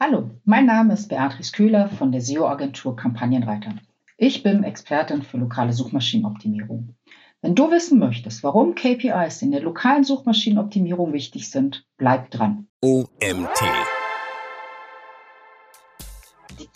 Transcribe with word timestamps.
Hallo, 0.00 0.30
mein 0.44 0.64
Name 0.64 0.94
ist 0.94 1.08
Beatrice 1.08 1.50
Köhler 1.50 1.88
von 1.88 2.12
der 2.12 2.20
SEO-Agentur 2.20 2.94
Kampagnenreiter. 2.94 3.74
Ich 4.16 4.44
bin 4.44 4.62
Expertin 4.62 5.22
für 5.22 5.38
lokale 5.38 5.72
Suchmaschinenoptimierung. 5.72 6.94
Wenn 7.42 7.56
du 7.56 7.72
wissen 7.72 7.98
möchtest, 7.98 8.44
warum 8.44 8.76
KPIs 8.76 9.42
in 9.42 9.50
der 9.50 9.60
lokalen 9.60 10.04
Suchmaschinenoptimierung 10.04 11.12
wichtig 11.12 11.50
sind, 11.50 11.84
bleib 11.96 12.30
dran. 12.30 12.68
OMT. 12.80 13.97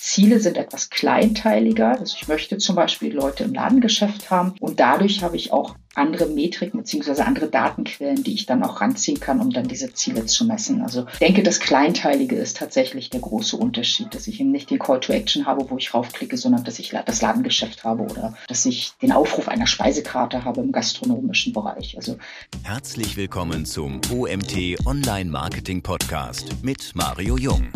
Ziele 0.03 0.41
sind 0.41 0.57
etwas 0.57 0.91
kleinteiliger. 0.91 1.99
Also 1.99 2.17
ich 2.21 2.27
möchte 2.27 2.59
zum 2.59 2.75
Beispiel 2.75 3.15
Leute 3.15 3.45
im 3.45 3.55
Ladengeschäft 3.55 4.31
haben 4.31 4.55
und 4.59 4.81
dadurch 4.81 5.23
habe 5.23 5.37
ich 5.37 5.53
auch 5.53 5.77
andere 5.95 6.27
Metriken 6.27 6.81
bzw. 6.81 7.23
andere 7.23 7.49
Datenquellen, 7.49 8.25
die 8.25 8.35
ich 8.35 8.47
dann 8.47 8.65
auch 8.65 8.81
ranziehen 8.81 9.21
kann, 9.21 9.41
um 9.41 9.51
dann 9.51 9.69
diese 9.69 9.93
Ziele 9.93 10.27
zu 10.27 10.45
messen. 10.45 10.83
Also 10.83 11.07
ich 11.13 11.19
denke, 11.19 11.43
das 11.43 11.61
Kleinteilige 11.61 12.35
ist 12.35 12.57
tatsächlich 12.57 13.11
der 13.11 13.21
große 13.21 13.57
Unterschied, 13.57 14.13
dass 14.15 14.27
ich 14.27 14.41
eben 14.41 14.51
nicht 14.51 14.71
den 14.71 14.79
Call 14.79 15.01
to 15.01 15.13
Action 15.13 15.47
habe, 15.47 15.71
wo 15.71 15.77
ich 15.77 15.95
raufklicke, 15.95 16.37
sondern 16.37 16.65
dass 16.65 16.79
ich 16.79 16.93
das 17.07 17.23
Ladengeschäft 17.23 17.85
habe 17.85 18.03
oder 18.03 18.35
dass 18.49 18.67
ich 18.67 18.95
den 19.03 19.13
Aufruf 19.13 19.49
einer 19.49 19.67
Speisekarte 19.67 20.45
habe 20.45 20.63
im 20.63 20.73
gastronomischen 20.73 21.53
Bereich. 21.53 21.97
Also 21.97 22.17
Herzlich 22.65 23.17
willkommen 23.17 23.67
zum 23.67 24.01
OMT 24.11 24.85
Online 24.85 25.31
Marketing 25.31 25.83
Podcast 25.83 26.57
mit 26.63 26.93
Mario 26.95 27.37
Jung. 27.37 27.71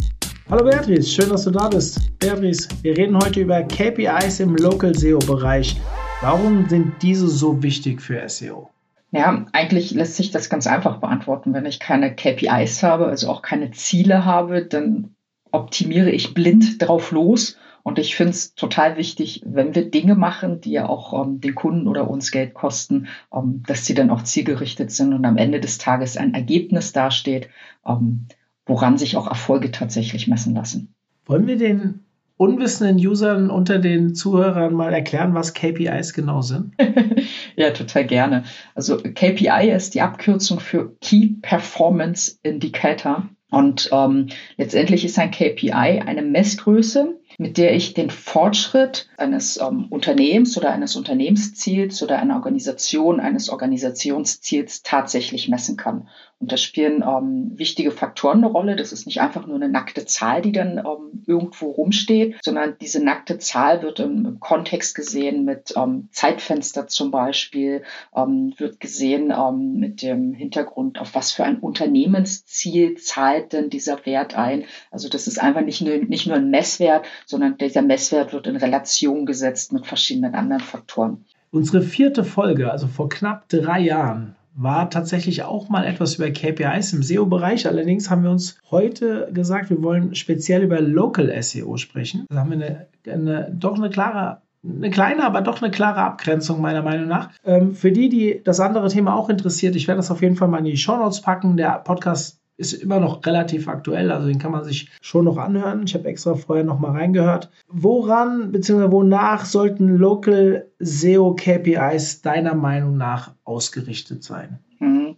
Hallo 0.48 0.62
Beatrice, 0.62 1.08
schön, 1.08 1.28
dass 1.30 1.42
du 1.42 1.50
da 1.50 1.68
bist. 1.68 2.16
Beatrice, 2.20 2.68
wir 2.82 2.96
reden 2.96 3.16
heute 3.16 3.40
über 3.40 3.64
KPIs 3.64 4.38
im 4.38 4.54
Local 4.54 4.94
SEO-Bereich. 4.94 5.76
Warum 6.20 6.68
sind 6.68 7.02
diese 7.02 7.26
so 7.26 7.64
wichtig 7.64 8.00
für 8.00 8.28
SEO? 8.28 8.70
Ja, 9.10 9.44
eigentlich 9.52 9.90
lässt 9.90 10.14
sich 10.14 10.30
das 10.30 10.48
ganz 10.48 10.68
einfach 10.68 10.98
beantworten. 10.98 11.52
Wenn 11.52 11.66
ich 11.66 11.80
keine 11.80 12.14
KPIs 12.14 12.84
habe, 12.84 13.06
also 13.06 13.28
auch 13.28 13.42
keine 13.42 13.72
Ziele 13.72 14.24
habe, 14.24 14.64
dann 14.64 15.16
optimiere 15.50 16.10
ich 16.10 16.32
blind 16.32 16.80
drauf 16.80 17.10
los. 17.10 17.58
Und 17.82 17.98
ich 17.98 18.14
finde 18.14 18.30
es 18.30 18.54
total 18.54 18.96
wichtig, 18.96 19.42
wenn 19.44 19.74
wir 19.74 19.90
Dinge 19.90 20.14
machen, 20.14 20.60
die 20.60 20.70
ja 20.70 20.88
auch 20.88 21.24
ähm, 21.24 21.40
den 21.40 21.56
Kunden 21.56 21.88
oder 21.88 22.08
uns 22.08 22.30
Geld 22.30 22.54
kosten, 22.54 23.08
ähm, 23.34 23.64
dass 23.66 23.84
sie 23.84 23.94
dann 23.94 24.10
auch 24.10 24.22
zielgerichtet 24.22 24.92
sind 24.92 25.12
und 25.12 25.24
am 25.24 25.38
Ende 25.38 25.58
des 25.58 25.78
Tages 25.78 26.16
ein 26.16 26.34
Ergebnis 26.34 26.92
dasteht, 26.92 27.48
ähm, 27.84 28.26
woran 28.66 28.98
sich 28.98 29.16
auch 29.16 29.28
Erfolge 29.28 29.70
tatsächlich 29.70 30.28
messen 30.28 30.54
lassen. 30.54 30.94
Wollen 31.24 31.46
wir 31.46 31.56
den 31.56 32.04
unwissenden 32.36 33.04
Usern 33.04 33.50
unter 33.50 33.78
den 33.78 34.14
Zuhörern 34.14 34.74
mal 34.74 34.92
erklären, 34.92 35.34
was 35.34 35.54
KPIs 35.54 36.12
genau 36.12 36.42
sind? 36.42 36.74
ja, 37.56 37.70
total 37.70 38.04
gerne. 38.06 38.44
Also 38.74 38.98
KPI 38.98 39.70
ist 39.70 39.94
die 39.94 40.02
Abkürzung 40.02 40.60
für 40.60 40.94
Key 41.00 41.36
Performance 41.40 42.38
Indicator. 42.42 43.28
Und 43.50 43.88
ähm, 43.92 44.26
letztendlich 44.56 45.04
ist 45.04 45.18
ein 45.18 45.30
KPI 45.30 45.70
eine 45.70 46.22
Messgröße, 46.22 47.16
mit 47.38 47.58
der 47.58 47.74
ich 47.74 47.94
den 47.94 48.10
Fortschritt 48.10 49.08
eines 49.16 49.58
ähm, 49.58 49.86
Unternehmens 49.88 50.58
oder 50.58 50.72
eines 50.72 50.96
Unternehmensziels 50.96 52.02
oder 52.02 52.18
einer 52.18 52.34
Organisation, 52.36 53.20
eines 53.20 53.48
Organisationsziels 53.48 54.82
tatsächlich 54.82 55.48
messen 55.48 55.76
kann. 55.76 56.08
Und 56.38 56.52
da 56.52 56.58
spielen 56.58 57.02
ähm, 57.02 57.52
wichtige 57.54 57.90
Faktoren 57.90 58.38
eine 58.38 58.48
Rolle. 58.48 58.76
Das 58.76 58.92
ist 58.92 59.06
nicht 59.06 59.22
einfach 59.22 59.46
nur 59.46 59.56
eine 59.56 59.70
nackte 59.70 60.04
Zahl, 60.04 60.42
die 60.42 60.52
dann 60.52 60.76
ähm, 60.76 61.22
irgendwo 61.26 61.70
rumsteht, 61.70 62.36
sondern 62.42 62.76
diese 62.78 63.02
nackte 63.02 63.38
Zahl 63.38 63.82
wird 63.82 64.00
im, 64.00 64.26
im 64.26 64.38
Kontext 64.38 64.94
gesehen 64.94 65.46
mit 65.46 65.72
ähm, 65.76 66.08
Zeitfenster 66.12 66.88
zum 66.88 67.10
Beispiel, 67.10 67.84
ähm, 68.14 68.52
wird 68.58 68.80
gesehen 68.80 69.32
ähm, 69.36 69.78
mit 69.78 70.02
dem 70.02 70.34
Hintergrund, 70.34 71.00
auf 71.00 71.14
was 71.14 71.32
für 71.32 71.44
ein 71.44 71.58
Unternehmensziel 71.58 72.96
zahlt 72.96 73.54
denn 73.54 73.70
dieser 73.70 74.04
Wert 74.04 74.36
ein. 74.36 74.64
Also 74.90 75.08
das 75.08 75.26
ist 75.28 75.40
einfach 75.40 75.62
nicht 75.62 75.80
nur, 75.80 75.96
nicht 75.96 76.26
nur 76.26 76.36
ein 76.36 76.50
Messwert, 76.50 77.06
sondern 77.24 77.56
dieser 77.56 77.82
Messwert 77.82 78.34
wird 78.34 78.46
in 78.46 78.56
Relation 78.56 79.24
gesetzt 79.24 79.72
mit 79.72 79.86
verschiedenen 79.86 80.34
anderen 80.34 80.62
Faktoren. 80.62 81.24
Unsere 81.50 81.80
vierte 81.80 82.24
Folge, 82.24 82.70
also 82.70 82.86
vor 82.86 83.08
knapp 83.08 83.48
drei 83.48 83.80
Jahren, 83.80 84.36
war 84.56 84.88
tatsächlich 84.90 85.42
auch 85.44 85.68
mal 85.68 85.84
etwas 85.84 86.16
über 86.16 86.30
KPIs 86.30 86.94
im 86.94 87.02
SEO-Bereich. 87.02 87.66
Allerdings 87.66 88.10
haben 88.10 88.24
wir 88.24 88.30
uns 88.30 88.58
heute 88.70 89.28
gesagt, 89.32 89.70
wir 89.70 89.82
wollen 89.82 90.14
speziell 90.14 90.62
über 90.62 90.80
Local 90.80 91.30
SEO 91.42 91.76
sprechen. 91.76 92.24
Da 92.30 92.36
haben 92.40 92.58
wir 92.58 92.66
eine, 92.66 92.86
eine 93.12 93.52
doch 93.52 93.76
eine 93.76 93.90
klare 93.90 94.40
eine 94.68 94.90
kleine, 94.90 95.24
aber 95.24 95.42
doch 95.42 95.62
eine 95.62 95.70
klare 95.70 96.00
Abgrenzung 96.00 96.60
meiner 96.60 96.82
Meinung 96.82 97.06
nach. 97.06 97.30
Ähm, 97.44 97.74
für 97.74 97.92
die, 97.92 98.08
die 98.08 98.40
das 98.42 98.58
andere 98.58 98.88
Thema 98.88 99.14
auch 99.14 99.28
interessiert, 99.28 99.76
ich 99.76 99.86
werde 99.86 99.98
das 99.98 100.10
auf 100.10 100.22
jeden 100.22 100.34
Fall 100.34 100.48
mal 100.48 100.58
in 100.58 100.64
die 100.64 100.76
Show 100.76 100.96
Notes 100.96 101.20
packen. 101.20 101.56
Der 101.56 101.78
Podcast 101.78 102.40
ist 102.56 102.72
immer 102.72 103.00
noch 103.00 103.24
relativ 103.26 103.68
aktuell, 103.68 104.10
also 104.10 104.28
den 104.28 104.38
kann 104.38 104.52
man 104.52 104.64
sich 104.64 104.90
schon 105.00 105.26
noch 105.26 105.36
anhören. 105.36 105.84
Ich 105.84 105.94
habe 105.94 106.08
extra 106.08 106.34
vorher 106.34 106.64
noch 106.64 106.78
mal 106.78 106.92
reingehört. 106.92 107.50
Woran 107.68 108.52
bzw. 108.52 108.90
wonach 108.90 109.44
sollten 109.44 109.96
Local 109.96 110.70
SEO 110.78 111.34
KPIs 111.34 112.22
deiner 112.22 112.54
Meinung 112.54 112.96
nach 112.96 113.34
ausgerichtet 113.44 114.22
sein? 114.22 114.58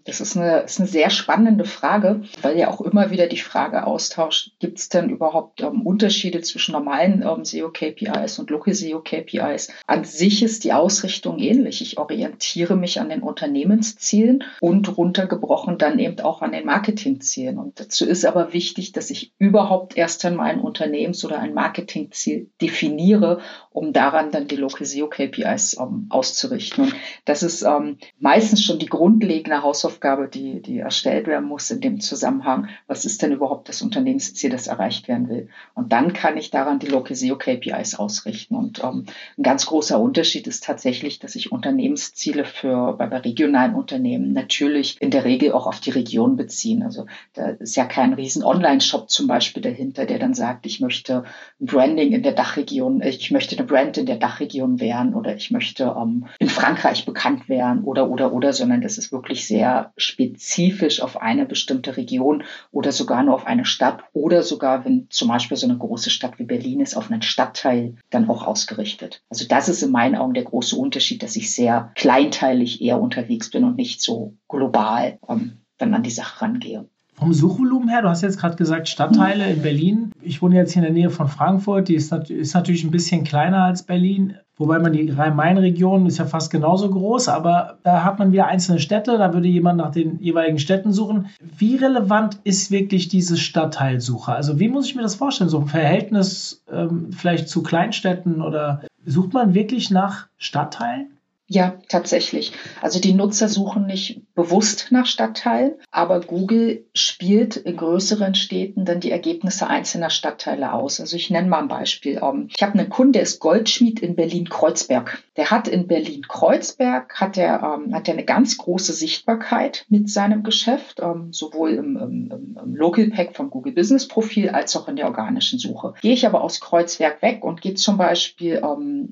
Das 0.09 0.23
ist 0.23 0.39
eine, 0.39 0.61
ist 0.61 0.81
eine 0.81 0.89
sehr 0.89 1.11
spannende 1.11 1.67
Frage, 1.67 2.23
weil 2.41 2.59
ja 2.59 2.71
auch 2.71 2.81
immer 2.81 3.11
wieder 3.11 3.27
die 3.27 3.37
Frage 3.37 3.87
austauscht, 3.87 4.53
gibt 4.59 4.79
es 4.79 4.89
denn 4.89 5.11
überhaupt 5.11 5.61
ähm, 5.61 5.83
Unterschiede 5.83 6.41
zwischen 6.41 6.73
normalen 6.73 7.23
ähm, 7.23 7.45
SEO-KPIs 7.45 8.39
und 8.39 8.49
Local 8.49 8.73
SEO-KPIs? 8.73 9.69
An 9.87 10.05
sich 10.05 10.43
ist 10.43 10.65
die 10.65 10.73
Ausrichtung 10.73 11.39
ähnlich. 11.39 11.83
Ich 11.83 11.99
orientiere 11.99 12.75
mich 12.75 13.01
an 13.01 13.11
den 13.11 13.21
Unternehmenszielen 13.21 14.45
und 14.63 14.97
runtergebrochen 14.97 15.77
dann 15.77 15.99
eben 15.99 16.19
auch 16.21 16.41
an 16.41 16.53
den 16.53 16.65
Marketingzielen. 16.65 17.59
Und 17.59 17.79
dazu 17.79 18.07
ist 18.07 18.25
aber 18.25 18.55
wichtig, 18.55 18.93
dass 18.93 19.11
ich 19.11 19.33
überhaupt 19.37 19.99
erst 19.99 20.25
einmal 20.25 20.49
ein 20.49 20.61
Unternehmens- 20.61 21.23
oder 21.27 21.39
ein 21.39 21.53
Marketingziel 21.53 22.49
definiere, 22.63 23.41
um 23.79 23.93
daran 23.93 24.33
dann 24.33 24.49
die 24.49 24.57
Local 24.57 24.85
SEO-KPIs 24.85 25.79
ähm, 25.81 26.07
auszurichten. 26.09 26.85
Und 26.85 26.95
das 27.25 27.45
ist 27.45 27.63
ähm, 27.63 27.99
meistens 28.19 28.65
schon 28.65 28.81
die 28.81 28.87
grundlegende 28.87 29.63
Hausaufgabe 29.63 30.27
die, 30.27 30.61
die 30.61 30.79
erstellt 30.79 31.29
werden 31.29 31.49
muss 31.49 31.71
in 31.71 31.81
dem 31.81 32.01
Zusammenhang. 32.01 32.69
Was 32.89 33.05
ist 33.05 33.23
denn 33.23 33.31
überhaupt 33.31 33.69
das 33.69 33.81
Unternehmensziel, 33.81 34.51
das 34.51 34.67
erreicht 34.67 35.07
werden 35.07 35.29
will? 35.29 35.49
Und 35.75 35.93
dann 35.93 36.13
kann 36.13 36.37
ich 36.37 36.51
daran 36.51 36.81
die 36.81 36.89
Local 36.89 37.15
SEO 37.15 37.37
KPIs 37.37 37.95
ausrichten. 37.95 38.57
Und 38.57 38.83
ähm, 38.83 39.07
ein 39.37 39.43
ganz 39.45 39.67
großer 39.67 40.01
Unterschied 40.01 40.49
ist 40.49 40.65
tatsächlich, 40.65 41.21
dass 41.21 41.37
ich 41.37 41.53
Unternehmensziele 41.53 42.45
für 42.45 42.95
bei, 42.95 43.07
bei 43.07 43.19
regionalen 43.19 43.77
Unternehmen 43.77 44.33
natürlich 44.33 45.01
in 45.01 45.13
der 45.13 45.25
Regel 45.25 45.53
auch 45.53 45.69
auf 45.69 45.79
die 45.79 45.91
Region 45.91 46.35
beziehen. 46.35 46.83
Also 46.83 47.07
da 47.35 47.51
ist 47.51 47.77
ja 47.77 47.85
kein 47.85 48.13
riesen 48.13 48.43
Online-Shop 48.43 49.09
zum 49.09 49.29
Beispiel 49.29 49.63
dahinter, 49.63 50.05
der 50.05 50.19
dann 50.19 50.35
sagt, 50.35 50.67
ich 50.67 50.81
möchte 50.81 51.23
Branding 51.61 52.11
in 52.11 52.25
der 52.25 52.33
Dachregion, 52.33 53.03
ich 53.03 53.31
möchte 53.31 53.57
eine 53.57 53.68
Brand 53.69 53.97
in 53.99 54.07
der 54.07 54.17
Dachregion 54.17 54.81
werden 54.81 55.15
oder 55.15 55.37
ich 55.37 55.53
möchte 55.53 55.95
ähm, 55.97 56.27
in 56.41 56.49
Frankreich 56.49 57.07
bekannt 57.07 57.49
werden 57.49 57.85
oder 57.85 58.11
oder 58.11 58.33
oder, 58.33 58.53
sondern 58.53 58.81
das 58.81 58.99
ist 58.99 59.13
wirklich 59.13 59.47
sehr 59.47 59.93
spezifisch 59.97 61.01
auf 61.01 61.21
eine 61.23 61.47
bestimmte 61.47 61.97
Region 61.97 62.43
oder 62.73 62.91
sogar 62.91 63.23
nur 63.23 63.35
auf 63.35 63.47
eine 63.47 63.65
Stadt 63.65 64.03
oder 64.13 64.43
sogar, 64.43 64.85
wenn 64.85 65.07
zum 65.11 65.29
Beispiel 65.29 65.57
so 65.57 65.69
eine 65.69 65.79
große 65.79 66.11
Stadt 66.11 66.39
wie 66.39 66.45
Berlin 66.45 66.81
ist, 66.81 66.97
auf 66.97 67.11
einen 67.11 67.23
Stadtteil 67.23 67.95
dann 68.11 68.29
auch 68.29 68.45
ausgerichtet. 68.45 69.23
Also 69.29 69.47
das 69.47 69.69
ist 69.69 69.83
in 69.83 69.93
meinen 69.93 70.17
Augen 70.17 70.35
der 70.35 70.45
große 70.45 70.75
Unterschied, 70.75 71.23
dass 71.23 71.37
ich 71.37 71.55
sehr 71.55 71.93
kleinteilig 71.95 72.83
eher 72.83 73.01
unterwegs 73.01 73.51
bin 73.51 73.65
und 73.65 73.77
nicht 73.77 74.03
so 74.03 74.35
global 74.49 75.19
ähm, 75.29 75.59
dann 75.77 75.95
an 75.95 76.03
die 76.03 76.11
Sache 76.11 76.43
rangehe. 76.43 76.89
Vom 77.19 77.33
Suchvolumen 77.33 77.89
her, 77.89 78.03
du 78.03 78.09
hast 78.09 78.23
jetzt 78.23 78.39
gerade 78.39 78.55
gesagt, 78.55 78.89
Stadtteile 78.89 79.51
in 79.51 79.61
Berlin. 79.61 80.13
Ich 80.23 80.41
wohne 80.41 80.55
jetzt 80.55 80.73
hier 80.73 80.87
in 80.87 80.95
der 80.95 81.03
Nähe 81.03 81.11
von 81.11 81.27
Frankfurt, 81.27 81.89
die 81.89 81.97
ist, 81.97 82.13
ist 82.13 82.55
natürlich 82.55 82.85
ein 82.85 82.93
bisschen 82.93 83.25
kleiner 83.25 83.65
als 83.65 83.83
Berlin. 83.83 84.37
Wobei 84.57 84.79
man 84.79 84.93
die 84.93 85.11
Rhein-Main-Region 85.11 86.07
ist 86.07 86.19
ja 86.19 86.27
fast 86.27 86.53
genauso 86.53 86.89
groß, 86.89 87.27
aber 87.29 87.79
da 87.83 88.05
hat 88.05 88.21
man 88.21 88.31
wieder 88.31 88.47
einzelne 88.47 88.79
Städte, 88.79 89.19
da 89.19 89.35
würde 89.35 89.49
jemand 89.49 89.79
nach 89.79 89.91
den 89.91 90.21
jeweiligen 90.21 90.61
Städten 90.61 90.93
suchen. 90.93 91.27
Wie 91.41 91.75
relevant 91.75 92.39
ist 92.45 92.71
wirklich 92.71 93.09
diese 93.09 93.37
Stadtteilsuche? 93.37 94.33
Also 94.33 94.61
wie 94.61 94.69
muss 94.69 94.87
ich 94.87 94.95
mir 94.95 95.03
das 95.03 95.17
vorstellen? 95.17 95.51
So 95.51 95.59
ein 95.59 95.67
Verhältnis 95.67 96.63
ähm, 96.73 97.11
vielleicht 97.11 97.49
zu 97.49 97.65
Kleinstädten 97.65 98.43
oder 98.43 98.83
sucht 99.05 99.33
man 99.33 99.55
wirklich 99.55 99.91
nach 99.91 100.29
Stadtteilen? 100.37 101.18
Ja, 101.51 101.79
tatsächlich. 101.89 102.53
Also 102.83 103.01
die 103.01 103.15
Nutzer 103.15 103.49
suchen 103.49 103.87
nicht 103.87 104.21
bewusst 104.35 104.89
nach 104.91 105.07
Stadtteilen, 105.07 105.77
aber 105.91 106.21
Google 106.21 106.85
spielt 106.93 107.57
in 107.57 107.79
größeren 107.79 108.35
Städten 108.35 108.85
dann 108.85 109.01
die 109.01 109.11
Ergebnisse 109.11 109.67
einzelner 109.67 110.11
Stadtteile 110.11 110.75
aus. 110.75 111.01
Also 111.01 111.17
ich 111.17 111.31
nenne 111.31 111.49
mal 111.49 111.61
ein 111.61 111.69
Beispiel. 111.69 112.21
Ähm, 112.23 112.51
ich 112.55 112.63
habe 112.63 112.79
einen 112.79 112.91
Kunden, 112.91 113.15
der 113.15 113.23
ist 113.23 113.41
Goldschmied 113.41 114.01
in 114.01 114.15
Berlin-Kreuzberg. 114.15 115.23
Der 115.39 115.51
hat 115.51 115.69
in 115.69 115.87
Berlin-Kreuzberg 115.87 117.19
hat 117.19 117.39
er 117.39 117.63
ähm, 117.63 117.95
hat 117.95 118.09
er 118.09 118.15
eine 118.15 118.27
ganz 118.27 118.59
große 118.59 118.93
Sichtbarkeit 118.93 119.87
mit 119.89 120.11
seinem 120.11 120.43
Geschäft, 120.43 121.01
ähm, 121.01 121.33
sowohl 121.33 121.71
im, 121.71 121.97
im, 121.97 122.59
im 122.63 122.77
Local 122.77 123.09
Pack 123.09 123.35
vom 123.35 123.49
Google 123.49 123.73
Business 123.73 124.07
Profil 124.07 124.51
als 124.51 124.77
auch 124.77 124.87
in 124.87 124.97
der 124.97 125.07
organischen 125.07 125.59
Suche. 125.59 125.95
Gehe 126.03 126.13
ich 126.13 126.27
aber 126.27 126.43
aus 126.43 126.61
Kreuzberg 126.61 127.23
weg 127.23 127.43
und 127.43 127.63
gehe 127.63 127.75
zum 127.75 127.97
Beispiel 127.97 128.61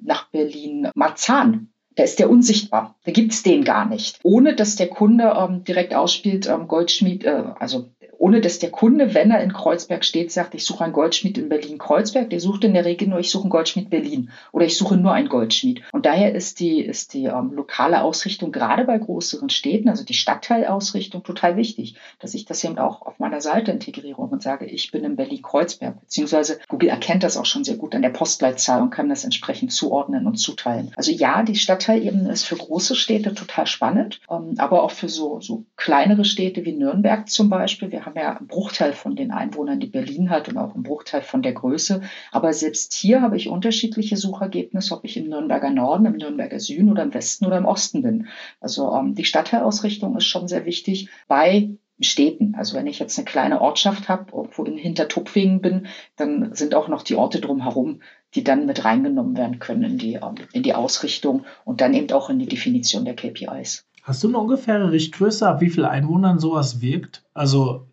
nach 0.03 0.29
Berlin-Marzahn 0.29 1.71
da 1.97 2.05
ist 2.05 2.19
der 2.19 2.31
unsichtbar. 2.31 2.95
Da 3.05 3.13
gibt's 3.13 3.43
den 3.43 3.65
gar 3.65 3.87
nicht. 3.87 4.21
Ohne 4.23 4.55
dass 4.55 4.77
der 4.77 4.89
Kunde 4.89 5.35
ähm, 5.37 5.65
direkt 5.65 5.95
ausspielt, 5.95 6.47
ähm, 6.47 6.69
Goldschmied, 6.69 7.25
äh, 7.25 7.45
also 7.59 7.89
ohne 8.19 8.41
dass 8.41 8.59
der 8.59 8.71
Kunde, 8.71 9.15
wenn 9.15 9.31
er 9.31 9.43
in 9.43 9.53
Kreuzberg 9.53 10.05
steht, 10.05 10.33
sagt, 10.33 10.55
ich 10.55 10.65
suche 10.65 10.85
einen 10.85 10.93
Goldschmied 10.93 11.39
in 11.39 11.49
Berlin-Kreuzberg, 11.49 12.31
der 12.31 12.41
sucht 12.41 12.65
in 12.65 12.75
der 12.75 12.85
Regel 12.85 13.09
nur, 13.09 13.19
ich 13.19 13.31
suche 13.31 13.45
einen 13.45 13.51
Goldschmied 13.51 13.91
Berlin 13.91 14.31
oder 14.53 14.65
ich 14.65 14.77
suche 14.77 14.97
nur 14.97 15.13
einen 15.13 15.29
Goldschmied. 15.29 15.83
Und 15.93 16.07
daher 16.07 16.35
ist 16.35 16.61
die, 16.61 16.81
ist 16.81 17.15
die 17.15 17.25
ähm, 17.25 17.53
lokale 17.53 18.03
Ausrichtung 18.03 18.53
gerade 18.53 18.85
bei 18.85 18.99
größeren 18.99 19.51
Städten, 19.51 19.89
also 19.89 20.05
die 20.05 20.15
Stadtteilausrichtung, 20.15 21.23
total 21.23 21.57
wichtig, 21.57 21.97
dass 22.19 22.35
ich 22.35 22.45
das 22.45 22.65
eben 22.65 22.79
auch 22.79 23.03
auf 23.03 23.19
meiner 23.19 23.41
Seite 23.41 23.71
integriere 23.71 24.21
und 24.21 24.43
sage, 24.43 24.67
ich 24.67 24.91
bin 24.91 25.05
in 25.05 25.17
Berlin-Kreuzberg, 25.17 26.01
beziehungsweise 26.01 26.59
Google 26.69 26.89
erkennt 26.89 27.23
das 27.23 27.37
auch 27.37 27.47
schon 27.47 27.65
sehr 27.65 27.77
gut 27.77 27.95
an 27.95 28.03
der 28.03 28.11
Postleitzahl 28.11 28.83
und 28.83 28.91
kann 28.91 29.09
das 29.09 29.25
entsprechend 29.25 29.73
zuordnen 29.73 30.27
und 30.27 30.37
zuteilen. 30.37 30.93
Also 30.97 31.13
ja, 31.13 31.43
die 31.43 31.57
Stadtteilebene 31.57 32.31
ist 32.33 32.45
für 32.45 32.57
große 32.57 32.95
Städte 32.95 33.35
total 33.35 33.67
spannend, 33.67 34.21
ähm, 34.31 34.55
aber 34.59 34.83
auch 34.83 34.91
für 34.91 35.09
so, 35.09 35.41
so 35.41 35.65
kleinere 35.77 36.25
Städte 36.25 36.65
wie 36.65 36.73
Nürnberg 36.73 37.29
zum 37.29 37.51
Beispiel. 37.51 37.93
Wir 37.93 38.07
haben 38.07 38.16
ja 38.23 38.37
einen 38.37 38.47
Bruchteil 38.47 38.93
von 38.93 39.17
den 39.17 39.31
Einwohnern, 39.31 39.81
die 39.81 39.87
Berlin 39.87 40.31
hat 40.31 40.49
und 40.49 40.59
auch 40.59 40.75
einen 40.75 40.83
Bruchteil 40.83 41.23
von 41.23 41.43
der 41.43 41.53
Größe. 41.53 42.03
Aber 42.33 42.53
selbst 42.53 42.95
hier 42.95 43.23
habe 43.23 43.37
ich 43.37 43.49
unterschiedliche 43.49 44.17
Suchergebnisse, 44.17 44.95
ob 44.95 45.05
ich 45.05 45.17
im 45.17 45.29
Nürnberger 45.29 45.71
Norden, 45.71 46.07
im 46.07 46.17
Nürnberger 46.17 46.61
Süden 46.61 46.91
oder 46.91 47.03
im 47.03 47.15
Westen 47.15 47.47
oder 47.47 47.59
im 47.59 47.65
Osten 47.65 48.03
bin. 48.03 48.29
Also 48.61 48.93
ähm, 48.95 49.15
die 49.15 49.25
Stadtteilausrichtung 49.25 50.17
ist 50.17 50.27
schon 50.27 50.49
sehr 50.49 50.65
wichtig 50.65 51.09
bei 51.29 51.71
Städten. 52.01 52.55
Also 52.57 52.77
wenn 52.77 52.87
ich 52.87 52.99
jetzt 52.99 53.19
eine 53.19 53.25
kleine 53.25 53.61
Ortschaft 53.61 54.09
habe, 54.09 54.33
irgendwo 54.33 54.65
in 54.65 54.77
Hintertupfingen 54.77 55.61
bin, 55.61 55.87
dann 56.17 56.55
sind 56.55 56.75
auch 56.75 56.89
noch 56.89 57.03
die 57.03 57.17
Orte 57.17 57.41
drumherum, 57.41 58.01
die 58.35 58.45
dann 58.45 58.67
mit 58.67 58.85
reingenommen 58.85 59.37
werden 59.37 59.59
können 59.59 59.85
in 59.85 59.99
die, 59.99 60.15
ähm, 60.15 60.35
in 60.53 60.63
die 60.63 60.75
Ausrichtung 60.75 61.45
und 61.65 61.81
dann 61.81 61.95
eben 61.95 62.13
auch 62.13 62.29
in 62.29 62.39
die 62.39 62.49
Definition 62.49 63.05
der 63.05 63.17
KPIs. 63.17 63.87
Hast 64.07 64.23
du 64.23 64.29
eine 64.29 64.39
ungefähre 64.39 64.93
Richtgröße, 64.93 65.49
ab 65.49 65.61
wie 65.61 65.69
viele 65.69 65.91
Einwohnern 65.91 66.39
sowas 66.39 66.81
wirkt? 66.81 67.25
Also 67.35 67.89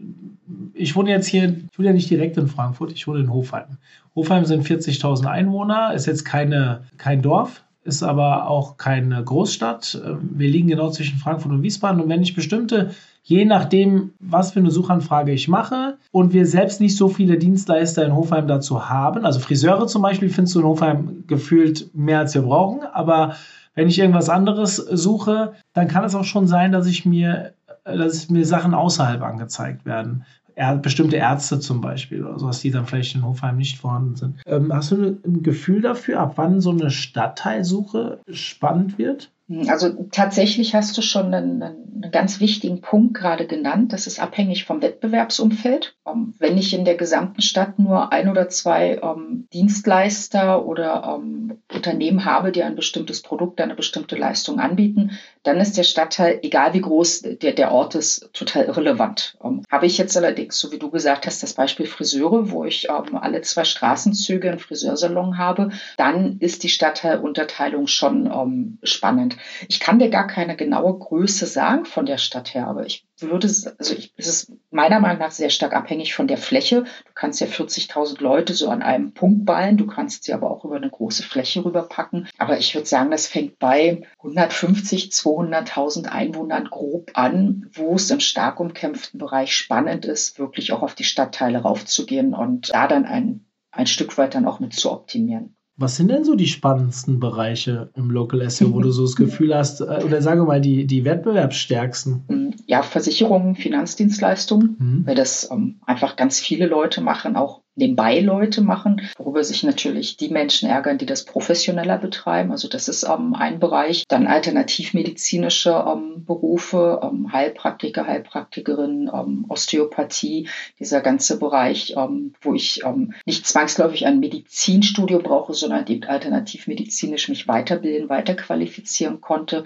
ich 0.75 0.95
wohne 0.95 1.09
jetzt 1.09 1.25
hier, 1.25 1.45
ich 1.71 1.79
wohne 1.79 1.87
ja 1.87 1.93
nicht 1.93 2.07
direkt 2.07 2.37
in 2.37 2.47
Frankfurt, 2.47 2.91
ich 2.91 3.07
wohne 3.07 3.21
in 3.21 3.33
Hofheim. 3.33 3.79
Hofheim 4.15 4.45
sind 4.45 4.63
40.000 4.63 5.25
Einwohner, 5.25 5.91
ist 5.95 6.05
jetzt 6.05 6.23
keine, 6.23 6.83
kein 6.97 7.23
Dorf, 7.23 7.63
ist 7.83 8.03
aber 8.03 8.47
auch 8.47 8.77
keine 8.77 9.23
Großstadt. 9.23 10.03
Wir 10.21 10.49
liegen 10.49 10.67
genau 10.67 10.91
zwischen 10.91 11.17
Frankfurt 11.17 11.51
und 11.51 11.63
Wiesbaden. 11.63 11.99
Und 11.99 12.09
wenn 12.09 12.21
ich 12.21 12.35
bestimmte, 12.35 12.91
je 13.23 13.43
nachdem, 13.43 14.11
was 14.19 14.51
für 14.51 14.59
eine 14.59 14.69
Suchanfrage 14.69 15.31
ich 15.31 15.47
mache 15.47 15.97
und 16.11 16.31
wir 16.31 16.45
selbst 16.45 16.79
nicht 16.79 16.95
so 16.95 17.07
viele 17.07 17.39
Dienstleister 17.39 18.05
in 18.05 18.15
Hofheim 18.15 18.47
dazu 18.47 18.87
haben, 18.87 19.25
also 19.25 19.39
Friseure 19.39 19.87
zum 19.87 20.03
Beispiel 20.03 20.29
findest 20.29 20.53
du 20.53 20.59
in 20.59 20.67
Hofheim 20.67 21.23
gefühlt 21.25 21.89
mehr 21.95 22.19
als 22.19 22.35
wir 22.35 22.43
brauchen, 22.43 22.81
aber 22.83 23.33
wenn 23.75 23.87
ich 23.87 23.99
irgendwas 23.99 24.29
anderes 24.29 24.75
suche, 24.77 25.53
dann 25.73 25.87
kann 25.87 26.03
es 26.03 26.15
auch 26.15 26.23
schon 26.23 26.47
sein, 26.47 26.71
dass 26.71 26.87
ich 26.87 27.05
mir, 27.05 27.53
dass 27.83 28.29
mir 28.29 28.45
Sachen 28.45 28.73
außerhalb 28.73 29.21
angezeigt 29.21 29.85
werden. 29.85 30.25
Er, 30.55 30.75
bestimmte 30.75 31.17
Ärzte 31.17 31.59
zum 31.59 31.81
Beispiel 31.81 32.23
oder 32.23 32.37
sowas, 32.37 32.59
die 32.59 32.69
dann 32.69 32.85
vielleicht 32.85 33.15
in 33.15 33.25
Hofheim 33.25 33.57
nicht 33.57 33.79
vorhanden 33.79 34.15
sind. 34.15 34.41
Ähm, 34.45 34.71
hast 34.71 34.91
du 34.91 35.19
ein 35.25 35.41
Gefühl 35.41 35.81
dafür, 35.81 36.19
ab 36.19 36.33
wann 36.35 36.61
so 36.61 36.69
eine 36.69 36.91
Stadtteilsuche 36.91 38.19
spannend 38.31 38.99
wird? 38.99 39.31
Also 39.67 40.07
tatsächlich 40.11 40.73
hast 40.73 40.97
du 40.97 41.01
schon 41.01 41.33
einen, 41.33 41.61
einen, 41.61 42.11
ganz 42.11 42.39
wichtigen 42.39 42.79
Punkt 42.81 43.13
gerade 43.13 43.45
genannt. 43.45 43.91
Das 43.91 44.07
ist 44.07 44.21
abhängig 44.21 44.63
vom 44.63 44.81
Wettbewerbsumfeld. 44.81 45.95
Ähm, 46.07 46.33
wenn 46.39 46.57
ich 46.57 46.73
in 46.73 46.85
der 46.85 46.95
gesamten 46.95 47.41
Stadt 47.41 47.77
nur 47.77 48.13
ein 48.13 48.29
oder 48.29 48.47
zwei 48.47 48.99
ähm, 49.01 49.47
Dienstleister 49.53 50.65
oder 50.65 51.17
ähm, 51.17 51.59
Unternehmen 51.73 52.23
habe, 52.23 52.53
die 52.53 52.63
ein 52.63 52.75
bestimmtes 52.75 53.21
Produkt, 53.21 53.59
eine 53.59 53.75
bestimmte 53.75 54.15
Leistung 54.15 54.59
anbieten, 54.59 55.11
dann 55.43 55.59
ist 55.59 55.77
der 55.77 55.83
Stadtteil, 55.83 56.39
egal 56.41 56.73
wie 56.73 56.81
groß 56.81 57.23
der, 57.41 57.51
der 57.51 57.71
Ort 57.71 57.95
ist, 57.95 58.29
total 58.33 58.65
irrelevant. 58.65 59.37
Habe 59.69 59.85
ich 59.85 59.97
jetzt 59.97 60.15
allerdings, 60.15 60.57
so 60.57 60.71
wie 60.71 60.79
du 60.79 60.89
gesagt 60.89 61.25
hast, 61.25 61.43
das 61.43 61.53
Beispiel 61.53 61.85
Friseure, 61.85 62.51
wo 62.51 62.63
ich 62.63 62.89
alle 62.89 63.41
zwei 63.41 63.65
Straßenzüge 63.65 64.49
einen 64.49 64.59
Friseursalon 64.59 65.37
habe, 65.37 65.69
dann 65.97 66.37
ist 66.39 66.63
die 66.63 66.69
Stadtteilunterteilung 66.69 67.87
schon 67.87 68.77
spannend. 68.83 69.37
Ich 69.67 69.79
kann 69.79 69.99
dir 69.99 70.09
gar 70.09 70.27
keine 70.27 70.55
genaue 70.55 70.97
Größe 70.97 71.45
sagen 71.45 71.85
von 71.85 72.05
der 72.05 72.17
Stadt 72.17 72.53
her, 72.53 72.67
aber 72.67 72.85
ich 72.85 73.05
würde, 73.19 73.47
also 73.47 73.95
ich, 73.95 74.13
es 74.17 74.27
ist 74.27 74.51
meiner 74.71 74.99
Meinung 74.99 75.19
nach 75.19 75.31
sehr 75.31 75.49
stark 75.49 75.73
abhängig 75.73 76.13
von 76.13 76.27
der 76.27 76.37
Fläche. 76.37 76.83
Du 76.83 77.11
kannst 77.13 77.39
ja 77.41 77.47
40.000 77.47 78.21
Leute 78.21 78.53
so 78.53 78.69
an 78.69 78.81
einem 78.81 79.13
Punkt 79.13 79.45
ballen, 79.45 79.77
du 79.77 79.85
kannst 79.85 80.23
sie 80.23 80.33
aber 80.33 80.51
auch 80.51 80.65
über 80.65 80.75
eine 80.75 80.89
große 80.89 81.23
Fläche 81.23 81.63
rüberpacken. 81.63 82.27
Aber 82.37 82.57
ich 82.57 82.73
würde 82.75 82.87
sagen, 82.87 83.11
das 83.11 83.27
fängt 83.27 83.59
bei 83.59 84.03
150, 84.19 85.09
200.000 85.09 86.07
Einwohnern 86.07 86.69
grob 86.69 87.11
an, 87.13 87.69
wo 87.73 87.95
es 87.95 88.09
im 88.09 88.19
stark 88.19 88.59
umkämpften 88.59 89.19
Bereich 89.19 89.55
spannend 89.55 90.05
ist, 90.05 90.39
wirklich 90.39 90.71
auch 90.71 90.81
auf 90.81 90.95
die 90.95 91.03
Stadtteile 91.03 91.59
raufzugehen 91.59 92.33
und 92.33 92.73
da 92.73 92.87
dann 92.87 93.05
ein, 93.05 93.45
ein 93.71 93.87
Stück 93.87 94.17
weit 94.17 94.35
dann 94.35 94.45
auch 94.45 94.59
mit 94.59 94.73
zu 94.73 94.91
optimieren. 94.91 95.55
Was 95.75 95.95
sind 95.95 96.11
denn 96.11 96.23
so 96.23 96.35
die 96.35 96.47
spannendsten 96.47 97.19
Bereiche 97.19 97.89
im 97.95 98.11
Local 98.11 98.47
SEO, 98.47 98.73
wo 98.73 98.79
du 98.79 98.91
so 98.91 99.03
das 99.03 99.15
Gefühl 99.15 99.55
hast, 99.55 99.81
äh, 99.81 100.01
oder 100.05 100.21
sagen 100.21 100.41
wir 100.41 100.45
mal 100.45 100.61
die, 100.61 100.85
die 100.85 101.03
wettbewerbsstärksten? 101.03 102.55
Ja, 102.67 102.83
Versicherungen, 102.83 103.55
Finanzdienstleistungen, 103.55 104.75
mhm. 104.77 105.07
weil 105.07 105.15
das 105.15 105.49
ähm, 105.51 105.79
einfach 105.85 106.15
ganz 106.15 106.39
viele 106.39 106.67
Leute 106.67 107.01
machen, 107.01 107.35
auch 107.35 107.62
nebenbei 107.75 108.19
Leute 108.19 108.61
machen, 108.61 109.01
worüber 109.17 109.43
sich 109.43 109.63
natürlich 109.63 110.17
die 110.17 110.29
Menschen 110.29 110.69
ärgern, 110.69 110.97
die 110.97 111.05
das 111.05 111.25
professioneller 111.25 111.97
betreiben. 111.97 112.51
Also 112.51 112.67
das 112.67 112.87
ist 112.87 113.03
ähm, 113.03 113.33
ein 113.35 113.59
Bereich. 113.59 114.03
Dann 114.07 114.27
alternativmedizinische 114.27 115.83
ähm, 115.87 116.25
Berufe, 116.25 117.01
ähm, 117.03 117.31
Heilpraktiker, 117.33 118.05
Heilpraktikerin, 118.05 119.09
ähm, 119.13 119.45
Osteopathie, 119.49 120.49
dieser 120.79 121.01
ganze 121.01 121.39
Bereich, 121.39 121.95
ähm, 121.97 122.33
wo 122.41 122.53
ich 122.53 122.81
ähm, 122.85 123.13
nicht 123.25 123.47
zwangsläufig 123.47 124.05
ein 124.05 124.19
Medizinstudio 124.19 125.19
brauche, 125.19 125.53
sondern 125.53 125.87
eben 125.87 126.03
alternativmedizinisch 126.03 127.29
mich 127.29 127.47
weiterbilden, 127.47 128.09
weiterqualifizieren 128.09 129.21
konnte, 129.21 129.65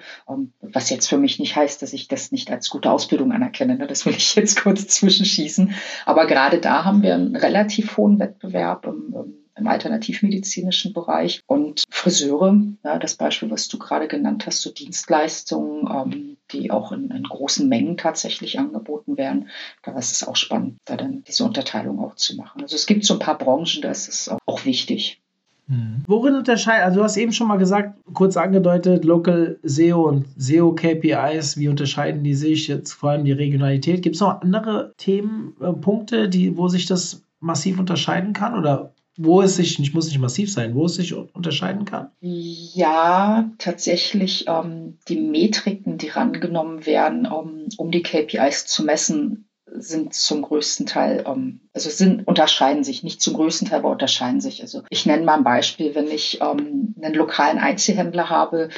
was 0.62 0.90
jetzt 0.90 1.08
für 1.08 1.18
mich 1.18 1.40
nicht 1.40 1.56
heißt, 1.56 1.82
dass 1.82 1.94
ich 1.94 2.08
das 2.08 2.32
nicht 2.32 2.52
als 2.52 2.70
gute 2.70 2.92
Ausbildung 2.92 3.32
anerkenne. 3.32 3.76
Ne? 3.78 3.88
Das 3.88 4.06
will 4.06 4.14
ich 4.16 4.36
jetzt 4.36 4.62
kurz 4.62 4.88
zwischenschießen. 4.88 5.74
Aber 6.06 6.28
gerade 6.28 6.60
da 6.60 6.86
haben 6.86 7.04
wir 7.04 7.16
einen 7.16 7.36
relativ 7.36 7.97
hohen 7.98 8.20
Wettbewerb 8.20 8.86
im, 8.86 9.14
im 9.58 9.68
alternativmedizinischen 9.68 10.94
Bereich. 10.94 11.42
Und 11.48 11.84
Friseure, 11.90 12.62
ja, 12.84 13.00
das 13.00 13.16
Beispiel, 13.16 13.50
was 13.52 13.68
du 13.68 13.78
gerade 13.78 14.08
genannt 14.08 14.46
hast, 14.46 14.62
so 14.62 14.72
Dienstleistungen, 14.72 15.88
ähm, 15.92 16.38
die 16.52 16.72
auch 16.72 16.92
in, 16.92 17.12
in, 17.12 17.24
großen 17.24 17.68
Mengen 17.68 17.98
tatsächlich 17.98 18.60
angeboten 18.60 19.18
werden, 19.18 19.50
da 19.84 19.98
ist 19.98 20.12
es 20.12 20.28
auch 20.28 20.36
spannend, 20.36 20.78
da 20.86 20.96
dann 20.96 21.24
diese 21.28 21.44
Unterteilung 21.44 22.00
auch 22.00 22.16
zu 22.16 22.36
machen. 22.36 22.62
Also 22.62 22.76
es 22.76 22.86
gibt 22.86 23.04
so 23.04 23.16
ein 23.16 23.20
paar 23.20 23.38
Branchen, 23.38 23.82
da 23.82 23.92
ist 23.92 24.08
es 24.08 24.30
auch, 24.30 24.40
auch 24.46 24.66
wichtig. 24.66 25.20
Mhm. 25.68 26.04
Worin 26.08 26.36
unterscheidet, 26.36 26.86
also 26.86 27.00
du 27.00 27.04
hast 27.04 27.18
eben 27.18 27.34
schon 27.34 27.48
mal 27.48 27.58
gesagt, 27.58 28.00
kurz 28.14 28.38
angedeutet, 28.38 29.04
Local 29.04 29.60
SEO 29.64 30.08
und 30.08 30.26
SEO 30.38 30.74
KPIs, 30.74 31.58
wie 31.58 31.68
unterscheiden 31.68 32.24
die 32.24 32.36
sich 32.36 32.68
jetzt 32.68 32.94
vor 32.94 33.10
allem 33.10 33.26
die 33.26 33.34
Regionalität? 33.34 34.02
Gibt 34.02 34.16
es 34.16 34.22
noch 34.22 34.42
andere 34.42 34.94
Themenpunkte, 34.98 36.24
äh, 36.24 36.30
die, 36.30 36.56
wo 36.56 36.70
sich 36.70 36.86
das 36.86 37.27
massiv 37.40 37.80
unterscheiden 37.80 38.34
kann 38.34 38.58
oder 38.58 38.94
wo 39.18 39.42
es 39.42 39.56
sich, 39.56 39.80
ich 39.80 39.94
muss 39.94 40.08
nicht 40.08 40.20
massiv 40.20 40.52
sein, 40.52 40.76
wo 40.76 40.86
es 40.86 40.96
sich 40.96 41.14
unterscheiden 41.14 41.86
kann? 41.86 42.12
Ja, 42.20 43.50
tatsächlich 43.58 44.46
ähm, 44.48 45.00
die 45.08 45.20
Metriken, 45.20 45.98
die 45.98 46.10
rangenommen 46.10 46.86
werden, 46.86 47.26
um, 47.26 47.66
um 47.78 47.90
die 47.90 48.04
KPIs 48.04 48.68
zu 48.68 48.84
messen, 48.84 49.48
sind 49.70 50.14
zum 50.14 50.44
größten 50.44 50.86
Teil, 50.86 51.24
ähm, 51.28 51.62
also 51.74 51.90
sind, 51.90 52.28
unterscheiden 52.28 52.84
sich, 52.84 53.04
nicht 53.04 53.22
zum 53.22 53.34
größten 53.34 53.68
Teil, 53.68 53.80
aber 53.80 53.92
unterscheiden 53.92 54.40
sich. 54.40 54.62
Also 54.62 54.84
ich 54.90 55.06
nenne 55.06 55.24
mal 55.24 55.38
ein 55.38 55.44
Beispiel, 55.44 55.96
wenn 55.96 56.08
ich 56.08 56.40
ähm, 56.42 56.96
einen 57.02 57.16
lokalen 57.16 57.58
Einzelhändler 57.58 58.30
habe, 58.30 58.70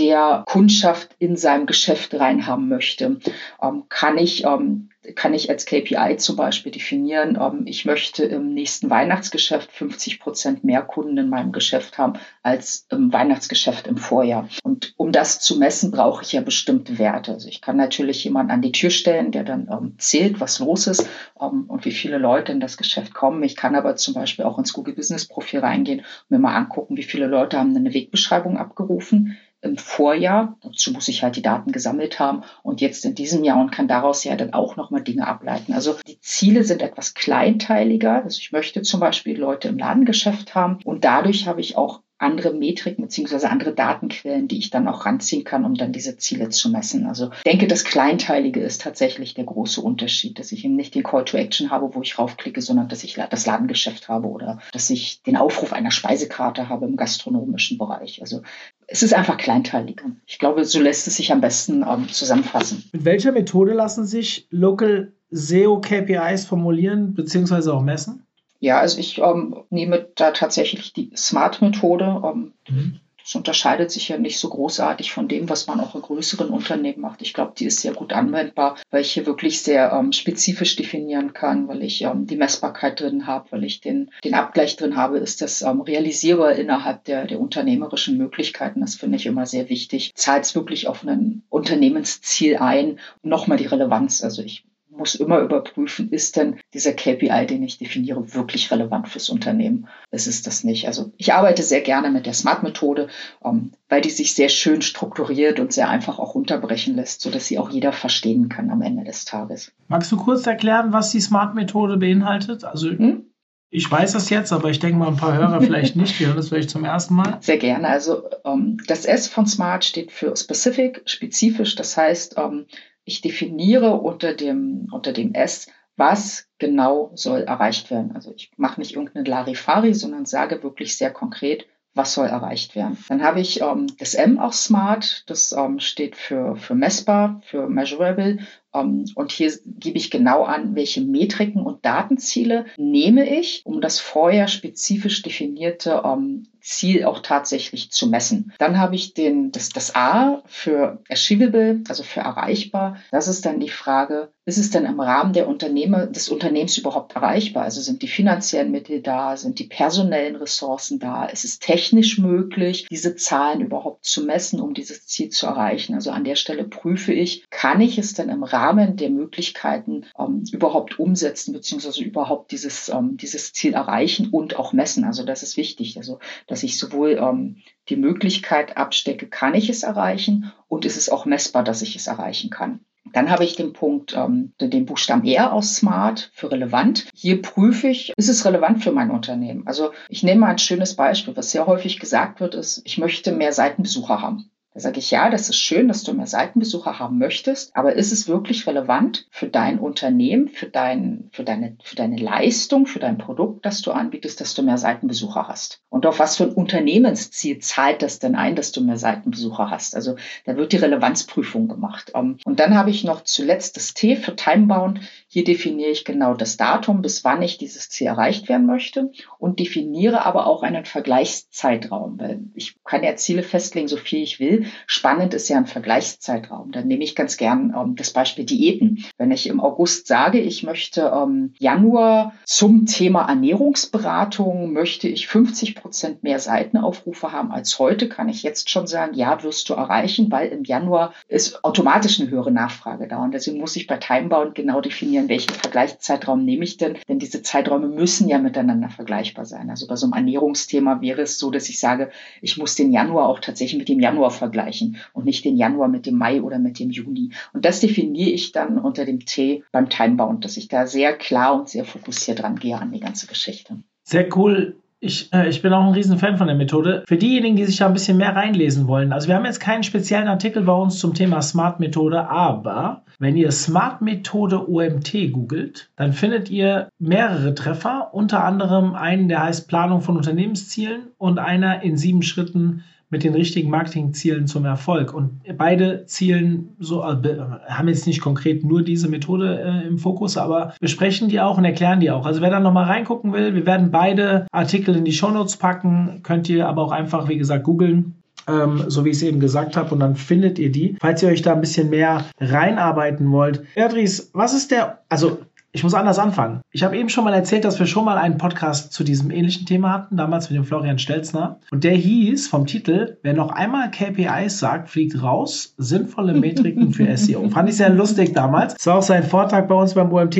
der 0.00 0.44
Kundschaft 0.46 1.14
in 1.18 1.36
seinem 1.36 1.66
Geschäft 1.66 2.14
reinhaben 2.14 2.68
möchte, 2.68 3.20
ähm, 3.62 3.84
kann 3.90 4.16
ich 4.16 4.44
ähm, 4.44 4.88
kann 5.14 5.32
ich 5.32 5.48
als 5.48 5.64
KPI 5.64 6.16
zum 6.18 6.36
Beispiel 6.36 6.72
definieren, 6.72 7.38
ähm, 7.40 7.62
ich 7.66 7.84
möchte 7.86 8.24
im 8.24 8.52
nächsten 8.52 8.90
Weihnachtsgeschäft 8.90 9.72
50 9.72 10.20
Prozent 10.20 10.64
mehr 10.64 10.82
Kunden 10.82 11.16
in 11.16 11.30
meinem 11.30 11.52
Geschäft 11.52 11.96
haben 11.96 12.14
als 12.42 12.86
im 12.90 13.12
Weihnachtsgeschäft 13.12 13.86
im 13.86 13.96
Vorjahr. 13.96 14.48
Und 14.62 14.92
um 14.98 15.10
das 15.10 15.40
zu 15.40 15.58
messen, 15.58 15.90
brauche 15.90 16.22
ich 16.22 16.32
ja 16.32 16.42
bestimmte 16.42 16.98
Werte. 16.98 17.32
Also 17.32 17.48
ich 17.48 17.62
kann 17.62 17.76
natürlich 17.76 18.24
jemanden 18.24 18.52
an 18.52 18.62
die 18.62 18.72
Tür 18.72 18.90
stellen, 18.90 19.32
der 19.32 19.44
dann 19.44 19.68
ähm, 19.70 19.94
zählt, 19.98 20.38
was 20.38 20.58
los 20.58 20.86
ist 20.86 21.08
ähm, 21.40 21.64
und 21.68 21.84
wie 21.86 21.92
viele 21.92 22.18
Leute 22.18 22.52
in 22.52 22.60
das 22.60 22.76
Geschäft 22.76 23.14
kommen. 23.14 23.42
Ich 23.42 23.56
kann 23.56 23.74
aber 23.76 23.96
zum 23.96 24.12
Beispiel 24.12 24.44
auch 24.44 24.58
ins 24.58 24.74
Google 24.74 24.94
Business 24.94 25.26
Profil 25.26 25.60
reingehen 25.60 26.00
und 26.00 26.30
mir 26.30 26.38
mal 26.38 26.56
angucken, 26.56 26.98
wie 26.98 27.02
viele 27.02 27.26
Leute 27.26 27.58
haben 27.58 27.74
eine 27.74 27.94
Wegbeschreibung 27.94 28.58
abgerufen 28.58 29.38
im 29.62 29.76
Vorjahr. 29.76 30.56
Dazu 30.62 30.92
muss 30.92 31.08
ich 31.08 31.22
halt 31.22 31.36
die 31.36 31.42
Daten 31.42 31.72
gesammelt 31.72 32.18
haben 32.18 32.42
und 32.62 32.80
jetzt 32.80 33.04
in 33.04 33.14
diesem 33.14 33.44
Jahr 33.44 33.60
und 33.60 33.70
kann 33.70 33.88
daraus 33.88 34.24
ja 34.24 34.36
dann 34.36 34.52
auch 34.52 34.76
nochmal 34.76 35.02
Dinge 35.02 35.26
ableiten. 35.26 35.72
Also 35.72 35.96
die 36.06 36.20
Ziele 36.20 36.64
sind 36.64 36.82
etwas 36.82 37.14
kleinteiliger. 37.14 38.24
Also 38.24 38.38
ich 38.38 38.52
möchte 38.52 38.82
zum 38.82 39.00
Beispiel 39.00 39.38
Leute 39.38 39.68
im 39.68 39.78
Ladengeschäft 39.78 40.54
haben 40.54 40.78
und 40.84 41.04
dadurch 41.04 41.46
habe 41.46 41.60
ich 41.60 41.76
auch 41.76 42.02
andere 42.20 42.52
Metriken 42.52 43.02
beziehungsweise 43.02 43.50
andere 43.50 43.72
Datenquellen, 43.72 44.46
die 44.46 44.58
ich 44.58 44.70
dann 44.70 44.86
auch 44.86 45.06
ranziehen 45.06 45.44
kann, 45.44 45.64
um 45.64 45.74
dann 45.74 45.92
diese 45.92 46.18
Ziele 46.18 46.50
zu 46.50 46.70
messen. 46.70 47.06
Also 47.06 47.30
ich 47.38 47.42
denke, 47.44 47.66
das 47.66 47.84
Kleinteilige 47.84 48.60
ist 48.60 48.82
tatsächlich 48.82 49.32
der 49.34 49.44
große 49.44 49.80
Unterschied, 49.80 50.38
dass 50.38 50.52
ich 50.52 50.64
eben 50.64 50.76
nicht 50.76 50.94
den 50.94 51.02
Call 51.02 51.24
to 51.24 51.38
Action 51.38 51.70
habe, 51.70 51.94
wo 51.94 52.02
ich 52.02 52.18
raufklicke, 52.18 52.60
sondern 52.60 52.88
dass 52.88 53.04
ich 53.04 53.14
das 53.14 53.46
Ladengeschäft 53.46 54.08
habe 54.08 54.28
oder 54.28 54.60
dass 54.72 54.90
ich 54.90 55.22
den 55.22 55.36
Aufruf 55.36 55.72
einer 55.72 55.90
Speisekarte 55.90 56.68
habe 56.68 56.86
im 56.86 56.96
gastronomischen 56.96 57.78
Bereich. 57.78 58.20
Also 58.20 58.42
es 58.86 59.02
ist 59.02 59.14
einfach 59.14 59.38
kleinteiliger. 59.38 60.04
Ich 60.26 60.38
glaube, 60.38 60.64
so 60.66 60.80
lässt 60.80 61.06
es 61.06 61.16
sich 61.16 61.32
am 61.32 61.40
besten 61.40 61.84
ähm, 61.88 62.08
zusammenfassen. 62.08 62.84
Mit 62.92 63.04
welcher 63.06 63.32
Methode 63.32 63.72
lassen 63.72 64.04
sich 64.04 64.46
Local 64.50 65.12
SEO 65.30 65.80
KPIs 65.80 66.44
formulieren 66.44 67.14
bzw. 67.14 67.70
auch 67.70 67.82
messen? 67.82 68.26
Ja, 68.60 68.78
also 68.78 68.98
ich 68.98 69.18
ähm, 69.18 69.64
nehme 69.70 70.08
da 70.14 70.30
tatsächlich 70.30 70.92
die 70.92 71.10
Smart-Methode. 71.16 72.22
Ähm, 72.24 72.52
mhm. 72.68 73.00
Das 73.22 73.34
unterscheidet 73.34 73.90
sich 73.90 74.08
ja 74.08 74.18
nicht 74.18 74.38
so 74.38 74.48
großartig 74.48 75.12
von 75.12 75.28
dem, 75.28 75.48
was 75.48 75.66
man 75.66 75.78
auch 75.80 75.94
in 75.94 76.02
größeren 76.02 76.48
Unternehmen 76.48 77.00
macht. 77.00 77.22
Ich 77.22 77.32
glaube, 77.32 77.52
die 77.56 77.66
ist 77.66 77.80
sehr 77.80 77.92
gut 77.92 78.12
anwendbar, 78.12 78.76
weil 78.90 79.02
ich 79.02 79.12
hier 79.12 79.24
wirklich 79.24 79.62
sehr 79.62 79.92
ähm, 79.92 80.12
spezifisch 80.12 80.74
definieren 80.76 81.32
kann, 81.32 81.68
weil 81.68 81.82
ich 81.82 82.02
ähm, 82.02 82.26
die 82.26 82.36
Messbarkeit 82.36 83.00
drin 83.00 83.26
habe, 83.26 83.52
weil 83.52 83.64
ich 83.64 83.80
den, 83.80 84.10
den 84.24 84.34
Abgleich 84.34 84.76
drin 84.76 84.96
habe, 84.96 85.18
ist 85.18 85.42
das 85.42 85.62
ähm, 85.62 85.80
realisierbar 85.80 86.52
innerhalb 86.52 87.04
der, 87.04 87.26
der 87.26 87.40
unternehmerischen 87.40 88.16
Möglichkeiten. 88.16 88.80
Das 88.80 88.96
finde 88.96 89.16
ich 89.16 89.26
immer 89.26 89.46
sehr 89.46 89.68
wichtig. 89.68 90.12
Zahlt 90.14 90.44
es 90.44 90.54
wirklich 90.54 90.88
auf 90.88 91.04
ein 91.04 91.42
Unternehmensziel 91.50 92.56
ein? 92.56 92.98
Nochmal 93.22 93.58
die 93.58 93.66
Relevanz. 93.66 94.24
Also 94.24 94.42
ich 94.42 94.64
muss 95.00 95.16
immer 95.16 95.40
überprüfen, 95.40 96.10
ist 96.10 96.36
denn 96.36 96.60
dieser 96.74 96.92
KPI, 96.92 97.46
den 97.46 97.64
ich 97.64 97.78
definiere, 97.78 98.34
wirklich 98.34 98.70
relevant 98.70 99.08
fürs 99.08 99.30
Unternehmen? 99.30 99.88
Es 100.10 100.28
ist 100.28 100.46
das 100.46 100.62
nicht. 100.62 100.86
Also 100.86 101.12
ich 101.16 101.32
arbeite 101.32 101.64
sehr 101.64 101.80
gerne 101.80 102.10
mit 102.10 102.26
der 102.26 102.34
Smart-Methode, 102.34 103.08
ähm, 103.44 103.72
weil 103.88 104.02
die 104.02 104.10
sich 104.10 104.34
sehr 104.34 104.50
schön 104.50 104.82
strukturiert 104.82 105.58
und 105.58 105.72
sehr 105.72 105.88
einfach 105.88 106.18
auch 106.18 106.34
runterbrechen 106.34 106.94
lässt, 106.94 107.22
sodass 107.22 107.46
sie 107.46 107.58
auch 107.58 107.70
jeder 107.70 107.92
verstehen 107.92 108.48
kann 108.48 108.70
am 108.70 108.82
Ende 108.82 109.02
des 109.02 109.24
Tages. 109.24 109.72
Magst 109.88 110.12
du 110.12 110.16
kurz 110.18 110.46
erklären, 110.46 110.92
was 110.92 111.10
die 111.10 111.20
Smart-Methode 111.20 111.96
beinhaltet? 111.96 112.64
Also 112.64 112.90
hm? 112.90 113.24
Ich 113.72 113.88
weiß 113.88 114.12
das 114.12 114.30
jetzt, 114.30 114.52
aber 114.52 114.68
ich 114.70 114.80
denke 114.80 114.98
mal, 114.98 115.08
ein 115.08 115.16
paar 115.16 115.36
Hörer 115.36 115.60
vielleicht 115.62 115.94
nicht. 115.94 116.18
Wir 116.18 116.26
hören 116.26 116.36
das 116.36 116.48
vielleicht 116.48 116.70
zum 116.70 116.84
ersten 116.84 117.14
Mal. 117.14 117.38
Sehr 117.40 117.56
gerne. 117.56 117.88
Also 117.88 118.28
ähm, 118.44 118.78
das 118.88 119.04
S 119.04 119.28
von 119.28 119.46
Smart 119.46 119.84
steht 119.84 120.10
für 120.10 120.36
Specific, 120.36 121.02
spezifisch. 121.06 121.76
Das 121.76 121.96
heißt, 121.96 122.34
ähm, 122.36 122.66
ich 123.10 123.20
definiere 123.20 123.94
unter 124.00 124.34
dem, 124.34 124.88
unter 124.92 125.12
dem 125.12 125.34
S, 125.34 125.68
was 125.96 126.46
genau 126.58 127.10
soll 127.14 127.40
erreicht 127.40 127.90
werden. 127.90 128.12
Also 128.14 128.32
ich 128.36 128.52
mache 128.56 128.80
nicht 128.80 128.94
irgendeine 128.94 129.28
Larifari, 129.28 129.94
sondern 129.94 130.26
sage 130.26 130.62
wirklich 130.62 130.96
sehr 130.96 131.10
konkret, 131.10 131.66
was 131.92 132.14
soll 132.14 132.28
erreicht 132.28 132.76
werden. 132.76 132.96
Dann 133.08 133.22
habe 133.24 133.40
ich 133.40 133.62
ähm, 133.62 133.88
das 133.98 134.14
M 134.14 134.38
auch 134.38 134.52
Smart, 134.52 135.24
das 135.28 135.52
ähm, 135.52 135.80
steht 135.80 136.14
für, 136.14 136.54
für 136.54 136.76
messbar, 136.76 137.40
für 137.44 137.68
measurable. 137.68 138.38
Ähm, 138.72 139.06
und 139.16 139.32
hier 139.32 139.52
gebe 139.66 139.98
ich 139.98 140.12
genau 140.12 140.44
an, 140.44 140.76
welche 140.76 141.00
Metriken 141.00 141.62
und 141.62 141.84
Datenziele 141.84 142.66
nehme 142.76 143.28
ich, 143.28 143.62
um 143.64 143.80
das 143.80 143.98
vorher 143.98 144.46
spezifisch 144.46 145.22
definierte 145.22 146.02
ähm, 146.04 146.44
Ziel 146.60 147.04
auch 147.04 147.20
tatsächlich 147.20 147.90
zu 147.90 148.08
messen. 148.08 148.52
Dann 148.58 148.78
habe 148.78 148.94
ich 148.94 149.14
den, 149.14 149.52
das, 149.52 149.68
das 149.70 149.94
A 149.94 150.42
für 150.46 151.02
achievable, 151.08 151.82
also 151.88 152.02
für 152.02 152.20
erreichbar. 152.20 152.96
Das 153.10 153.28
ist 153.28 153.46
dann 153.46 153.60
die 153.60 153.68
Frage, 153.68 154.30
ist 154.50 154.58
es 154.58 154.70
denn 154.70 154.84
im 154.84 154.98
Rahmen 154.98 155.32
der 155.32 155.46
Unternehmer, 155.46 156.06
des 156.06 156.28
Unternehmens 156.28 156.76
überhaupt 156.76 157.14
erreichbar? 157.14 157.62
Also 157.62 157.80
sind 157.80 158.02
die 158.02 158.08
finanziellen 158.08 158.72
Mittel 158.72 159.00
da? 159.00 159.36
Sind 159.36 159.60
die 159.60 159.68
personellen 159.68 160.34
Ressourcen 160.34 160.98
da? 160.98 161.26
Ist 161.26 161.44
es 161.44 161.60
technisch 161.60 162.18
möglich, 162.18 162.88
diese 162.90 163.14
Zahlen 163.14 163.60
überhaupt 163.60 164.04
zu 164.04 164.24
messen, 164.24 164.60
um 164.60 164.74
dieses 164.74 165.06
Ziel 165.06 165.28
zu 165.28 165.46
erreichen? 165.46 165.94
Also 165.94 166.10
an 166.10 166.24
der 166.24 166.34
Stelle 166.34 166.64
prüfe 166.64 167.12
ich, 167.12 167.48
kann 167.50 167.80
ich 167.80 167.96
es 167.98 168.14
denn 168.14 168.28
im 168.28 168.42
Rahmen 168.42 168.96
der 168.96 169.10
Möglichkeiten 169.10 170.06
ähm, 170.18 170.42
überhaupt 170.50 170.98
umsetzen, 170.98 171.52
beziehungsweise 171.52 172.02
überhaupt 172.02 172.50
dieses, 172.50 172.88
ähm, 172.88 173.18
dieses 173.18 173.52
Ziel 173.52 173.74
erreichen 173.74 174.30
und 174.30 174.58
auch 174.58 174.72
messen? 174.72 175.04
Also 175.04 175.24
das 175.24 175.44
ist 175.44 175.56
wichtig. 175.58 175.96
Also 175.96 176.18
dass 176.50 176.62
ich 176.62 176.78
sowohl 176.78 177.18
ähm, 177.20 177.56
die 177.88 177.96
Möglichkeit 177.96 178.76
abstecke, 178.76 179.26
kann 179.26 179.54
ich 179.54 179.70
es 179.70 179.82
erreichen 179.82 180.52
und 180.68 180.84
ist 180.84 180.96
es 180.96 181.08
auch 181.08 181.24
messbar, 181.24 181.64
dass 181.64 181.82
ich 181.82 181.96
es 181.96 182.06
erreichen 182.06 182.50
kann. 182.50 182.80
Dann 183.12 183.30
habe 183.30 183.44
ich 183.44 183.56
den 183.56 183.72
Punkt, 183.72 184.14
ähm, 184.14 184.52
den 184.60 184.86
Buchstaben 184.86 185.24
R 185.26 185.52
aus 185.52 185.76
Smart 185.76 186.30
für 186.34 186.50
relevant. 186.50 187.06
Hier 187.14 187.40
prüfe 187.40 187.88
ich, 187.88 188.12
ist 188.16 188.28
es 188.28 188.44
relevant 188.44 188.84
für 188.84 188.92
mein 188.92 189.10
Unternehmen? 189.10 189.66
Also 189.66 189.92
ich 190.08 190.22
nehme 190.22 190.40
mal 190.40 190.50
ein 190.50 190.58
schönes 190.58 190.94
Beispiel, 190.94 191.36
was 191.36 191.50
sehr 191.50 191.66
häufig 191.66 191.98
gesagt 191.98 192.40
wird, 192.40 192.54
ist, 192.54 192.82
ich 192.84 192.98
möchte 192.98 193.32
mehr 193.32 193.52
Seitenbesucher 193.52 194.20
haben. 194.20 194.50
Da 194.72 194.78
sage 194.78 195.00
ich, 195.00 195.10
ja, 195.10 195.30
das 195.30 195.48
ist 195.48 195.58
schön, 195.58 195.88
dass 195.88 196.04
du 196.04 196.12
mehr 196.12 196.28
Seitenbesucher 196.28 197.00
haben 197.00 197.18
möchtest, 197.18 197.74
aber 197.74 197.94
ist 197.94 198.12
es 198.12 198.28
wirklich 198.28 198.68
relevant 198.68 199.26
für 199.30 199.48
dein 199.48 199.80
Unternehmen, 199.80 200.48
für, 200.48 200.66
dein, 200.66 201.28
für, 201.32 201.42
deine, 201.42 201.76
für 201.82 201.96
deine 201.96 202.16
Leistung, 202.16 202.86
für 202.86 203.00
dein 203.00 203.18
Produkt, 203.18 203.66
das 203.66 203.82
du 203.82 203.90
anbietest, 203.90 204.40
dass 204.40 204.54
du 204.54 204.62
mehr 204.62 204.78
Seitenbesucher 204.78 205.48
hast? 205.48 205.80
Und 205.88 206.06
auf 206.06 206.20
was 206.20 206.36
für 206.36 206.44
ein 206.44 206.52
Unternehmensziel 206.52 207.58
zahlt 207.58 208.02
das 208.02 208.20
denn 208.20 208.36
ein, 208.36 208.54
dass 208.54 208.70
du 208.70 208.80
mehr 208.80 208.96
Seitenbesucher 208.96 209.70
hast? 209.70 209.96
Also 209.96 210.14
da 210.44 210.56
wird 210.56 210.70
die 210.70 210.76
Relevanzprüfung 210.76 211.66
gemacht. 211.66 212.12
Ähm, 212.14 212.38
und 212.44 212.60
dann 212.60 212.76
habe 212.76 212.90
ich 212.90 213.02
noch 213.02 213.24
zuletzt 213.24 213.76
das 213.76 213.92
T 213.92 214.14
für 214.14 214.36
Timebound. 214.36 215.00
Hier 215.32 215.44
definiere 215.44 215.90
ich 215.90 216.04
genau 216.04 216.34
das 216.34 216.56
Datum, 216.56 217.02
bis 217.02 217.22
wann 217.22 217.40
ich 217.40 217.56
dieses 217.56 217.88
Ziel 217.88 218.08
erreicht 218.08 218.48
werden 218.48 218.66
möchte 218.66 219.12
und 219.38 219.60
definiere 219.60 220.26
aber 220.26 220.48
auch 220.48 220.64
einen 220.64 220.84
Vergleichszeitraum, 220.84 222.18
weil 222.18 222.40
ich 222.54 222.82
kann 222.82 223.04
ja 223.04 223.14
Ziele 223.14 223.44
festlegen, 223.44 223.86
so 223.86 223.96
viel 223.96 224.24
ich 224.24 224.40
will. 224.40 224.66
Spannend 224.88 225.32
ist 225.32 225.48
ja 225.48 225.56
ein 225.56 225.66
Vergleichszeitraum. 225.66 226.72
Dann 226.72 226.88
nehme 226.88 227.04
ich 227.04 227.14
ganz 227.14 227.36
gern 227.36 227.72
ähm, 227.76 227.94
das 227.94 228.10
Beispiel 228.10 228.44
Diäten. 228.44 229.04
Wenn 229.18 229.30
ich 229.30 229.46
im 229.46 229.60
August 229.60 230.08
sage, 230.08 230.40
ich 230.40 230.64
möchte 230.64 231.12
ähm, 231.14 231.54
Januar 231.60 232.34
zum 232.44 232.86
Thema 232.86 233.28
Ernährungsberatung, 233.28 234.72
möchte 234.72 235.06
ich 235.06 235.28
50 235.28 235.76
Prozent 235.76 236.24
mehr 236.24 236.40
Seitenaufrufe 236.40 237.30
haben 237.30 237.52
als 237.52 237.78
heute, 237.78 238.08
kann 238.08 238.28
ich 238.28 238.42
jetzt 238.42 238.68
schon 238.68 238.88
sagen, 238.88 239.14
ja, 239.14 239.44
wirst 239.44 239.68
du 239.68 239.74
erreichen, 239.74 240.32
weil 240.32 240.48
im 240.48 240.64
Januar 240.64 241.14
ist 241.28 241.64
automatisch 241.64 242.20
eine 242.20 242.30
höhere 242.30 242.50
Nachfrage 242.50 243.06
da. 243.06 243.22
Und 243.22 243.32
deswegen 243.32 243.60
muss 243.60 243.76
ich 243.76 243.86
bei 243.86 243.96
Timebound 243.96 244.56
genau 244.56 244.80
definieren, 244.80 245.19
welchen 245.28 245.54
Vergleichszeitraum 245.54 246.44
nehme 246.44 246.64
ich 246.64 246.76
denn, 246.76 246.98
denn 247.08 247.18
diese 247.18 247.42
Zeiträume 247.42 247.88
müssen 247.88 248.28
ja 248.28 248.38
miteinander 248.38 248.88
vergleichbar 248.88 249.44
sein. 249.44 249.70
Also 249.70 249.86
bei 249.86 249.96
so 249.96 250.06
einem 250.06 250.14
Ernährungsthema 250.14 251.00
wäre 251.00 251.22
es 251.22 251.38
so, 251.38 251.50
dass 251.50 251.68
ich 251.68 251.80
sage, 251.80 252.10
ich 252.40 252.56
muss 252.56 252.74
den 252.74 252.92
Januar 252.92 253.28
auch 253.28 253.40
tatsächlich 253.40 253.78
mit 253.78 253.88
dem 253.88 254.00
Januar 254.00 254.30
vergleichen 254.30 254.50
vergleichen 254.50 254.96
und 255.12 255.24
nicht 255.24 255.44
den 255.44 255.56
Januar 255.56 255.88
mit 255.88 256.06
dem 256.06 256.16
Mai 256.16 256.42
oder 256.42 256.58
mit 256.58 256.78
dem 256.78 256.90
Juni. 256.90 257.32
Und 257.52 257.64
das 257.64 257.80
definiere 257.80 258.30
ich 258.30 258.52
dann 258.52 258.78
unter 258.78 259.04
dem 259.04 259.20
T 259.20 259.64
beim 259.72 259.88
Timebound, 259.88 260.44
dass 260.44 260.56
ich 260.56 260.68
da 260.68 260.86
sehr 260.86 261.16
klar 261.16 261.58
und 261.58 261.68
sehr 261.68 261.84
fokussiert 261.84 262.42
rangehe 262.42 262.78
an 262.78 262.92
die 262.92 263.00
ganze 263.00 263.26
Geschichte. 263.26 263.82
Sehr 264.02 264.36
cool. 264.36 264.76
Ich, 265.02 265.32
äh, 265.32 265.48
ich 265.48 265.62
bin 265.62 265.72
auch 265.72 265.86
ein 265.86 265.94
Riesenfan 265.94 266.36
von 266.36 266.46
der 266.46 266.56
Methode. 266.56 267.04
Für 267.08 267.16
diejenigen, 267.16 267.56
die 267.56 267.64
sich 267.64 267.78
da 267.78 267.86
ein 267.86 267.94
bisschen 267.94 268.18
mehr 268.18 268.36
reinlesen 268.36 268.86
wollen, 268.86 269.14
also 269.14 269.28
wir 269.28 269.34
haben 269.34 269.46
jetzt 269.46 269.58
keinen 269.58 269.82
speziellen 269.82 270.28
Artikel 270.28 270.62
bei 270.64 270.74
uns 270.74 270.98
zum 270.98 271.14
Thema 271.14 271.40
Smart 271.40 271.80
Methode, 271.80 272.28
aber 272.28 273.02
wenn 273.18 273.34
ihr 273.34 273.50
Smart 273.50 274.02
Methode 274.02 274.68
OMT 274.70 275.32
googelt, 275.32 275.90
dann 275.96 276.12
findet 276.12 276.50
ihr 276.50 276.90
mehrere 276.98 277.54
Treffer, 277.54 278.10
unter 278.12 278.44
anderem 278.44 278.94
einen, 278.94 279.28
der 279.28 279.42
heißt 279.42 279.68
Planung 279.68 280.02
von 280.02 280.18
Unternehmenszielen 280.18 281.08
und 281.16 281.38
einer 281.38 281.82
in 281.82 281.96
sieben 281.96 282.22
Schritten 282.22 282.84
mit 283.10 283.24
den 283.24 283.34
richtigen 283.34 283.70
Marketingzielen 283.70 284.46
zum 284.46 284.64
Erfolg. 284.64 285.12
Und 285.12 285.40
beide 285.58 286.06
zielen 286.06 286.76
so, 286.78 287.02
äh, 287.02 287.38
haben 287.68 287.88
jetzt 287.88 288.06
nicht 288.06 288.20
konkret 288.20 288.64
nur 288.64 288.82
diese 288.82 289.08
Methode 289.08 289.60
äh, 289.60 289.86
im 289.86 289.98
Fokus, 289.98 290.36
aber 290.36 290.74
besprechen 290.80 291.28
die 291.28 291.40
auch 291.40 291.58
und 291.58 291.64
erklären 291.64 292.00
die 292.00 292.10
auch. 292.10 292.24
Also 292.24 292.40
wer 292.40 292.50
da 292.50 292.60
nochmal 292.60 292.84
reingucken 292.84 293.32
will, 293.32 293.54
wir 293.54 293.66
werden 293.66 293.90
beide 293.90 294.46
Artikel 294.52 294.96
in 294.96 295.04
die 295.04 295.12
Shownotes 295.12 295.56
packen, 295.56 296.20
könnt 296.22 296.48
ihr 296.48 296.68
aber 296.68 296.82
auch 296.82 296.92
einfach, 296.92 297.28
wie 297.28 297.38
gesagt, 297.38 297.64
googeln. 297.64 298.14
Ähm, 298.48 298.84
so 298.88 299.04
wie 299.04 299.10
ich 299.10 299.16
es 299.16 299.22
eben 299.22 299.38
gesagt 299.38 299.76
habe, 299.76 299.92
und 299.92 300.00
dann 300.00 300.16
findet 300.16 300.58
ihr 300.58 300.72
die. 300.72 300.96
Falls 301.00 301.22
ihr 301.22 301.28
euch 301.28 301.42
da 301.42 301.52
ein 301.52 301.60
bisschen 301.60 301.90
mehr 301.90 302.24
reinarbeiten 302.40 303.30
wollt. 303.30 303.62
Beatrice, 303.74 304.30
was 304.32 304.54
ist 304.54 304.70
der, 304.70 305.00
also 305.08 305.38
ich 305.72 305.84
muss 305.84 305.94
anders 305.94 306.18
anfangen. 306.18 306.62
Ich 306.72 306.82
habe 306.82 306.96
eben 306.96 307.08
schon 307.08 307.24
mal 307.24 307.32
erzählt, 307.32 307.64
dass 307.64 307.78
wir 307.78 307.86
schon 307.86 308.04
mal 308.04 308.18
einen 308.18 308.38
Podcast 308.38 308.92
zu 308.92 309.04
diesem 309.04 309.30
ähnlichen 309.30 309.66
Thema 309.66 309.92
hatten, 309.92 310.16
damals 310.16 310.50
mit 310.50 310.56
dem 310.56 310.64
Florian 310.64 310.98
Stelzner. 310.98 311.60
Und 311.70 311.84
der 311.84 311.92
hieß 311.92 312.48
vom 312.48 312.66
Titel, 312.66 313.18
wer 313.22 313.34
noch 313.34 313.50
einmal 313.50 313.90
KPIs 313.90 314.58
sagt, 314.58 314.90
fliegt 314.90 315.22
raus, 315.22 315.74
sinnvolle 315.78 316.34
Metriken 316.34 316.92
für 316.92 317.16
SEO. 317.16 317.48
Fand 317.50 317.68
ich 317.68 317.76
sehr 317.76 317.90
lustig 317.90 318.32
damals. 318.32 318.74
Das 318.74 318.86
war 318.86 318.96
auch 318.96 319.02
sein 319.02 319.22
Vortrag 319.22 319.68
bei 319.68 319.74
uns 319.76 319.94
beim 319.94 320.12
OMT, 320.12 320.38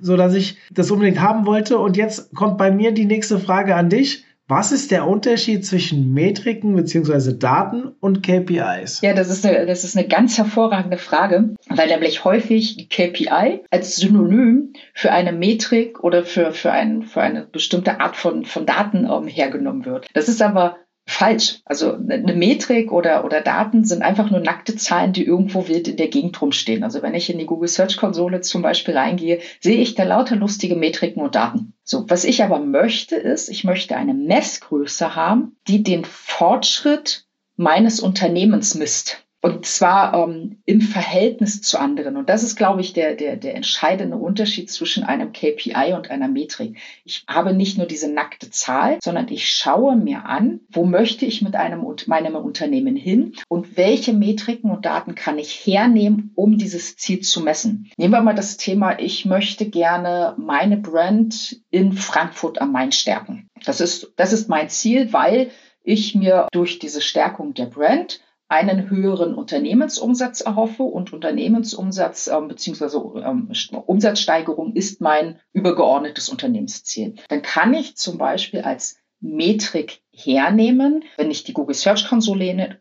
so 0.00 0.16
dass 0.16 0.34
ich 0.34 0.58
das 0.70 0.90
unbedingt 0.90 1.20
haben 1.20 1.44
wollte. 1.44 1.78
Und 1.78 1.96
jetzt 1.96 2.32
kommt 2.34 2.56
bei 2.56 2.70
mir 2.70 2.92
die 2.92 3.06
nächste 3.06 3.40
Frage 3.40 3.74
an 3.74 3.90
dich. 3.90 4.24
Was 4.50 4.72
ist 4.72 4.90
der 4.90 5.06
Unterschied 5.06 5.66
zwischen 5.66 6.14
Metriken 6.14 6.74
bzw. 6.74 7.34
Daten 7.38 7.88
und 8.00 8.22
KPIs? 8.22 9.02
Ja, 9.02 9.12
das 9.12 9.28
ist, 9.28 9.44
eine, 9.44 9.66
das 9.66 9.84
ist 9.84 9.94
eine 9.94 10.08
ganz 10.08 10.38
hervorragende 10.38 10.96
Frage, 10.96 11.54
weil 11.68 11.88
nämlich 11.88 12.24
häufig 12.24 12.88
KPI 12.88 13.60
als 13.70 13.96
Synonym 13.96 14.72
für 14.94 15.12
eine 15.12 15.32
Metrik 15.32 16.02
oder 16.02 16.24
für, 16.24 16.52
für, 16.52 16.72
ein, 16.72 17.02
für 17.02 17.20
eine 17.20 17.44
bestimmte 17.44 18.00
Art 18.00 18.16
von, 18.16 18.46
von 18.46 18.64
Daten 18.64 19.06
ähm, 19.10 19.28
hergenommen 19.28 19.84
wird. 19.84 20.06
Das 20.14 20.30
ist 20.30 20.40
aber 20.40 20.78
falsch. 21.08 21.60
Also 21.66 21.92
eine 21.92 22.34
Metrik 22.34 22.90
oder, 22.90 23.26
oder 23.26 23.42
Daten 23.42 23.84
sind 23.84 24.00
einfach 24.00 24.30
nur 24.30 24.40
nackte 24.40 24.76
Zahlen, 24.76 25.12
die 25.12 25.24
irgendwo 25.24 25.68
wild 25.68 25.88
in 25.88 25.96
der 25.96 26.08
Gegend 26.08 26.40
rumstehen. 26.40 26.84
Also 26.84 27.02
wenn 27.02 27.14
ich 27.14 27.28
in 27.28 27.38
die 27.38 27.46
Google 27.46 27.68
Search 27.68 27.98
Konsole 27.98 28.40
zum 28.40 28.62
Beispiel 28.62 28.96
reingehe, 28.96 29.40
sehe 29.60 29.78
ich 29.78 29.94
da 29.94 30.04
lauter 30.04 30.36
lustige 30.36 30.74
Metriken 30.74 31.22
und 31.22 31.34
Daten. 31.34 31.74
So, 31.90 32.04
was 32.10 32.24
ich 32.24 32.44
aber 32.44 32.58
möchte 32.58 33.16
ist, 33.16 33.48
ich 33.48 33.64
möchte 33.64 33.96
eine 33.96 34.12
Messgröße 34.12 35.14
haben, 35.14 35.56
die 35.68 35.82
den 35.82 36.04
Fortschritt 36.04 37.26
meines 37.56 38.00
Unternehmens 38.00 38.74
misst. 38.74 39.26
Und 39.40 39.66
zwar 39.66 40.14
ähm, 40.14 40.58
im 40.64 40.80
Verhältnis 40.80 41.62
zu 41.62 41.78
anderen. 41.78 42.16
Und 42.16 42.28
das 42.28 42.42
ist, 42.42 42.56
glaube 42.56 42.80
ich, 42.80 42.92
der, 42.92 43.14
der, 43.14 43.36
der 43.36 43.54
entscheidende 43.54 44.16
Unterschied 44.16 44.68
zwischen 44.68 45.04
einem 45.04 45.32
KPI 45.32 45.92
und 45.94 46.10
einer 46.10 46.26
Metrik. 46.26 46.76
Ich 47.04 47.24
habe 47.28 47.52
nicht 47.54 47.78
nur 47.78 47.86
diese 47.86 48.12
nackte 48.12 48.50
Zahl, 48.50 48.98
sondern 49.02 49.28
ich 49.28 49.48
schaue 49.48 49.94
mir 49.94 50.24
an, 50.24 50.60
wo 50.70 50.84
möchte 50.84 51.24
ich 51.24 51.40
mit 51.40 51.54
einem, 51.54 51.86
meinem 52.06 52.34
Unternehmen 52.34 52.96
hin 52.96 53.34
und 53.46 53.76
welche 53.76 54.12
Metriken 54.12 54.72
und 54.72 54.84
Daten 54.84 55.14
kann 55.14 55.38
ich 55.38 55.52
hernehmen, 55.66 56.32
um 56.34 56.58
dieses 56.58 56.96
Ziel 56.96 57.20
zu 57.20 57.40
messen. 57.40 57.90
Nehmen 57.96 58.14
wir 58.14 58.22
mal 58.22 58.34
das 58.34 58.56
Thema, 58.56 58.98
ich 58.98 59.24
möchte 59.24 59.70
gerne 59.70 60.34
meine 60.36 60.78
Brand 60.78 61.60
in 61.70 61.92
Frankfurt 61.92 62.60
am 62.60 62.72
Main 62.72 62.90
stärken. 62.90 63.48
Das 63.64 63.80
ist, 63.80 64.12
das 64.16 64.32
ist 64.32 64.48
mein 64.48 64.68
Ziel, 64.68 65.12
weil 65.12 65.50
ich 65.84 66.14
mir 66.14 66.48
durch 66.52 66.78
diese 66.80 67.00
Stärkung 67.00 67.54
der 67.54 67.66
Brand 67.66 68.20
einen 68.48 68.88
höheren 68.88 69.34
Unternehmensumsatz 69.34 70.40
erhoffe 70.40 70.82
und 70.82 71.12
Unternehmensumsatz 71.12 72.28
ähm, 72.28 72.48
bzw. 72.48 73.20
Ähm, 73.20 73.52
Umsatzsteigerung 73.86 74.74
ist 74.74 75.00
mein 75.00 75.38
übergeordnetes 75.52 76.28
Unternehmensziel. 76.28 77.16
Dann 77.28 77.42
kann 77.42 77.74
ich 77.74 77.96
zum 77.96 78.16
Beispiel 78.18 78.62
als 78.62 78.98
Metrik 79.20 80.00
hernehmen. 80.12 81.04
Wenn 81.16 81.30
ich 81.30 81.44
die 81.44 81.52
Google 81.52 81.74
Search 81.74 82.08
Konsole, 82.08 82.78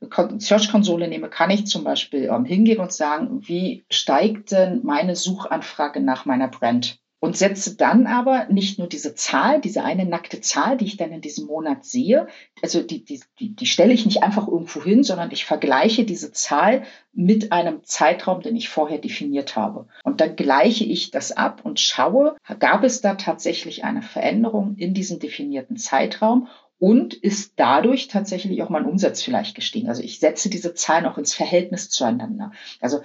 Konsole 0.72 1.08
nehme, 1.08 1.30
kann 1.30 1.50
ich 1.50 1.66
zum 1.66 1.84
Beispiel 1.84 2.30
ähm, 2.32 2.46
hingehen 2.46 2.80
und 2.80 2.92
sagen, 2.92 3.42
wie 3.48 3.86
steigt 3.90 4.52
denn 4.52 4.82
meine 4.84 5.16
Suchanfrage 5.16 6.00
nach 6.00 6.26
meiner 6.26 6.48
Brand? 6.48 7.00
Und 7.20 7.36
setze 7.36 7.76
dann 7.76 8.06
aber 8.06 8.46
nicht 8.50 8.78
nur 8.78 8.88
diese 8.88 9.16
Zahl, 9.16 9.60
diese 9.60 9.84
eine 9.84 10.06
nackte 10.06 10.40
Zahl, 10.42 10.78
die 10.78 10.86
ich 10.86 10.98
dann 10.98 11.12
in 11.12 11.22
diesem 11.22 11.48
Monat 11.48 11.84
sehe, 11.84 12.28
also 12.62 12.84
die, 12.84 13.04
die, 13.04 13.22
die, 13.40 13.56
die 13.56 13.66
stelle 13.66 13.94
ich 13.94 14.06
nicht 14.06 14.22
einfach 14.22 14.48
irgendwo 14.48 14.84
hin, 14.84 15.04
sondern 15.04 15.32
ich 15.32 15.46
vergleiche 15.46 16.04
diese 16.04 16.32
Zahl 16.32 16.84
mit 17.14 17.52
einem 17.52 17.84
Zeitraum, 17.84 18.42
den 18.42 18.56
ich 18.56 18.70
vorher 18.70 19.00
definiert 19.00 19.56
habe. 19.56 19.88
Und 20.04 20.22
dann 20.22 20.36
gleiche 20.36 20.86
ich 20.86 21.10
das 21.10 21.32
ab 21.32 21.62
und 21.64 21.80
schaue, 21.80 22.36
gab 22.60 22.84
es 22.84 23.02
da 23.02 23.16
tatsächlich 23.16 23.84
eine 23.84 24.04
Veränderung 24.04 24.76
in 24.78 24.94
diesem 24.94 25.18
definierten 25.18 25.78
Zeitraum 25.78 26.48
und 26.80 27.14
ist 27.14 27.54
dadurch 27.56 28.08
tatsächlich 28.08 28.62
auch 28.62 28.70
mein 28.70 28.86
Umsatz 28.86 29.24
vielleicht 29.24 29.56
gestiegen. 29.56 29.90
Also 29.90 30.04
ich 30.04 30.20
setze 30.20 30.50
diese 30.50 30.76
Zahlen 30.76 31.06
auch 31.06 31.18
ins 31.18 31.34
Verhältnis 31.34 31.90
zueinander. 31.90 32.52
Also 32.80 33.00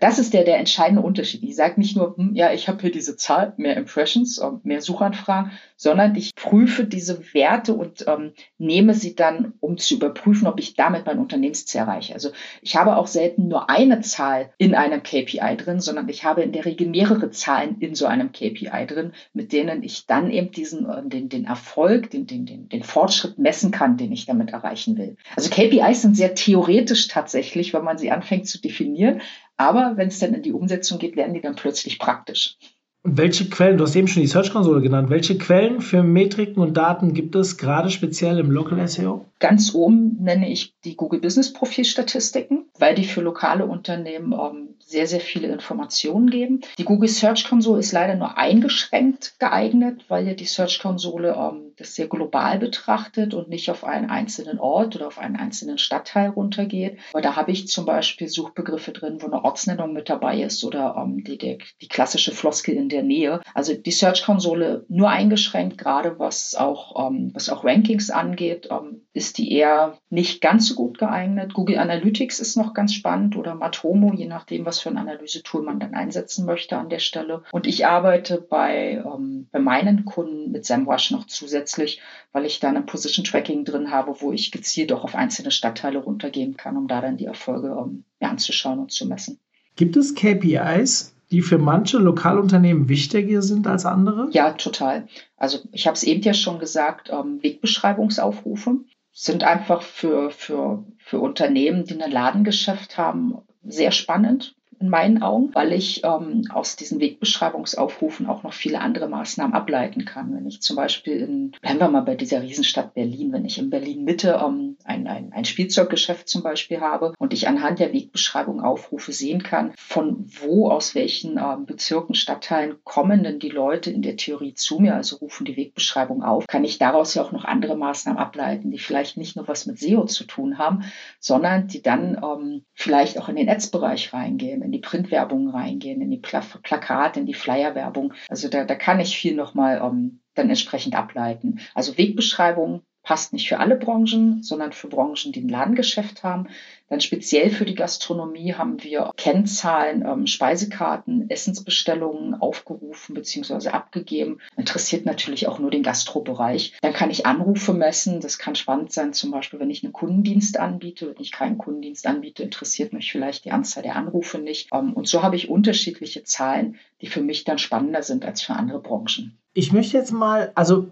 das 0.00 0.18
ist 0.18 0.34
der, 0.34 0.44
der 0.44 0.58
entscheidende 0.58 1.02
Unterschied. 1.02 1.42
Ich 1.42 1.56
sage 1.56 1.80
nicht 1.80 1.96
nur, 1.96 2.16
hm, 2.16 2.34
ja, 2.34 2.52
ich 2.52 2.68
habe 2.68 2.82
hier 2.82 2.92
diese 2.92 3.16
Zahl, 3.16 3.54
mehr 3.56 3.76
Impressions, 3.76 4.40
mehr 4.62 4.82
Suchanfragen, 4.82 5.52
sondern 5.76 6.16
ich 6.16 6.34
prüfe 6.34 6.84
diese 6.84 7.32
Werte 7.32 7.72
und 7.72 8.04
ähm, 8.06 8.32
nehme 8.58 8.94
sie 8.94 9.14
dann, 9.14 9.54
um 9.60 9.78
zu 9.78 9.94
überprüfen, 9.94 10.46
ob 10.46 10.60
ich 10.60 10.74
damit 10.74 11.06
mein 11.06 11.18
Unternehmensziel 11.18 11.80
erreiche. 11.80 12.14
Also 12.14 12.30
ich 12.62 12.76
habe 12.76 12.96
auch 12.96 13.06
selten 13.06 13.48
nur 13.48 13.70
eine 13.70 14.00
Zahl 14.00 14.50
in 14.58 14.74
einem 14.74 15.02
KPI 15.02 15.56
drin, 15.56 15.80
sondern 15.80 16.08
ich 16.08 16.24
habe 16.24 16.42
in 16.42 16.52
der 16.52 16.64
Regel 16.64 16.88
mehrere 16.88 17.30
Zahlen 17.30 17.76
in 17.80 17.94
so 17.94 18.06
einem 18.06 18.32
KPI 18.32 18.86
drin, 18.86 19.12
mit 19.32 19.52
denen 19.52 19.82
ich 19.82 20.06
dann 20.06 20.30
eben 20.30 20.50
diesen, 20.50 20.88
äh, 20.90 21.02
den, 21.08 21.28
den 21.28 21.46
Erfolg, 21.46 22.10
den, 22.10 22.26
den, 22.26 22.44
den, 22.44 22.68
den 22.68 22.82
Fortschritt 22.98 23.38
messen 23.38 23.70
kann, 23.70 23.96
den 23.96 24.10
ich 24.10 24.26
damit 24.26 24.50
erreichen 24.50 24.98
will. 24.98 25.16
Also 25.36 25.50
KPIs 25.50 26.02
sind 26.02 26.16
sehr 26.16 26.34
theoretisch 26.34 27.06
tatsächlich, 27.06 27.72
wenn 27.72 27.84
man 27.84 27.96
sie 27.96 28.10
anfängt 28.10 28.48
zu 28.48 28.60
definieren. 28.60 29.20
Aber 29.56 29.92
wenn 29.94 30.08
es 30.08 30.18
dann 30.18 30.34
in 30.34 30.42
die 30.42 30.52
Umsetzung 30.52 30.98
geht, 30.98 31.14
werden 31.14 31.32
die 31.32 31.40
dann 31.40 31.54
plötzlich 31.54 32.00
praktisch. 32.00 32.56
Welche 33.04 33.48
Quellen, 33.48 33.78
du 33.78 33.84
hast 33.84 33.94
eben 33.94 34.08
schon 34.08 34.22
die 34.22 34.26
Search-Konsole 34.26 34.80
genannt, 34.80 35.10
welche 35.10 35.38
Quellen 35.38 35.80
für 35.80 36.02
Metriken 36.02 36.60
und 36.60 36.76
Daten 36.76 37.14
gibt 37.14 37.36
es 37.36 37.56
gerade 37.56 37.90
speziell 37.90 38.40
im 38.40 38.50
Local 38.50 38.86
SEO? 38.88 39.26
Ganz 39.38 39.74
oben 39.74 40.16
nenne 40.20 40.50
ich 40.50 40.74
die 40.84 40.96
Google 40.96 41.20
Business 41.20 41.52
Profil 41.52 41.84
Statistiken, 41.84 42.66
weil 42.78 42.94
die 42.94 43.04
für 43.04 43.20
lokale 43.20 43.66
Unternehmen 43.66 44.32
ähm, 44.32 44.68
sehr, 44.80 45.06
sehr 45.06 45.20
viele 45.20 45.48
Informationen 45.48 46.30
geben. 46.30 46.60
Die 46.78 46.84
Google 46.84 47.08
Search 47.08 47.48
Console 47.48 47.80
ist 47.80 47.92
leider 47.92 48.14
nur 48.14 48.38
eingeschränkt 48.38 49.38
geeignet, 49.38 50.04
weil 50.08 50.26
ja 50.26 50.34
die 50.34 50.46
Search 50.46 50.80
Konsole 50.80 51.36
ähm, 51.38 51.72
das 51.76 51.94
sehr 51.94 52.08
global 52.08 52.58
betrachtet 52.58 53.34
und 53.34 53.48
nicht 53.48 53.70
auf 53.70 53.84
einen 53.84 54.10
einzelnen 54.10 54.58
Ort 54.58 54.96
oder 54.96 55.06
auf 55.06 55.18
einen 55.18 55.36
einzelnen 55.36 55.78
Stadtteil 55.78 56.30
runtergeht. 56.30 56.98
Aber 57.12 57.22
da 57.22 57.36
habe 57.36 57.52
ich 57.52 57.68
zum 57.68 57.86
Beispiel 57.86 58.28
Suchbegriffe 58.28 58.92
drin, 58.92 59.18
wo 59.20 59.26
eine 59.26 59.44
Ortsnennung 59.44 59.92
mit 59.92 60.08
dabei 60.08 60.40
ist 60.40 60.64
oder 60.64 60.96
ähm, 60.98 61.22
die, 61.22 61.38
die, 61.38 61.58
die 61.80 61.88
klassische 61.88 62.32
Floskel 62.32 62.74
in 62.74 62.88
der 62.88 63.02
Nähe. 63.02 63.40
Also 63.54 63.74
die 63.74 63.92
Search 63.92 64.24
Konsole 64.24 64.84
nur 64.88 65.10
eingeschränkt, 65.10 65.78
gerade 65.78 66.18
was 66.18 66.54
auch, 66.54 67.08
ähm, 67.08 67.30
was 67.34 67.50
auch 67.50 67.64
Rankings 67.64 68.10
angeht, 68.10 68.68
ähm, 68.70 69.02
ist 69.28 69.36
die 69.36 69.52
eher 69.52 69.98
nicht 70.08 70.40
ganz 70.40 70.68
so 70.68 70.74
gut 70.74 70.96
geeignet. 70.96 71.52
Google 71.52 71.76
Analytics 71.76 72.40
ist 72.40 72.56
noch 72.56 72.72
ganz 72.72 72.94
spannend 72.94 73.36
oder 73.36 73.54
Matomo, 73.54 74.14
je 74.14 74.26
nachdem, 74.26 74.64
was 74.64 74.80
für 74.80 74.88
ein 74.88 74.96
Analysetool 74.96 75.62
man 75.62 75.78
dann 75.78 75.92
einsetzen 75.92 76.46
möchte 76.46 76.78
an 76.78 76.88
der 76.88 76.98
Stelle. 76.98 77.42
Und 77.52 77.66
ich 77.66 77.86
arbeite 77.86 78.40
bei, 78.40 79.04
ähm, 79.04 79.46
bei 79.52 79.58
meinen 79.58 80.06
Kunden 80.06 80.50
mit 80.50 80.64
SEMrush 80.64 81.10
noch 81.10 81.26
zusätzlich, 81.26 82.00
weil 82.32 82.46
ich 82.46 82.58
da 82.58 82.70
ein 82.70 82.86
Position 82.86 83.24
Tracking 83.24 83.66
drin 83.66 83.90
habe, 83.90 84.16
wo 84.20 84.32
ich 84.32 84.50
gezielt 84.50 84.92
auch 84.92 85.04
auf 85.04 85.14
einzelne 85.14 85.50
Stadtteile 85.50 85.98
runtergehen 85.98 86.56
kann, 86.56 86.78
um 86.78 86.88
da 86.88 87.02
dann 87.02 87.18
die 87.18 87.26
Erfolge 87.26 87.76
ähm, 87.78 88.04
anzuschauen 88.20 88.78
und 88.78 88.92
zu 88.92 89.06
messen. 89.06 89.38
Gibt 89.76 89.98
es 89.98 90.14
KPIs, 90.14 91.14
die 91.30 91.42
für 91.42 91.58
manche 91.58 91.98
Lokalunternehmen 91.98 92.88
wichtiger 92.88 93.42
sind 93.42 93.66
als 93.66 93.84
andere? 93.84 94.28
Ja, 94.30 94.52
total. 94.52 95.06
Also 95.36 95.58
ich 95.70 95.86
habe 95.86 95.96
es 95.96 96.02
eben 96.02 96.22
ja 96.22 96.32
schon 96.32 96.58
gesagt, 96.58 97.10
ähm, 97.12 97.42
Wegbeschreibungsaufrufe 97.42 98.78
sind 99.20 99.42
einfach 99.42 99.82
für, 99.82 100.30
für, 100.30 100.84
für 100.98 101.18
Unternehmen, 101.18 101.84
die 101.84 102.00
ein 102.00 102.10
Ladengeschäft 102.10 102.96
haben, 102.98 103.38
sehr 103.64 103.90
spannend 103.90 104.54
in 104.80 104.88
meinen 104.88 105.22
Augen, 105.22 105.54
weil 105.54 105.72
ich 105.72 106.04
ähm, 106.04 106.44
aus 106.52 106.76
diesen 106.76 107.00
Wegbeschreibungsaufrufen 107.00 108.26
auch 108.26 108.42
noch 108.42 108.52
viele 108.52 108.80
andere 108.80 109.08
Maßnahmen 109.08 109.54
ableiten 109.54 110.04
kann. 110.04 110.34
Wenn 110.34 110.46
ich 110.46 110.62
zum 110.62 110.76
Beispiel 110.76 111.16
in, 111.16 111.50
bleiben 111.62 111.80
wir 111.80 111.88
mal 111.88 112.02
bei 112.02 112.14
dieser 112.14 112.42
Riesenstadt 112.42 112.94
Berlin, 112.94 113.32
wenn 113.32 113.44
ich 113.44 113.58
in 113.58 113.70
Berlin 113.70 114.04
Mitte 114.04 114.40
ähm, 114.44 114.76
ein, 114.84 115.06
ein, 115.06 115.32
ein 115.32 115.44
Spielzeuggeschäft 115.44 116.28
zum 116.28 116.42
Beispiel 116.42 116.80
habe 116.80 117.12
und 117.18 117.32
ich 117.32 117.48
anhand 117.48 117.80
der 117.80 117.92
Wegbeschreibung 117.92 118.60
Aufrufe 118.60 119.12
sehen 119.12 119.42
kann, 119.42 119.72
von 119.76 120.24
wo, 120.40 120.70
aus 120.70 120.94
welchen 120.94 121.38
ähm, 121.38 121.66
Bezirken, 121.66 122.14
Stadtteilen 122.14 122.76
kommen 122.84 123.24
denn 123.24 123.40
die 123.40 123.48
Leute 123.48 123.90
in 123.90 124.02
der 124.02 124.16
Theorie 124.16 124.54
zu 124.54 124.78
mir, 124.78 124.94
also 124.94 125.16
rufen 125.16 125.44
die 125.44 125.56
Wegbeschreibung 125.56 126.22
auf, 126.22 126.46
kann 126.46 126.64
ich 126.64 126.78
daraus 126.78 127.14
ja 127.14 127.22
auch 127.22 127.32
noch 127.32 127.44
andere 127.44 127.76
Maßnahmen 127.76 128.18
ableiten, 128.20 128.70
die 128.70 128.78
vielleicht 128.78 129.16
nicht 129.16 129.36
nur 129.36 129.48
was 129.48 129.66
mit 129.66 129.78
SEO 129.78 130.04
zu 130.04 130.24
tun 130.24 130.58
haben, 130.58 130.84
sondern 131.18 131.66
die 131.66 131.82
dann 131.82 132.20
ähm, 132.22 132.64
vielleicht 132.74 133.18
auch 133.18 133.28
in 133.28 133.36
den 133.36 133.48
Ads-Bereich 133.48 134.12
reingehen 134.12 134.67
in 134.68 134.72
die 134.72 134.80
Printwerbung 134.80 135.48
reingehen, 135.48 136.02
in 136.02 136.10
die 136.10 136.18
Pla 136.18 136.42
Plakate, 136.62 137.20
in 137.20 137.26
die 137.26 137.34
Flyerwerbung. 137.34 138.12
Also 138.28 138.48
da, 138.48 138.64
da 138.64 138.74
kann 138.74 139.00
ich 139.00 139.16
viel 139.16 139.34
nochmal 139.34 139.80
ähm, 139.82 140.20
dann 140.34 140.50
entsprechend 140.50 140.94
ableiten. 140.94 141.60
Also 141.74 141.96
Wegbeschreibung 141.96 142.82
passt 143.08 143.32
nicht 143.32 143.48
für 143.48 143.58
alle 143.58 143.76
Branchen, 143.76 144.42
sondern 144.42 144.72
für 144.72 144.88
Branchen, 144.88 145.32
die 145.32 145.40
ein 145.40 145.48
Ladengeschäft 145.48 146.24
haben. 146.24 146.48
Dann 146.90 147.00
speziell 147.00 147.48
für 147.48 147.64
die 147.64 147.74
Gastronomie 147.74 148.52
haben 148.52 148.82
wir 148.82 149.12
Kennzahlen, 149.16 150.04
ähm, 150.06 150.26
Speisekarten, 150.26 151.30
Essensbestellungen 151.30 152.34
aufgerufen 152.34 153.14
bzw. 153.14 153.70
abgegeben. 153.70 154.40
Interessiert 154.58 155.06
natürlich 155.06 155.48
auch 155.48 155.58
nur 155.58 155.70
den 155.70 155.82
Gastrobereich. 155.82 156.76
Dann 156.82 156.92
kann 156.92 157.08
ich 157.08 157.24
Anrufe 157.24 157.72
messen. 157.72 158.20
Das 158.20 158.36
kann 158.36 158.56
spannend 158.56 158.92
sein, 158.92 159.14
zum 159.14 159.30
Beispiel, 159.30 159.58
wenn 159.58 159.70
ich 159.70 159.82
einen 159.82 159.94
Kundendienst 159.94 160.60
anbiete. 160.60 161.06
Wenn 161.08 161.22
ich 161.22 161.32
keinen 161.32 161.56
Kundendienst 161.56 162.06
anbiete, 162.06 162.42
interessiert 162.42 162.92
mich 162.92 163.10
vielleicht 163.10 163.46
die 163.46 163.52
Anzahl 163.52 163.84
der 163.84 163.96
Anrufe 163.96 164.36
nicht. 164.36 164.68
Ähm, 164.74 164.92
und 164.92 165.08
so 165.08 165.22
habe 165.22 165.36
ich 165.36 165.48
unterschiedliche 165.48 166.24
Zahlen, 166.24 166.76
die 167.00 167.06
für 167.06 167.22
mich 167.22 167.44
dann 167.44 167.56
spannender 167.56 168.02
sind 168.02 168.26
als 168.26 168.42
für 168.42 168.52
andere 168.52 168.82
Branchen. 168.82 169.38
Ich 169.54 169.72
möchte 169.72 169.96
jetzt 169.96 170.12
mal, 170.12 170.52
also 170.54 170.90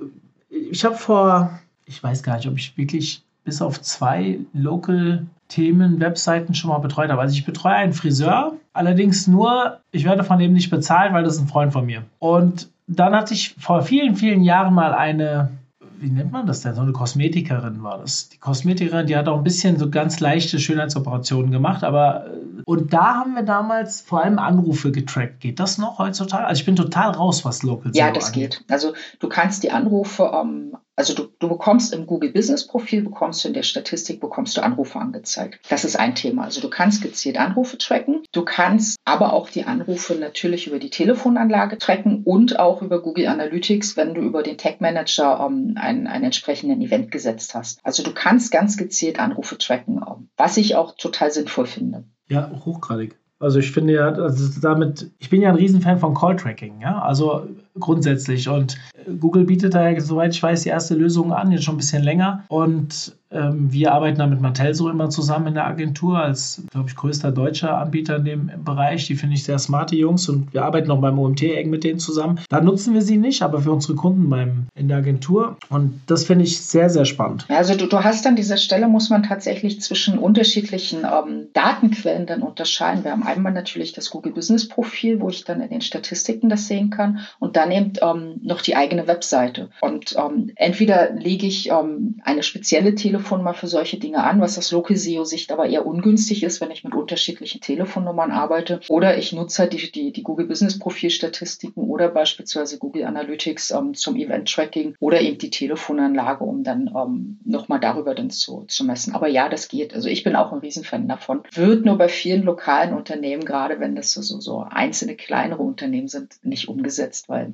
ich 0.49 0.83
habe 0.87 0.97
vor, 0.97 1.61
ich 1.87 2.03
weiß 2.03 2.23
gar 2.23 2.37
nicht, 2.37 2.49
ob 2.49 2.57
ich 2.59 2.77
wirklich 2.77 3.23
bis 3.45 3.63
auf 3.63 3.81
zwei 3.81 4.41
Local-Themen, 4.53 6.01
Webseiten 6.01 6.55
schon 6.55 6.71
mal 6.71 6.79
betreut 6.79 7.11
habe. 7.11 7.21
Also 7.21 7.35
ich 7.35 7.45
betreue 7.47 7.75
einen 7.75 7.93
Friseur, 7.93 8.55
allerdings 8.73 9.27
nur, 9.27 9.79
ich 9.93 10.05
werde 10.05 10.25
von 10.25 10.39
dem 10.39 10.53
nicht 10.53 10.69
bezahlt, 10.71 11.13
weil 11.13 11.25
das 11.25 11.37
ist 11.37 11.43
ein 11.43 11.49
Freund 11.49 11.73
von 11.73 11.87
mir. 11.87 12.03
Und 12.19 12.69
dann 12.89 13.15
hatte 13.15 13.35
ich 13.35 13.55
vor 13.59 13.83
vielen, 13.83 14.17
vielen 14.17 14.43
Jahren 14.43 14.75
mal 14.75 14.93
eine, 14.95 15.51
wie 15.99 16.11
nennt 16.11 16.33
man 16.33 16.47
das 16.47 16.61
denn? 16.61 16.75
So 16.75 16.83
eine 16.83 16.93
Kosmetikerin 16.93 17.83
war 17.83 17.99
das. 17.99 18.29
Die 18.29 18.39
Kosmetikerin, 18.39 19.07
die 19.07 19.17
hat 19.17 19.29
auch 19.29 19.39
ein 19.39 19.45
bisschen 19.45 19.79
so 19.79 19.91
ganz 19.91 20.19
leichte 20.21 20.59
Schönheitsoperationen 20.59 21.51
gemacht, 21.53 21.85
aber 21.85 22.27
und 22.65 22.93
da 22.93 23.15
haben 23.15 23.35
wir 23.35 23.45
damals 23.45 24.01
vor 24.01 24.25
allem 24.25 24.41
Anrufe 24.41 24.91
getrackt. 24.91 25.39
Geht 25.41 25.61
das 25.61 25.79
noch 25.79 25.99
heutzutage? 26.01 26.45
Also 26.47 26.61
ich 26.61 26.67
bin 26.67 26.75
total 26.75 27.13
raus, 27.13 27.45
was 27.45 27.63
Local 27.63 27.93
Ja, 27.95 28.11
das 28.11 28.27
angeht. 28.29 28.59
geht. 28.59 28.71
Also 28.73 28.93
du 29.21 29.29
kannst 29.29 29.63
die 29.63 29.71
Anrufe 29.71 30.33
ähm, 30.35 30.77
Also 30.97 31.15
du, 31.15 31.29
du 31.39 31.49
bekommst 31.49 31.93
im 31.93 32.07
Google 32.07 32.33
Business 32.33 32.67
Profil, 32.67 33.03
bekommst 33.03 33.45
du 33.45 33.49
in 33.49 33.55
der 33.55 33.63
Statistik, 33.63 34.19
bekommst 34.21 34.57
du 34.57 34.63
Anrufe 34.63 34.99
angezeigt. 34.99 35.61
Das 35.69 35.85
ist 35.85 35.97
ein 35.97 36.15
Thema. 36.15 36.45
Also 36.45 36.63
du 36.63 36.71
kannst 36.71 37.03
gezielt 37.03 37.39
Anrufe 37.39 37.77
tracken. 37.77 38.23
Du 38.33 38.45
kannst 38.45 38.97
aber 39.05 39.35
auch 39.35 39.51
die 39.51 39.65
Anrufe 39.65 40.15
natürlich 40.15 40.67
über 40.67 40.79
die 40.79 40.89
Telefonanlage 40.89 41.77
tracken 41.77 42.23
und 42.25 42.59
auch 42.59 42.81
über 42.81 43.03
Google 43.03 43.27
Analytics, 43.27 43.97
wenn 43.99 44.15
du 44.15 44.23
über 44.23 44.43
den 44.43 44.57
Tag 44.57 44.81
Manager 44.81 45.47
ähm, 45.47 45.75
einen, 45.77 46.07
einen 46.07 46.25
entsprechenden 46.25 46.81
Event 46.81 47.11
gesetzt 47.11 47.55
hast. 47.55 47.79
Also 47.83 48.03
du 48.03 48.13
kannst 48.13 48.51
ganz 48.51 48.79
gezielt 48.79 49.21
Anrufe 49.21 49.59
tracken, 49.59 50.01
ähm, 50.07 50.29
was 50.39 50.57
ich 50.57 50.77
auch 50.77 50.97
total 50.97 51.31
sinnvoll 51.31 51.67
finde. 51.67 52.05
Ja, 52.29 52.51
hochgradig. 52.65 53.17
Also 53.39 53.59
ich 53.59 53.71
finde 53.71 53.93
ja, 53.93 54.09
also 54.09 54.61
damit, 54.63 55.11
ich 55.19 55.29
bin 55.29 55.43
ja 55.43 55.51
ein 55.51 55.57
Riesenfan 55.57 55.99
von 55.99 56.15
Call-Tracking, 56.15 56.81
ja, 56.81 57.03
also 57.03 57.47
grundsätzlich. 57.79 58.49
Und 58.49 58.79
Google 59.21 59.45
bietet 59.45 59.75
da 59.75 59.89
ja, 59.89 60.01
soweit 60.01 60.35
ich 60.35 60.43
weiß, 60.43 60.63
die 60.63 60.69
erste 60.69 60.95
Lösung 60.95 61.33
an, 61.33 61.53
jetzt 61.53 61.65
schon 61.65 61.75
ein 61.75 61.79
bisschen 61.79 62.03
länger. 62.03 62.45
Und 62.49 63.15
ähm, 63.31 63.73
wir 63.73 63.93
arbeiten 63.93 64.19
da 64.19 64.27
mit 64.27 64.41
Matelso 64.41 64.89
immer 64.89 65.11
zusammen 65.11 65.49
in 65.49 65.55
der 65.55 65.67
Agentur 65.67 66.19
als, 66.19 66.63
glaube 66.71 66.89
ich, 66.89 66.97
größter 66.97 67.33
deutscher 67.33 67.77
Anbieter 67.77 68.17
in 68.17 68.25
dem 68.25 68.51
Bereich. 68.65 69.07
Die 69.07 69.17
finde 69.17 69.35
ich 69.35 69.45
sehr 69.45 69.59
smart, 69.59 69.91
die 69.91 69.99
Jungs. 69.99 70.29
Und 70.29 70.53
wir 70.55 70.65
arbeiten 70.65 70.91
auch 70.91 71.01
beim 71.01 71.19
OMT 71.19 71.43
eng 71.43 71.71
mit 71.71 71.83
denen 71.83 71.99
zusammen. 71.99 72.41
Da 72.49 72.61
nutzen 72.61 72.95
wir 72.95 73.03
sie 73.03 73.17
nicht, 73.17 73.43
aber 73.43 73.61
für 73.61 73.73
unsere 73.73 73.95
Kunden 73.95 74.31
beim, 74.31 74.67
in 74.75 74.89
der 74.89 74.99
Agentur. 74.99 75.57
Und 75.71 76.01
das 76.07 76.25
finde 76.25 76.45
ich 76.45 76.61
sehr, 76.61 76.89
sehr 76.89 77.05
spannend. 77.05 77.47
Also 77.49 77.75
du, 77.75 77.87
du 77.87 78.05
hast 78.05 78.27
an 78.27 78.37
dieser 78.37 78.57
Stelle, 78.57 78.87
muss 78.87 79.11
man 79.11 79.25
tatsächlich 79.25 79.81
zwischen 79.81 80.19
unterschiedlichen 80.19 81.01
ähm, 81.01 81.49
Datenquellen 81.53 82.27
dann 82.27 82.43
unterscheiden. 82.43 83.03
Wir 83.03 83.11
haben 83.11 83.25
einmal 83.25 83.53
natürlich 83.53 83.93
das 83.93 84.11
Google 84.11 84.33
Business 84.33 84.69
Profil, 84.69 85.21
wo 85.21 85.29
ich 85.31 85.45
dann 85.45 85.61
in 85.61 85.71
den 85.71 85.81
Statistiken 85.81 86.49
das 86.49 86.69
sehen 86.69 86.91
kann. 86.91 87.21
Und 87.41 87.57
dann 87.67 87.73
eben 87.73 87.93
ähm, 88.03 88.41
noch 88.43 88.61
die 88.61 88.77
eigene 88.77 89.07
Webseite. 89.07 89.71
Und 89.81 90.17
ähm, 90.17 90.53
entweder 90.57 91.13
lege 91.13 91.47
ich 91.47 91.71
ähm, 91.71 92.21
eine 92.25 92.43
spezielle 92.43 92.95
Telefon 92.95 93.17
Telefonnummer 93.17 93.55
für 93.55 93.67
solche 93.67 93.99
Dinge 93.99 94.23
an, 94.23 94.41
was 94.41 94.59
aus 94.59 94.73
Local 94.73 94.97
SEO-Sicht 94.97 95.51
aber 95.51 95.67
eher 95.67 95.87
ungünstig 95.87 96.43
ist, 96.43 96.61
wenn 96.61 96.71
ich 96.71 96.85
mit 96.85 96.95
unterschiedlichen 96.95 97.61
Telefonnummern 97.61 98.31
arbeite. 98.31 98.81
Oder 98.89 99.17
ich 99.19 99.33
nutze 99.33 99.63
halt 99.63 99.73
die, 99.73 99.91
die, 99.91 100.13
die 100.13 100.23
Google 100.23 100.47
Business 100.47 100.79
Profil-Statistiken 100.79 101.81
oder 101.89 102.09
beispielsweise 102.09 102.79
Google 102.79 103.05
Analytics 103.05 103.71
ähm, 103.71 103.95
zum 103.95 104.17
Event-Tracking 104.17 104.97
oder 105.01 105.21
eben 105.21 105.39
die 105.39 105.51
Telefonanlage, 105.51 106.45
um 106.45 106.63
dann 106.63 106.91
ähm, 106.97 107.39
nochmal 107.45 107.81
darüber 107.81 108.15
dann 108.15 108.31
zu, 108.31 108.65
zu 108.69 108.85
messen. 108.85 109.15
Aber 109.15 109.29
ja, 109.29 109.49
das 109.49 109.69
geht. 109.69 109.95
Also 109.95 110.09
ich 110.09 110.23
bin 110.23 110.37
auch 110.37 110.53
ein 110.53 110.59
Riesenfan 110.59 111.09
davon. 111.09 111.43
Wird 111.53 111.85
nur 111.85 111.99
bei 111.99 112.09
vielen 112.09 112.43
lokalen 112.43 112.95
Unternehmen, 112.95 113.45
gerade 113.45 113.81
wenn 113.81 113.97
das 113.97 114.13
so, 114.13 114.23
so, 114.23 114.67
einzelne 114.69 115.17
kleinere 115.17 115.63
Unternehmen 115.63 116.09
sind, 116.09 116.35
nicht 116.43 116.69
umgesetzt, 116.69 117.29
weil 117.29 117.53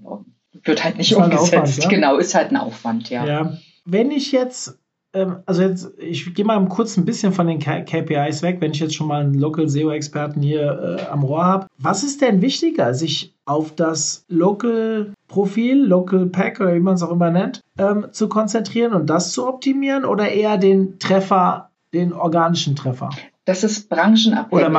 wird 0.65 0.85
halt 0.85 0.99
nicht 0.99 1.15
umgesetzt. 1.15 1.53
Halt 1.53 1.63
Aufwand, 1.63 1.77
ja? 1.85 1.89
Genau, 1.89 2.17
ist 2.17 2.35
halt 2.35 2.51
ein 2.51 2.57
Aufwand, 2.57 3.11
ja. 3.11 3.25
ja. 3.25 3.59
Wenn 3.85 4.11
ich 4.11 4.33
jetzt 4.33 4.79
ähm, 5.15 5.43
also 5.47 5.63
jetzt, 5.63 5.93
ich 5.99 6.35
gehe 6.35 6.45
mal 6.45 6.65
kurz 6.69 6.97
ein 6.97 7.05
bisschen 7.05 7.33
von 7.33 7.47
den 7.47 7.59
KPIs 7.59 8.43
weg, 8.43 8.59
wenn 8.61 8.73
ich 8.73 8.81
jetzt 8.81 8.95
schon 8.95 9.09
mal 9.09 9.23
einen 9.23 9.35
Local 9.35 9.69
SEO-Experten 9.69 10.41
hier 10.41 10.99
äh, 11.01 11.11
am 11.11 11.23
Rohr 11.23 11.45
habe. 11.45 11.67
Was 11.79 12.03
ist 12.03 12.21
denn 12.23 12.41
wichtiger, 12.41 12.95
sich 12.95 13.35
auf 13.45 13.75
das 13.75 14.25
Local-Profil, 14.29 15.85
Local 15.85 16.27
Pack 16.27 16.61
oder 16.61 16.75
wie 16.75 16.81
man 16.81 16.95
es 16.95 17.03
auch 17.03 17.11
immer 17.11 17.31
nennt, 17.31 17.61
ähm, 17.79 18.07
zu 18.13 18.29
konzentrieren 18.29 18.93
und 18.95 19.11
das 19.11 19.33
zu 19.33 19.47
optimieren 19.47 20.05
oder 20.05 20.31
eher 20.31 20.57
den 20.57 20.99
Treffer, 20.99 21.71
den 21.93 22.13
organischen 22.13 22.77
Treffer? 22.77 23.11
Das 23.45 23.65
ist 23.65 23.89
branchenabhängig. 23.89 24.65
Oder 24.65 24.71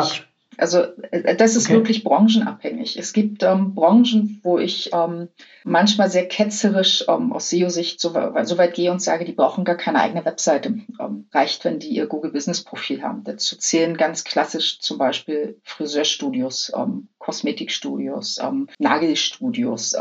also 0.57 0.83
äh, 1.11 1.35
das 1.35 1.55
ist 1.55 1.65
okay. 1.65 1.75
wirklich 1.75 2.03
branchenabhängig. 2.03 2.97
Es 2.97 3.13
gibt 3.13 3.43
ähm, 3.43 3.73
Branchen, 3.75 4.39
wo 4.43 4.57
ich 4.57 4.91
ähm, 4.93 5.29
manchmal 5.63 6.09
sehr 6.09 6.27
ketzerisch 6.27 7.05
ähm, 7.07 7.33
aus 7.33 7.49
SEO-Sicht 7.49 7.99
so, 7.99 8.09
so, 8.43 8.57
weit 8.57 8.73
gehe 8.73 8.91
und 8.91 9.01
sage, 9.01 9.25
die 9.25 9.31
brauchen 9.31 9.65
gar 9.65 9.77
keine 9.77 10.01
eigene 10.01 10.25
Webseite. 10.25 10.79
Ähm, 10.99 11.27
reicht, 11.31 11.65
wenn 11.65 11.79
die 11.79 11.89
ihr 11.89 12.07
Google 12.07 12.31
Business 12.31 12.63
Profil 12.63 13.03
haben. 13.03 13.23
Dazu 13.23 13.57
zählen 13.57 13.97
ganz 13.97 14.23
klassisch 14.23 14.79
zum 14.79 14.97
Beispiel 14.97 15.59
Friseurstudios, 15.63 16.71
ähm, 16.75 17.07
Kosmetikstudios, 17.33 18.39
ähm, 18.43 18.67
Nagelstudios, 18.77 19.95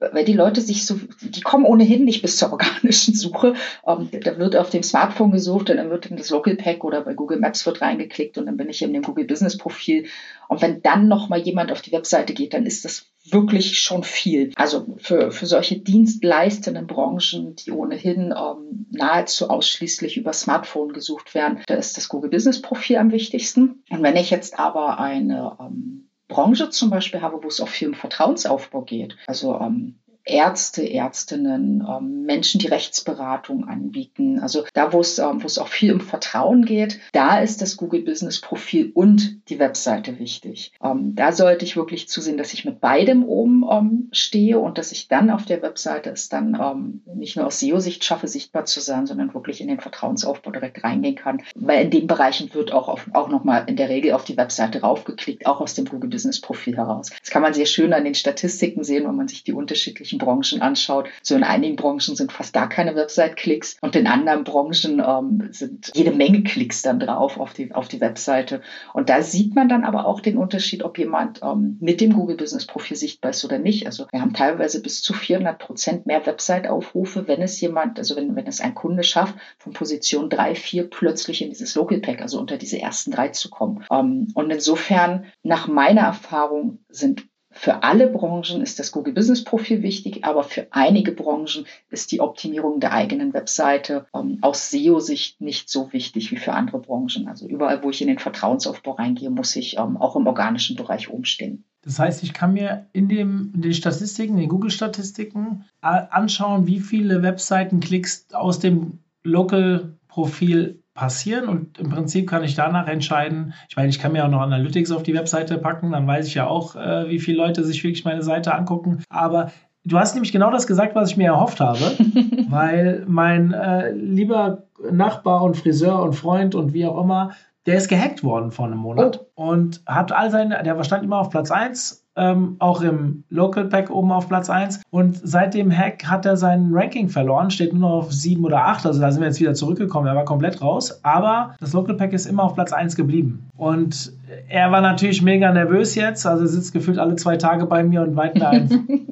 weil 0.00 0.24
die 0.24 0.32
Leute 0.32 0.60
sich 0.60 0.84
so, 0.84 0.98
die 1.22 1.40
kommen 1.40 1.64
ohnehin 1.64 2.04
nicht 2.04 2.20
bis 2.20 2.36
zur 2.36 2.52
organischen 2.52 3.14
Suche. 3.14 3.54
da 3.84 4.38
wird 4.38 4.56
auf 4.56 4.70
dem 4.70 4.82
Smartphone 4.82 5.30
gesucht 5.30 5.70
und 5.70 5.76
dann 5.76 5.90
wird 5.90 6.06
in 6.06 6.16
das 6.16 6.30
Local 6.30 6.56
Pack 6.56 6.82
oder 6.82 7.02
bei 7.02 7.14
Google 7.14 7.38
Maps 7.38 7.64
wird 7.64 7.80
reingeklickt 7.80 8.38
und 8.38 8.46
dann 8.46 8.56
bin 8.56 8.68
ich 8.68 8.82
in 8.82 8.92
dem 8.92 9.02
Google 9.02 9.24
Business 9.24 9.56
Profil. 9.56 10.06
Und 10.48 10.62
wenn 10.62 10.82
dann 10.82 11.06
noch 11.06 11.28
mal 11.28 11.38
jemand 11.38 11.70
auf 11.70 11.80
die 11.80 11.92
Webseite 11.92 12.34
geht, 12.34 12.54
dann 12.54 12.66
ist 12.66 12.84
das 12.84 13.06
wirklich 13.30 13.78
schon 13.78 14.02
viel. 14.02 14.52
Also 14.56 14.96
für, 14.98 15.30
für 15.30 15.46
solche 15.46 15.78
dienstleistenden 15.78 16.86
Branchen, 16.86 17.54
die 17.54 17.70
ohnehin 17.70 18.34
ähm, 18.36 18.86
nahezu 18.90 19.48
ausschließlich 19.48 20.16
über 20.16 20.32
Smartphone 20.32 20.92
gesucht 20.92 21.34
werden, 21.34 21.60
da 21.66 21.74
ist 21.74 21.96
das 21.96 22.08
Google 22.08 22.30
Business 22.30 22.60
Profil 22.60 22.96
am 22.96 23.12
wichtigsten. 23.12 23.82
Und 23.90 24.02
wenn 24.02 24.16
ich 24.16 24.30
jetzt 24.30 24.58
aber 24.58 24.98
eine 24.98 25.56
ähm, 25.60 26.08
Branche 26.28 26.70
zum 26.70 26.90
Beispiel 26.90 27.20
habe, 27.20 27.42
wo 27.42 27.48
es 27.48 27.60
auch 27.60 27.68
viel 27.68 27.88
um 27.88 27.94
Vertrauensaufbau 27.94 28.82
geht, 28.82 29.16
also 29.26 29.58
ähm, 29.60 29.98
Ärzte, 30.24 30.82
Ärztinnen, 30.82 31.86
ähm, 31.88 32.22
Menschen, 32.24 32.58
die 32.58 32.68
Rechtsberatung 32.68 33.68
anbieten. 33.68 34.38
Also 34.38 34.64
da, 34.72 34.92
wo 34.92 35.00
es, 35.00 35.18
ähm, 35.18 35.42
wo 35.42 35.46
es 35.46 35.58
auch 35.58 35.68
viel 35.68 35.92
um 35.92 36.00
Vertrauen 36.00 36.64
geht, 36.64 37.00
da 37.12 37.40
ist 37.40 37.60
das 37.60 37.76
Google 37.76 38.02
Business 38.02 38.40
Profil 38.40 38.90
und 38.94 39.48
die 39.48 39.58
Webseite 39.58 40.18
wichtig. 40.18 40.72
Ähm, 40.82 41.14
da 41.14 41.32
sollte 41.32 41.64
ich 41.64 41.76
wirklich 41.76 42.08
zusehen, 42.08 42.38
dass 42.38 42.54
ich 42.54 42.64
mit 42.64 42.80
beidem 42.80 43.24
oben 43.24 43.64
ähm, 43.70 44.08
stehe 44.12 44.58
und 44.58 44.78
dass 44.78 44.92
ich 44.92 45.08
dann 45.08 45.30
auf 45.30 45.44
der 45.44 45.62
Webseite 45.62 46.10
es 46.10 46.28
dann 46.28 46.58
ähm, 46.60 47.02
nicht 47.14 47.36
nur 47.36 47.46
aus 47.46 47.60
SEO-Sicht 47.60 48.04
schaffe, 48.04 48.26
sichtbar 48.26 48.64
zu 48.64 48.80
sein, 48.80 49.06
sondern 49.06 49.34
wirklich 49.34 49.60
in 49.60 49.68
den 49.68 49.80
Vertrauensaufbau 49.80 50.50
direkt 50.50 50.82
reingehen 50.84 51.16
kann. 51.16 51.42
Weil 51.54 51.84
in 51.84 51.90
den 51.90 52.06
Bereichen 52.06 52.52
wird 52.54 52.72
auch, 52.72 52.88
auf, 52.88 53.06
auch 53.12 53.28
nochmal 53.28 53.64
in 53.66 53.76
der 53.76 53.90
Regel 53.90 54.12
auf 54.12 54.24
die 54.24 54.36
Webseite 54.36 54.80
raufgeklickt, 54.80 55.46
auch 55.46 55.60
aus 55.60 55.74
dem 55.74 55.84
Google 55.84 56.10
Business 56.10 56.40
Profil 56.40 56.76
heraus. 56.76 57.10
Das 57.20 57.30
kann 57.30 57.42
man 57.42 57.52
sehr 57.52 57.66
schön 57.66 57.92
an 57.92 58.04
den 58.04 58.14
Statistiken 58.14 58.84
sehen, 58.84 59.06
wenn 59.06 59.16
man 59.16 59.28
sich 59.28 59.44
die 59.44 59.52
unterschiedlichen 59.52 60.13
unterschiedlichen 60.14 60.18
Branchen 60.18 60.62
anschaut. 60.62 61.08
So 61.22 61.34
in 61.34 61.44
einigen 61.44 61.76
Branchen 61.76 62.16
sind 62.16 62.32
fast 62.32 62.52
gar 62.52 62.68
keine 62.68 62.94
Website-Klicks 62.94 63.76
und 63.80 63.96
in 63.96 64.06
anderen 64.06 64.44
Branchen 64.44 65.02
ähm, 65.04 65.48
sind 65.50 65.90
jede 65.94 66.12
Menge 66.12 66.42
Klicks 66.42 66.82
dann 66.82 67.00
drauf 67.00 67.38
auf 67.38 67.52
die, 67.52 67.74
auf 67.74 67.88
die 67.88 68.00
Webseite. 68.00 68.60
Und 68.92 69.08
da 69.08 69.22
sieht 69.22 69.54
man 69.54 69.68
dann 69.68 69.84
aber 69.84 70.06
auch 70.06 70.20
den 70.20 70.36
Unterschied, 70.36 70.82
ob 70.82 70.98
jemand 70.98 71.40
ähm, 71.42 71.78
mit 71.80 72.00
dem 72.00 72.12
Google 72.12 72.36
Business 72.36 72.66
Profil 72.66 72.96
sichtbar 72.96 73.30
ist 73.30 73.44
oder 73.44 73.58
nicht. 73.58 73.86
Also 73.86 74.06
wir 74.10 74.20
haben 74.20 74.34
teilweise 74.34 74.80
bis 74.82 75.02
zu 75.02 75.12
400 75.12 75.58
Prozent 75.58 76.06
mehr 76.06 76.24
Website-Aufrufe, 76.26 77.26
wenn 77.28 77.42
es 77.42 77.60
jemand, 77.60 77.98
also 77.98 78.16
wenn, 78.16 78.36
wenn 78.36 78.46
es 78.46 78.60
ein 78.60 78.74
Kunde 78.74 79.02
schafft, 79.02 79.34
von 79.58 79.72
Position 79.72 80.30
3, 80.30 80.54
4 80.54 80.90
plötzlich 80.90 81.42
in 81.42 81.50
dieses 81.50 81.74
Local 81.74 81.98
Pack, 81.98 82.20
also 82.20 82.38
unter 82.38 82.56
diese 82.56 82.80
ersten 82.80 83.10
drei 83.10 83.28
zu 83.28 83.50
kommen. 83.50 83.84
Ähm, 83.90 84.28
und 84.34 84.50
insofern, 84.50 85.26
nach 85.42 85.68
meiner 85.68 86.02
Erfahrung, 86.02 86.78
sind 86.88 87.26
für 87.54 87.82
alle 87.82 88.08
Branchen 88.08 88.60
ist 88.62 88.78
das 88.78 88.90
Google 88.92 89.14
Business 89.14 89.44
Profil 89.44 89.82
wichtig, 89.82 90.24
aber 90.24 90.42
für 90.42 90.66
einige 90.70 91.12
Branchen 91.12 91.66
ist 91.88 92.12
die 92.12 92.20
Optimierung 92.20 92.80
der 92.80 92.92
eigenen 92.92 93.32
Webseite 93.32 94.06
ähm, 94.14 94.38
aus 94.42 94.70
SEO-Sicht 94.70 95.40
nicht 95.40 95.70
so 95.70 95.92
wichtig 95.92 96.32
wie 96.32 96.36
für 96.36 96.52
andere 96.52 96.80
Branchen. 96.80 97.28
Also 97.28 97.46
überall, 97.46 97.82
wo 97.82 97.90
ich 97.90 98.02
in 98.02 98.08
den 98.08 98.18
Vertrauensaufbau 98.18 98.92
reingehe, 98.92 99.30
muss 99.30 99.54
ich 99.56 99.78
ähm, 99.78 99.96
auch 99.96 100.16
im 100.16 100.26
organischen 100.26 100.76
Bereich 100.76 101.08
umstehen. 101.08 101.64
Das 101.82 101.98
heißt, 101.98 102.22
ich 102.22 102.32
kann 102.32 102.54
mir 102.54 102.86
in, 102.92 103.08
dem, 103.08 103.52
in 103.54 103.62
den 103.62 103.74
Statistiken, 103.74 104.34
in 104.34 104.40
den 104.40 104.48
Google-Statistiken 104.48 105.64
anschauen, 105.80 106.66
wie 106.66 106.80
viele 106.80 107.22
Webseitenklicks 107.22 108.28
aus 108.32 108.58
dem 108.58 109.00
Local-Profil 109.22 110.82
passieren 110.94 111.48
und 111.48 111.78
im 111.78 111.90
Prinzip 111.90 112.28
kann 112.28 112.44
ich 112.44 112.54
danach 112.54 112.86
entscheiden, 112.86 113.52
ich 113.68 113.76
meine, 113.76 113.88
ich 113.88 113.98
kann 113.98 114.12
mir 114.12 114.24
auch 114.24 114.30
noch 114.30 114.40
Analytics 114.40 114.92
auf 114.92 115.02
die 115.02 115.14
Webseite 115.14 115.58
packen, 115.58 115.90
dann 115.92 116.06
weiß 116.06 116.26
ich 116.28 116.34
ja 116.34 116.46
auch, 116.46 116.76
äh, 116.76 117.08
wie 117.08 117.18
viele 117.18 117.38
Leute 117.38 117.64
sich 117.64 117.82
wirklich 117.82 118.04
meine 118.04 118.22
Seite 118.22 118.54
angucken, 118.54 119.02
aber 119.08 119.50
du 119.84 119.98
hast 119.98 120.14
nämlich 120.14 120.32
genau 120.32 120.50
das 120.50 120.66
gesagt, 120.66 120.94
was 120.94 121.10
ich 121.10 121.16
mir 121.16 121.28
erhofft 121.28 121.60
habe, 121.60 121.80
weil 122.48 123.04
mein 123.08 123.52
äh, 123.52 123.90
lieber 123.90 124.64
Nachbar 124.90 125.42
und 125.42 125.56
Friseur 125.56 126.00
und 126.02 126.14
Freund 126.14 126.54
und 126.54 126.72
wie 126.72 126.86
auch 126.86 127.02
immer, 127.02 127.32
der 127.66 127.76
ist 127.76 127.88
gehackt 127.88 128.22
worden 128.22 128.50
vor 128.50 128.66
einem 128.66 128.78
Monat 128.78 129.20
oh. 129.36 129.50
und 129.50 129.82
hat 129.86 130.12
all 130.12 130.30
seine, 130.30 130.62
der 130.62 130.82
stand 130.84 131.02
immer 131.02 131.18
auf 131.18 131.30
Platz 131.30 131.50
1 131.50 132.03
ähm, 132.16 132.56
auch 132.58 132.80
im 132.82 133.24
Local 133.30 133.64
Pack 133.64 133.90
oben 133.90 134.12
auf 134.12 134.28
Platz 134.28 134.50
1. 134.50 134.82
Und 134.90 135.20
seit 135.22 135.54
dem 135.54 135.76
Hack 135.76 136.04
hat 136.06 136.26
er 136.26 136.36
sein 136.36 136.70
Ranking 136.72 137.08
verloren, 137.08 137.50
steht 137.50 137.72
nur 137.72 137.88
noch 137.88 137.96
auf 137.96 138.12
7 138.12 138.44
oder 138.44 138.66
8. 138.66 138.86
Also 138.86 139.00
da 139.00 139.10
sind 139.10 139.20
wir 139.20 139.28
jetzt 139.28 139.40
wieder 139.40 139.54
zurückgekommen. 139.54 140.06
Er 140.06 140.14
war 140.14 140.24
komplett 140.24 140.60
raus. 140.60 141.00
Aber 141.02 141.54
das 141.60 141.72
Local 141.72 141.96
Pack 141.96 142.12
ist 142.12 142.26
immer 142.26 142.44
auf 142.44 142.54
Platz 142.54 142.72
1 142.72 142.96
geblieben. 142.96 143.48
Und 143.56 144.12
er 144.48 144.70
war 144.70 144.80
natürlich 144.80 145.22
mega 145.22 145.52
nervös 145.52 145.94
jetzt. 145.94 146.26
Also 146.26 146.44
er 146.44 146.48
sitzt 146.48 146.72
gefühlt 146.72 146.98
alle 146.98 147.16
zwei 147.16 147.36
Tage 147.36 147.66
bei 147.66 147.82
mir 147.82 148.02
und 148.02 148.16
weit 148.16 148.34
mir 148.36 148.48
ein. 148.48 149.08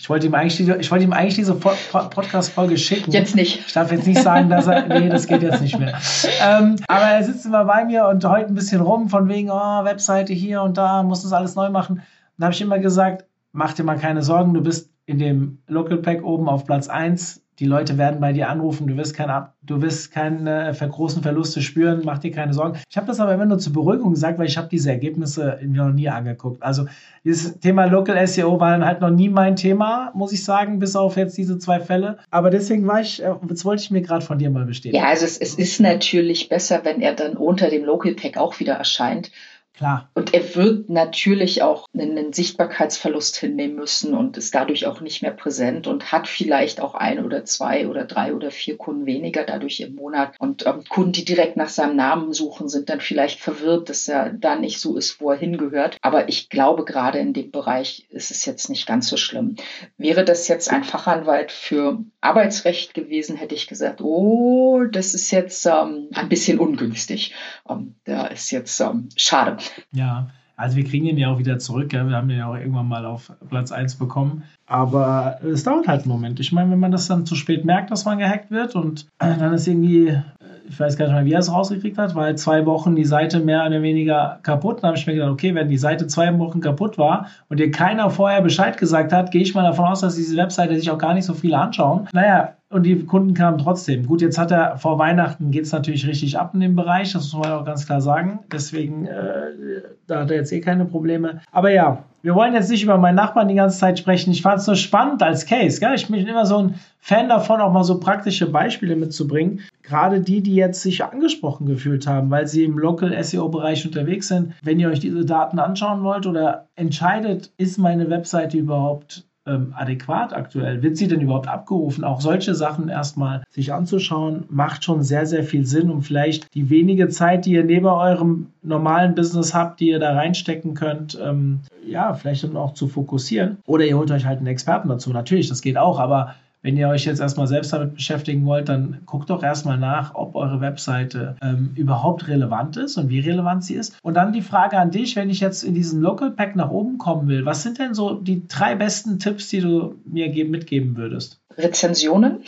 Ich 0.00 0.08
wollte 0.08 0.28
ihm 0.28 0.34
eigentlich, 0.34 0.60
ich 0.60 0.90
wollte 0.92 1.04
ihm 1.04 1.12
eigentlich 1.12 1.34
diese 1.34 1.56
Podcast-Folge 1.56 2.78
schicken. 2.78 3.10
Jetzt 3.10 3.34
nicht. 3.34 3.66
Ich 3.66 3.72
darf 3.72 3.90
jetzt 3.90 4.06
nicht 4.06 4.22
sagen, 4.22 4.48
dass 4.48 4.68
er, 4.68 4.86
nee, 5.00 5.08
das 5.08 5.26
geht 5.26 5.42
jetzt 5.42 5.60
nicht 5.60 5.76
mehr. 5.76 5.92
Ähm, 6.40 6.76
aber 6.86 7.06
er 7.06 7.24
sitzt 7.24 7.44
immer 7.44 7.64
bei 7.64 7.84
mir 7.84 8.06
und 8.06 8.24
heult 8.24 8.46
ein 8.46 8.54
bisschen 8.54 8.80
rum, 8.80 9.08
von 9.08 9.28
wegen, 9.28 9.50
oh, 9.50 9.84
Webseite 9.84 10.32
hier 10.32 10.62
und 10.62 10.78
da, 10.78 11.02
muss 11.02 11.24
das 11.24 11.32
alles 11.32 11.56
neu 11.56 11.70
machen. 11.70 12.00
Dann 12.38 12.46
habe 12.46 12.54
ich 12.54 12.60
immer 12.60 12.78
gesagt, 12.78 13.26
mach 13.52 13.74
dir 13.74 13.84
mal 13.84 13.98
keine 13.98 14.22
Sorgen, 14.22 14.54
du 14.54 14.62
bist 14.62 14.90
in 15.06 15.18
dem 15.18 15.58
Local 15.66 15.98
Pack 15.98 16.24
oben 16.24 16.48
auf 16.48 16.64
Platz 16.64 16.88
1 16.88 17.42
die 17.58 17.66
Leute 17.66 17.98
werden 17.98 18.20
bei 18.20 18.32
dir 18.32 18.48
anrufen, 18.48 18.86
du 18.86 18.96
wirst, 18.96 19.14
kein, 19.14 19.30
du 19.62 19.82
wirst 19.82 20.12
keine 20.12 20.72
großen 20.72 21.22
Verluste 21.22 21.60
spüren, 21.60 22.02
mach 22.04 22.18
dir 22.18 22.30
keine 22.30 22.54
Sorgen. 22.54 22.78
Ich 22.88 22.96
habe 22.96 23.08
das 23.08 23.18
aber 23.18 23.34
immer 23.34 23.46
nur 23.46 23.58
zur 23.58 23.72
Beruhigung 23.72 24.12
gesagt, 24.12 24.38
weil 24.38 24.46
ich 24.46 24.56
habe 24.56 24.68
diese 24.68 24.90
Ergebnisse 24.90 25.58
mir 25.62 25.84
noch 25.84 25.92
nie 25.92 26.08
angeguckt. 26.08 26.62
Also 26.62 26.86
dieses 27.24 27.58
Thema 27.58 27.86
Local 27.86 28.24
SEO 28.28 28.60
war 28.60 28.78
halt 28.84 29.00
noch 29.00 29.10
nie 29.10 29.28
mein 29.28 29.56
Thema, 29.56 30.12
muss 30.14 30.32
ich 30.32 30.44
sagen, 30.44 30.78
bis 30.78 30.94
auf 30.94 31.16
jetzt 31.16 31.36
diese 31.36 31.58
zwei 31.58 31.80
Fälle. 31.80 32.18
Aber 32.30 32.50
deswegen 32.50 32.86
war 32.86 33.00
ich, 33.00 33.22
äh, 33.22 33.34
jetzt 33.48 33.64
wollte 33.64 33.82
ich 33.82 33.90
mir 33.90 34.02
gerade 34.02 34.24
von 34.24 34.38
dir 34.38 34.50
mal 34.50 34.64
bestätigen. 34.64 35.02
Ja, 35.02 35.08
also 35.08 35.24
es, 35.24 35.36
es 35.36 35.54
ist 35.54 35.80
natürlich 35.80 36.48
besser, 36.48 36.82
wenn 36.84 37.00
er 37.00 37.14
dann 37.14 37.36
unter 37.36 37.70
dem 37.70 37.84
Local 37.84 38.14
Pack 38.14 38.36
auch 38.36 38.60
wieder 38.60 38.74
erscheint. 38.74 39.32
Klar. 39.78 40.10
Und 40.14 40.34
er 40.34 40.56
wird 40.56 40.88
natürlich 40.88 41.62
auch 41.62 41.86
einen 41.96 42.32
Sichtbarkeitsverlust 42.32 43.36
hinnehmen 43.36 43.76
müssen 43.76 44.12
und 44.12 44.36
ist 44.36 44.52
dadurch 44.52 44.86
auch 44.86 45.00
nicht 45.00 45.22
mehr 45.22 45.30
präsent 45.30 45.86
und 45.86 46.10
hat 46.10 46.26
vielleicht 46.26 46.80
auch 46.80 46.96
ein 46.96 47.24
oder 47.24 47.44
zwei 47.44 47.86
oder 47.86 48.04
drei 48.04 48.34
oder 48.34 48.50
vier 48.50 48.76
Kunden 48.76 49.06
weniger 49.06 49.44
dadurch 49.44 49.78
im 49.78 49.94
Monat. 49.94 50.34
Und 50.40 50.66
ähm, 50.66 50.82
Kunden, 50.88 51.12
die 51.12 51.24
direkt 51.24 51.56
nach 51.56 51.68
seinem 51.68 51.94
Namen 51.94 52.32
suchen, 52.32 52.68
sind 52.68 52.90
dann 52.90 53.00
vielleicht 53.00 53.38
verwirrt, 53.38 53.88
dass 53.88 54.08
er 54.08 54.32
da 54.32 54.56
nicht 54.56 54.80
so 54.80 54.96
ist, 54.96 55.20
wo 55.20 55.30
er 55.30 55.38
hingehört. 55.38 55.96
Aber 56.02 56.28
ich 56.28 56.48
glaube, 56.48 56.84
gerade 56.84 57.20
in 57.20 57.32
dem 57.32 57.52
Bereich 57.52 58.08
ist 58.10 58.32
es 58.32 58.44
jetzt 58.46 58.68
nicht 58.70 58.84
ganz 58.84 59.06
so 59.08 59.16
schlimm. 59.16 59.54
Wäre 59.96 60.24
das 60.24 60.48
jetzt 60.48 60.72
ein 60.72 60.82
Fachanwalt 60.82 61.52
für 61.52 62.00
Arbeitsrecht 62.20 62.94
gewesen, 62.94 63.36
hätte 63.36 63.54
ich 63.54 63.68
gesagt, 63.68 64.00
oh, 64.00 64.84
das 64.84 65.14
ist 65.14 65.30
jetzt 65.30 65.66
ähm, 65.66 66.08
ein 66.14 66.28
bisschen 66.28 66.58
ungünstig. 66.58 67.34
Ähm, 67.68 67.94
da 68.04 68.26
ist 68.26 68.50
jetzt 68.50 68.80
ähm, 68.80 69.08
schade. 69.16 69.58
Ja, 69.92 70.30
also 70.58 70.76
wir 70.76 70.84
kriegen 70.84 71.06
ihn 71.06 71.18
ja 71.18 71.30
auch 71.32 71.38
wieder 71.38 71.60
zurück. 71.60 71.92
Ja. 71.92 72.04
Wir 72.08 72.16
haben 72.16 72.28
ihn 72.30 72.38
ja 72.38 72.48
auch 72.48 72.56
irgendwann 72.56 72.88
mal 72.88 73.06
auf 73.06 73.32
Platz 73.48 73.70
1 73.70 73.94
bekommen. 73.94 74.42
Aber 74.66 75.38
es 75.44 75.62
dauert 75.62 75.86
halt 75.86 76.02
einen 76.02 76.10
Moment. 76.10 76.40
Ich 76.40 76.50
meine, 76.50 76.72
wenn 76.72 76.80
man 76.80 76.90
das 76.90 77.06
dann 77.06 77.26
zu 77.26 77.36
spät 77.36 77.64
merkt, 77.64 77.92
dass 77.92 78.04
man 78.04 78.18
gehackt 78.18 78.50
wird 78.50 78.74
und 78.74 79.06
dann 79.18 79.54
ist 79.54 79.68
irgendwie, 79.68 80.20
ich 80.68 80.78
weiß 80.78 80.96
gar 80.96 81.06
nicht 81.06 81.14
mehr, 81.14 81.24
wie 81.24 81.32
er 81.32 81.40
es 81.40 81.52
rausgekriegt 81.52 81.98
hat, 81.98 82.14
weil 82.14 82.36
zwei 82.36 82.66
Wochen 82.66 82.94
die 82.94 83.04
Seite 83.04 83.40
mehr 83.40 83.66
oder 83.66 83.82
weniger 83.82 84.38
kaputt. 84.42 84.78
Dann 84.82 84.88
habe 84.88 84.98
ich 84.98 85.06
mir 85.06 85.14
gedacht, 85.14 85.30
okay, 85.30 85.54
wenn 85.54 85.68
die 85.68 85.78
Seite 85.78 86.06
zwei 86.06 86.36
Wochen 86.38 86.60
kaputt 86.60 86.98
war 86.98 87.26
und 87.48 87.58
dir 87.58 87.70
keiner 87.70 88.10
vorher 88.10 88.42
Bescheid 88.42 88.76
gesagt 88.76 89.12
hat, 89.12 89.30
gehe 89.30 89.42
ich 89.42 89.54
mal 89.54 89.62
davon 89.62 89.86
aus, 89.86 90.00
dass 90.00 90.16
diese 90.16 90.36
Webseite 90.36 90.76
sich 90.76 90.90
auch 90.90 90.98
gar 90.98 91.14
nicht 91.14 91.24
so 91.24 91.34
viele 91.34 91.58
anschauen. 91.58 92.08
Naja, 92.12 92.54
und 92.70 92.84
die 92.84 93.04
Kunden 93.06 93.32
kamen 93.32 93.58
trotzdem. 93.58 94.06
Gut, 94.06 94.20
jetzt 94.20 94.36
hat 94.36 94.50
er 94.50 94.76
vor 94.76 94.98
Weihnachten 94.98 95.50
geht 95.50 95.64
es 95.64 95.72
natürlich 95.72 96.06
richtig 96.06 96.38
ab 96.38 96.50
in 96.52 96.60
dem 96.60 96.76
Bereich, 96.76 97.12
das 97.12 97.32
muss 97.32 97.42
man 97.42 97.52
auch 97.52 97.64
ganz 97.64 97.86
klar 97.86 98.02
sagen. 98.02 98.40
Deswegen, 98.52 99.06
äh, 99.06 99.82
da 100.06 100.20
hat 100.20 100.30
er 100.30 100.36
jetzt 100.36 100.52
eh 100.52 100.60
keine 100.60 100.84
Probleme. 100.84 101.40
Aber 101.50 101.70
ja, 101.70 102.04
wir 102.22 102.34
wollen 102.34 102.54
jetzt 102.54 102.70
nicht 102.70 102.82
über 102.82 102.98
meinen 102.98 103.14
Nachbarn 103.14 103.48
die 103.48 103.54
ganze 103.54 103.78
Zeit 103.78 103.98
sprechen. 103.98 104.32
Ich 104.32 104.42
fand 104.42 104.60
es 104.60 104.66
nur 104.66 104.76
spannend 104.76 105.22
als 105.22 105.46
Case. 105.46 105.78
Gell? 105.78 105.94
Ich 105.94 106.08
bin 106.08 106.26
immer 106.26 106.46
so 106.46 106.58
ein 106.58 106.74
Fan 106.98 107.28
davon, 107.28 107.60
auch 107.60 107.72
mal 107.72 107.84
so 107.84 108.00
praktische 108.00 108.50
Beispiele 108.50 108.96
mitzubringen. 108.96 109.60
Gerade 109.82 110.20
die, 110.20 110.42
die 110.42 110.54
jetzt 110.54 110.82
sich 110.82 111.04
angesprochen 111.04 111.66
gefühlt 111.66 112.06
haben, 112.06 112.30
weil 112.30 112.46
sie 112.46 112.64
im 112.64 112.78
Local 112.78 113.22
SEO-Bereich 113.22 113.86
unterwegs 113.86 114.28
sind. 114.28 114.52
Wenn 114.62 114.80
ihr 114.80 114.88
euch 114.88 115.00
diese 115.00 115.24
Daten 115.24 115.58
anschauen 115.58 116.02
wollt 116.02 116.26
oder 116.26 116.68
entscheidet, 116.74 117.52
ist 117.56 117.78
meine 117.78 118.10
Webseite 118.10 118.58
überhaupt 118.58 119.27
ähm, 119.48 119.72
adäquat 119.76 120.32
aktuell? 120.32 120.82
Wird 120.82 120.96
sie 120.96 121.08
denn 121.08 121.20
überhaupt 121.20 121.48
abgerufen? 121.48 122.04
Auch 122.04 122.20
solche 122.20 122.54
Sachen 122.54 122.88
erstmal 122.88 123.42
sich 123.50 123.72
anzuschauen, 123.72 124.44
macht 124.48 124.84
schon 124.84 125.02
sehr, 125.02 125.26
sehr 125.26 125.44
viel 125.44 125.64
Sinn, 125.66 125.90
um 125.90 126.02
vielleicht 126.02 126.52
die 126.54 126.70
wenige 126.70 127.08
Zeit, 127.08 127.46
die 127.46 127.52
ihr 127.52 127.64
neben 127.64 127.86
eurem 127.86 128.46
normalen 128.62 129.14
Business 129.14 129.54
habt, 129.54 129.80
die 129.80 129.88
ihr 129.88 129.98
da 129.98 130.12
reinstecken 130.12 130.74
könnt, 130.74 131.18
ähm, 131.22 131.60
ja, 131.86 132.14
vielleicht 132.14 132.44
dann 132.44 132.56
auch 132.56 132.74
zu 132.74 132.86
fokussieren. 132.86 133.58
Oder 133.66 133.86
ihr 133.86 133.96
holt 133.96 134.10
euch 134.10 134.26
halt 134.26 134.38
einen 134.38 134.46
Experten 134.46 134.88
dazu. 134.88 135.10
Natürlich, 135.10 135.48
das 135.48 135.62
geht 135.62 135.78
auch, 135.78 135.98
aber 135.98 136.34
wenn 136.68 136.76
ihr 136.76 136.90
euch 136.90 137.06
jetzt 137.06 137.20
erstmal 137.20 137.46
selbst 137.46 137.72
damit 137.72 137.94
beschäftigen 137.94 138.44
wollt, 138.44 138.68
dann 138.68 139.00
guckt 139.06 139.30
doch 139.30 139.42
erstmal 139.42 139.78
nach, 139.78 140.14
ob 140.14 140.34
eure 140.34 140.60
Webseite 140.60 141.36
ähm, 141.40 141.72
überhaupt 141.76 142.28
relevant 142.28 142.76
ist 142.76 142.98
und 142.98 143.08
wie 143.08 143.20
relevant 143.20 143.64
sie 143.64 143.72
ist. 143.72 143.96
Und 144.02 144.12
dann 144.12 144.34
die 144.34 144.42
Frage 144.42 144.76
an 144.76 144.90
dich, 144.90 145.16
wenn 145.16 145.30
ich 145.30 145.40
jetzt 145.40 145.64
in 145.64 145.72
diesem 145.72 146.02
Local 146.02 146.30
Pack 146.30 146.56
nach 146.56 146.70
oben 146.70 146.98
kommen 146.98 147.26
will, 147.26 147.46
was 147.46 147.62
sind 147.62 147.78
denn 147.78 147.94
so 147.94 148.16
die 148.16 148.46
drei 148.48 148.74
besten 148.74 149.18
Tipps, 149.18 149.48
die 149.48 149.60
du 149.60 149.94
mir 150.04 150.28
mitgeben 150.44 150.98
würdest? 150.98 151.40
Rezensionen. 151.56 152.40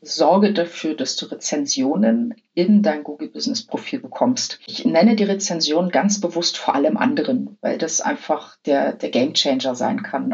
Sorge 0.00 0.54
dafür, 0.54 0.94
dass 0.94 1.16
du 1.16 1.26
Rezensionen 1.26 2.34
in 2.54 2.82
dein 2.82 3.04
Google 3.04 3.28
Business 3.28 3.66
Profil 3.66 4.00
bekommst. 4.00 4.58
Ich 4.66 4.86
nenne 4.86 5.16
die 5.16 5.24
Rezension 5.24 5.90
ganz 5.90 6.18
bewusst 6.18 6.56
vor 6.56 6.74
allem 6.74 6.96
anderen, 6.96 7.58
weil 7.60 7.76
das 7.76 8.00
einfach 8.00 8.56
der, 8.64 8.94
der 8.94 9.10
Game 9.10 9.34
Changer 9.34 9.74
sein 9.74 10.02
kann. 10.02 10.32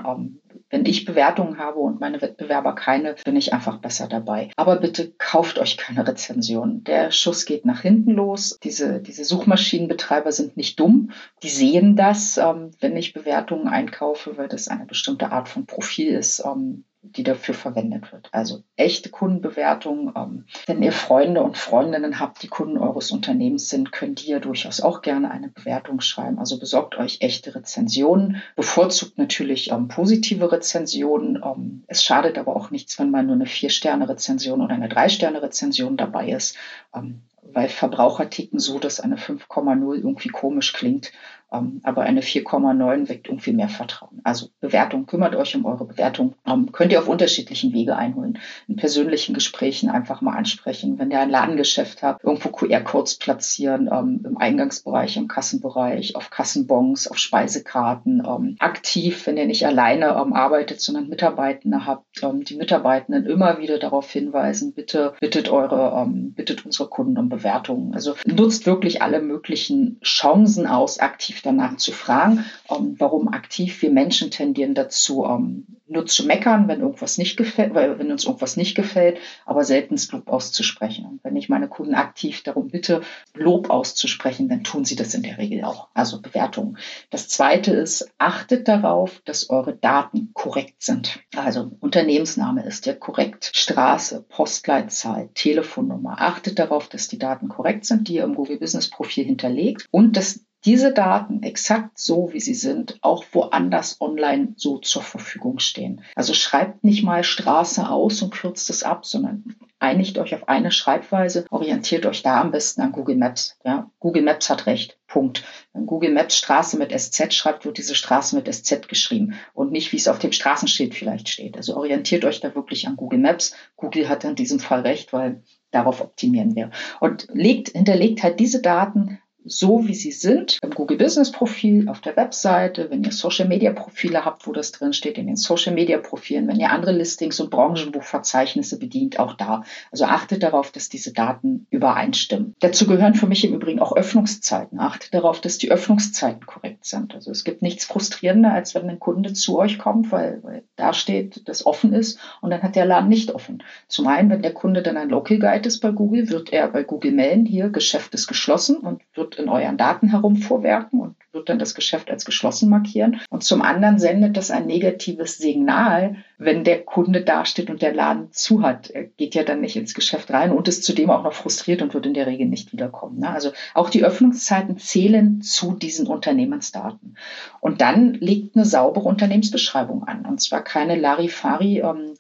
Wenn 0.69 0.85
ich 0.85 1.05
Bewertungen 1.05 1.59
habe 1.59 1.79
und 1.79 2.01
meine 2.01 2.21
Wettbewerber 2.21 2.75
keine, 2.75 3.15
bin 3.25 3.37
ich 3.37 3.53
einfach 3.53 3.79
besser 3.79 4.09
dabei. 4.09 4.51
Aber 4.57 4.77
bitte 4.77 5.13
kauft 5.13 5.59
euch 5.59 5.77
keine 5.77 6.07
Rezension. 6.07 6.83
Der 6.83 7.13
Schuss 7.13 7.45
geht 7.45 7.65
nach 7.65 7.83
hinten 7.83 8.13
los. 8.13 8.59
Diese, 8.63 9.01
diese 9.01 9.25
Suchmaschinenbetreiber 9.25 10.33
sind 10.33 10.57
nicht 10.57 10.81
dumm. 10.81 11.11
Die 11.43 11.49
sehen 11.49 11.95
das, 11.95 12.37
ähm, 12.37 12.73
wenn 12.81 12.97
ich 12.97 13.13
Bewertungen 13.13 13.69
einkaufe, 13.69 14.37
weil 14.37 14.49
das 14.49 14.69
eine 14.69 14.87
bestimmte 14.87 15.31
Art 15.31 15.49
von 15.49 15.67
Profil 15.67 16.09
ist. 16.09 16.43
Ähm, 16.45 16.85
die 17.13 17.23
dafür 17.23 17.55
verwendet 17.55 18.13
wird. 18.13 18.29
Also 18.33 18.63
echte 18.77 19.11
Kundenbewertung. 19.11 20.13
Ähm, 20.17 20.45
wenn 20.67 20.83
ihr 20.83 20.93
Freunde 20.93 21.43
und 21.43 21.57
Freundinnen 21.57 22.21
habt, 22.21 22.43
die 22.43 22.49
Kunden 22.49 22.79
eures 22.79 23.11
Unternehmens 23.11 23.69
sind, 23.69 23.93
könnt 23.93 24.27
ihr 24.27 24.41
durchaus 24.41 24.81
auch 24.81 25.03
gerne 25.03 25.31
eine 25.31 25.49
Bewertung 25.49 26.01
schreiben. 26.01 26.39
Also 26.39 26.59
besorgt 26.59 26.97
euch 26.97 27.19
echte 27.21 27.55
Rezensionen. 27.55 28.43
Bevorzugt 28.57 29.19
natürlich 29.19 29.71
ähm, 29.71 29.89
positive 29.89 30.51
Rezensionen. 30.51 31.43
Ähm, 31.45 31.85
es 31.87 32.03
schadet 32.03 32.39
aber 32.39 32.57
auch 32.57 32.71
nichts, 32.71 32.99
wenn 32.99 33.11
mal 33.11 33.23
nur 33.23 33.37
eine 33.37 33.47
Vier-Sterne-Rezension 33.47 34.61
oder 34.61 34.75
eine 34.75 34.89
Drei-Sterne-Rezension 34.89 35.97
dabei 35.97 36.31
ist. 36.31 36.57
Ähm, 36.95 37.23
weil 37.53 37.69
Verbraucher 37.69 38.29
ticken 38.29 38.59
so, 38.59 38.79
dass 38.79 39.01
eine 39.01 39.17
5,0 39.17 39.95
irgendwie 39.97 40.29
komisch 40.29 40.73
klingt. 40.73 41.13
Ähm, 41.53 41.81
aber 41.85 42.03
eine 42.03 42.23
4,9 42.23 43.09
weckt 43.09 43.29
irgendwie 43.29 43.53
mehr 43.53 43.69
Vertrauen. 43.69 44.21
Also 44.25 44.49
Bewertung, 44.61 45.07
kümmert 45.07 45.37
euch 45.37 45.55
um 45.55 45.65
eure 45.65 45.85
Bewertung. 45.85 46.35
Ähm, 46.47 46.73
könnt 46.73 46.93
ihr 46.93 46.99
auf 46.99 47.09
unterschiedlichen 47.09 47.73
Wege 47.73 47.97
einholen. 47.97 48.39
In 48.67 48.77
persönlichen 48.77 49.35
Gesprächen 49.35 49.89
einfach 49.89 50.21
mal 50.21 50.37
ansprechen. 50.37 50.99
Wenn 50.99 51.11
ihr 51.11 51.21
ein 51.21 51.31
Ladengeschäft 51.31 52.03
habt, 52.03 52.25
irgendwo 52.25 52.49
QR-Codes 52.49 53.19
platzieren, 53.19 53.89
ähm, 53.93 54.23
im 54.25 54.37
Eingangsbereich, 54.37 55.17
im 55.17 55.29
Kassenbereich, 55.29 56.17
auf 56.17 56.31
Kassenbons, 56.31 57.09
auf 57.09 57.19
Speisekarten. 57.19 58.57
Aktiv, 58.59 59.27
wenn 59.27 59.37
ihr 59.37 59.47
nicht 59.47 59.67
alleine 59.67 60.17
arbeitet, 60.17 60.81
sondern 60.81 61.09
Mitarbeitende 61.09 61.87
habt, 61.87 62.05
die 62.23 62.57
Mitarbeitenden 62.57 63.27
immer 63.27 63.59
wieder 63.59 63.79
darauf 63.79 64.11
hinweisen, 64.11 64.73
bitte 64.73 65.15
bittet 65.21 65.49
eure, 65.51 66.07
bittet 66.09 66.65
unsere 66.65 66.89
Kunden 66.89 67.19
um 67.19 67.29
Bewertungen. 67.29 67.95
Also 67.95 68.15
nutzt 68.27 68.67
wirklich 68.67 69.03
alle 69.03 69.21
möglichen 69.21 70.01
Chancen 70.03 70.67
aus, 70.67 70.99
aktiv 70.99 71.36
aktiv 71.37 71.43
danach 71.43 71.77
zu 71.77 71.93
fragen, 71.93 72.45
ähm, 72.71 72.97
warum 72.99 73.29
aktiv 73.29 73.83
wir 73.83 73.91
Menschen 73.91 74.31
tendieren 74.31 74.75
dazu, 74.75 75.25
ähm, 75.25 75.67
nur 75.89 76.07
zu 76.07 76.27
meckern, 76.27 76.69
wenn 76.69 76.81
irgendwas 76.81 77.19
nicht 77.19 77.37
gefällt, 77.37 77.75
wenn 77.75 78.11
uns 78.11 78.25
irgendwas 78.25 78.57
nicht 78.57 78.75
gefällt, 78.75 79.19
aber 79.45 79.65
selten 79.65 79.97
Lob 80.13 80.29
auszusprechen. 80.29 81.07
Und 81.07 81.25
wenn 81.25 81.37
ich 81.37 81.49
meine 81.49 81.69
Kunden 81.69 81.95
aktiv 81.95 82.43
darum 82.43 82.69
bitte, 82.69 83.03
Lob 83.35 83.71
auszusprechen, 83.71 84.49
dann 84.49 84.65
tun 84.65 84.85
sie 84.85 84.97
das 84.97 85.15
in 85.15 85.23
der 85.23 85.39
Regel 85.39 85.65
auch. 85.65 85.89
Also 85.95 86.21
Bewertungen. 86.21 86.79
Das 87.11 87.29
zweite 87.29 87.73
ist, 87.73 88.11
achtet 88.19 88.69
darauf, 88.69 89.21
dass 89.25 89.51
eure 89.51 89.75
Daten 89.75 90.31
korrekt 90.35 90.83
sind. 90.83 91.21
Also 91.35 91.71
Unternehmensname 91.81 92.65
ist 92.65 92.87
ja 92.87 92.95
korrekt, 92.95 93.51
Straße, 93.55 94.25
Postleitzahl, 94.29 95.31
Telefonnummer. 95.35 96.17
Achtet 96.21 96.59
darauf, 96.59 96.89
dass 96.89 97.09
die 97.09 97.19
Daten 97.19 97.49
korrekt 97.49 97.85
sind, 97.85 98.09
die 98.09 98.15
ihr 98.15 98.25
im 98.25 98.35
Google 98.35 98.59
Business 98.59 98.91
Profil 98.91 99.25
hinterlegt 99.25 99.87
und 99.91 100.17
dass 100.17 100.41
diese 100.67 100.93
Daten 100.93 101.45
exakt 101.45 101.97
so, 101.97 102.33
wie 102.33 102.41
sie 102.41 102.55
sind, 102.55 102.99
auch 103.01 103.25
woanders 103.31 104.01
online 104.01 104.55
so 104.57 104.79
zur 104.79 105.03
Verfügung 105.03 105.61
stehen. 105.61 105.76
Also 106.15 106.35
schreibt 106.35 106.85
nicht 106.85 107.03
mal 107.03 107.25
Straße 107.25 107.89
aus 107.89 108.23
und 108.23 108.33
kürzt 108.33 108.71
es 108.71 108.83
ab, 108.83 109.05
sondern 109.07 109.57
einigt 109.79 110.19
euch 110.19 110.35
auf 110.35 110.49
eine 110.49 110.71
Schreibweise, 110.71 111.47
orientiert 111.51 112.07
euch 112.07 112.23
da 112.23 112.41
am 112.41 112.51
besten 112.51 112.81
an 112.81 112.93
Google 112.93 113.17
Maps. 113.17 113.59
Ja, 113.65 113.91
Google 113.99 114.23
Maps 114.23 114.49
hat 114.49 114.67
recht. 114.67 114.99
Punkt. 115.07 115.45
Wenn 115.73 115.87
Google 115.87 116.13
Maps 116.13 116.37
Straße 116.37 116.77
mit 116.77 116.99
SZ 116.99 117.33
schreibt, 117.33 117.65
wird 117.65 117.79
diese 117.79 117.95
Straße 117.95 118.35
mit 118.37 118.53
SZ 118.53 118.89
geschrieben 118.89 119.35
und 119.55 119.71
nicht, 119.71 119.93
wie 119.93 119.97
es 119.97 120.09
auf 120.09 120.19
dem 120.19 120.33
Straßenschild 120.33 120.95
vielleicht 120.95 121.29
steht. 121.29 121.57
Also 121.57 121.77
orientiert 121.77 122.25
euch 122.25 122.41
da 122.41 122.55
wirklich 122.55 122.89
an 122.89 122.97
Google 122.97 123.21
Maps. 123.21 123.55
Google 123.77 124.09
hat 124.09 124.25
in 124.25 124.35
diesem 124.35 124.59
Fall 124.59 124.81
recht, 124.81 125.13
weil 125.13 125.43
darauf 125.71 126.01
optimieren 126.01 126.57
wir. 126.57 126.71
Und 127.01 127.29
legt, 127.33 127.71
hinterlegt 127.71 128.23
halt 128.23 128.41
diese 128.41 128.61
Daten 128.61 129.21
so 129.47 129.87
wie 129.87 129.95
sie 129.95 130.13
sind, 130.13 130.59
im 130.63 130.71
Google 130.71 130.99
Business 130.99 131.31
Profil, 131.31 131.89
auf 131.89 132.01
der 132.01 132.17
Webseite, 132.17 132.91
wenn 132.91 133.05
ihr 133.05 133.13
Social 133.13 133.49
Media 133.49 133.73
Profile 133.73 134.25
habt, 134.25 134.47
wo 134.47 134.53
das 134.53 134.73
drin 134.73 134.93
steht, 134.93 135.19
in 135.19 135.27
den 135.27 135.37
Social 135.37 135.75
Media 135.75 135.99
Profilen, 135.99 136.49
wenn 136.49 136.61
ihr 136.61 136.71
andere 136.71 136.93
Listings 136.93 137.41
und 137.41 137.51
Branchenbuchverzeichnisse 137.51 138.79
bedient, 138.79 139.19
auch 139.19 139.35
da. 139.35 139.63
Also 139.91 140.05
achtet 140.05 140.43
darauf, 140.43 140.73
dass 140.73 140.89
diese 140.89 141.13
Daten 141.13 141.67
übereinstimmen. 141.71 142.55
Dazu 142.61 142.87
gehören 142.87 143.15
für 143.15 143.27
mich 143.27 143.45
im 143.45 143.55
Übrigen 143.55 143.81
auch 143.81 143.97
Öffnungszeiten. 143.97 144.81
Achtet 144.81 145.15
darauf, 145.15 145.41
dass 145.41 145.59
die 145.59 145.71
Öffnungszeiten 145.71 146.47
korrekt 146.47 146.85
sind. 146.85 147.15
Also 147.15 147.31
es 147.31 147.45
gibt 147.45 147.63
nichts 147.63 147.85
frustrierender, 147.85 148.53
als 148.53 148.75
wenn 148.75 148.89
ein 148.89 148.99
Kunde 148.99 149.33
zu 149.33 149.59
euch 149.59 149.79
kommt, 149.79 150.11
weil, 150.13 150.43
weil 150.43 150.63
da 150.77 150.93
steht, 150.93 151.49
dass 151.49 151.67
offen 151.67 151.93
ist 151.93 152.19
und 152.41 152.51
dann 152.51 152.63
hat 152.63 152.77
der 152.77 152.87
Laden 152.87 153.09
nicht 153.09 153.33
offen. 153.33 153.63
Zum 153.89 154.07
einen, 154.07 154.31
wenn 154.31 154.43
der 154.43 154.55
Kunde 154.55 154.83
dann 154.83 154.97
ein 154.97 155.09
Local 155.09 155.39
Guide 155.39 155.67
ist 155.67 155.81
bei 155.81 155.91
Google, 155.91 156.29
wird 156.31 156.53
er 156.53 156.69
bei 156.69 156.83
Google 156.83 157.13
melden, 157.13 157.47
hier 157.47 157.69
Geschäft 157.69 158.15
ist 158.15 158.27
geschlossen 158.27 158.77
und 158.79 159.03
wird 159.15 159.36
in 159.39 159.49
euren 159.49 159.77
Daten 159.77 160.09
herumvorwerken 160.09 161.01
und 161.01 161.17
wird 161.33 161.49
dann 161.49 161.59
das 161.59 161.75
Geschäft 161.75 162.11
als 162.11 162.25
geschlossen 162.25 162.69
markieren. 162.69 163.21
Und 163.31 163.45
zum 163.45 163.63
anderen 163.63 163.99
sendet 163.99 164.37
das 164.37 164.51
ein 164.51 164.67
negatives 164.67 165.39
Signal, 165.39 166.17
wenn 166.39 166.65
der 166.65 166.85
Kunde 166.85 167.23
dasteht 167.23 167.71
und 167.71 167.83
der 167.83 167.95
Laden 167.95 168.33
zu 168.33 168.63
hat. 168.63 168.91
Er 168.91 169.05
geht 169.05 169.35
ja 169.35 169.45
dann 169.45 169.61
nicht 169.61 169.77
ins 169.77 169.95
Geschäft 169.95 170.31
rein 170.31 170.51
und 170.51 170.67
ist 170.67 170.85
zudem 170.85 171.11
auch 171.11 171.23
noch 171.23 171.35
frustriert 171.35 171.83
und 171.83 171.95
wird 171.95 172.07
in 172.07 172.15
der 172.15 172.27
Regel 172.27 172.47
nicht 172.47 172.73
wiederkommen. 172.73 173.21
Ne? 173.21 173.31
Also 173.31 173.53
auch 173.75 173.91
die 173.91 174.05
Öffnungszeiten 174.05 174.79
zählen 174.79 175.41
zu 175.43 175.75
diesen 175.75 176.07
Unternehmensdaten. 176.07 177.17
Und 177.61 177.81
dann 177.81 178.15
liegt 178.15 178.57
eine 178.57 178.65
saubere 178.65 179.09
Unternehmensbeschreibung 179.09 180.05
an. 180.05 180.27
Und 180.27 180.41
zwar 180.41 180.63
keine 180.63 180.97
Larifari 180.97 181.81
ähm, 181.81 182.15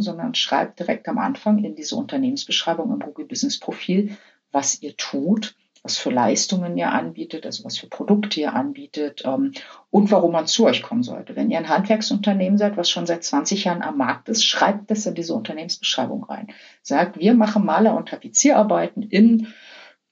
sondern 0.00 0.34
schreibt 0.34 0.78
direkt 0.80 1.08
am 1.08 1.18
Anfang 1.18 1.64
in 1.64 1.74
diese 1.74 1.96
Unternehmensbeschreibung 1.96 2.92
im 2.92 3.00
Google 3.00 3.26
Business 3.26 3.58
Profil, 3.58 4.16
was 4.52 4.82
ihr 4.82 4.96
tut, 4.96 5.54
was 5.82 5.96
für 5.96 6.10
Leistungen 6.10 6.76
ihr 6.76 6.92
anbietet, 6.92 7.46
also 7.46 7.64
was 7.64 7.78
für 7.78 7.86
Produkte 7.86 8.40
ihr 8.40 8.54
anbietet 8.54 9.22
ähm, 9.24 9.52
und 9.90 10.10
warum 10.10 10.32
man 10.32 10.46
zu 10.46 10.66
euch 10.66 10.82
kommen 10.82 11.02
sollte. 11.02 11.36
Wenn 11.36 11.50
ihr 11.50 11.58
ein 11.58 11.68
Handwerksunternehmen 11.68 12.58
seid, 12.58 12.76
was 12.76 12.90
schon 12.90 13.06
seit 13.06 13.24
20 13.24 13.64
Jahren 13.64 13.82
am 13.82 13.96
Markt 13.96 14.28
ist, 14.28 14.44
schreibt 14.44 14.90
das 14.90 15.06
in 15.06 15.14
diese 15.14 15.34
Unternehmensbeschreibung 15.34 16.24
rein. 16.24 16.48
Sagt, 16.82 17.18
wir 17.18 17.34
machen 17.34 17.64
Maler- 17.64 17.96
und 17.96 18.08
Tapezierarbeiten 18.08 19.02
in 19.02 19.48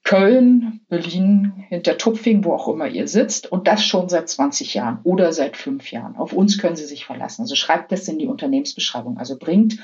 Köln, 0.03 0.85
Berlin, 0.87 1.65
hinter 1.67 1.97
Tupfing, 1.97 2.45
wo 2.45 2.53
auch 2.53 2.69
immer 2.69 2.87
ihr 2.87 3.09
sitzt 3.09 3.51
und 3.51 3.67
das 3.67 3.83
schon 3.83 4.07
seit 4.07 4.29
20 4.29 4.73
Jahren 4.73 4.99
oder 5.03 5.33
seit 5.33 5.57
fünf 5.57 5.91
Jahren. 5.91 6.15
Auf 6.15 6.31
uns 6.31 6.57
können 6.59 6.77
Sie 6.77 6.85
sich 6.85 7.05
verlassen. 7.05 7.41
Also 7.41 7.55
schreibt 7.55 7.91
das 7.91 8.07
in 8.07 8.17
die 8.17 8.27
Unternehmensbeschreibung. 8.27 9.17
Also 9.17 9.37
bringt 9.37 9.79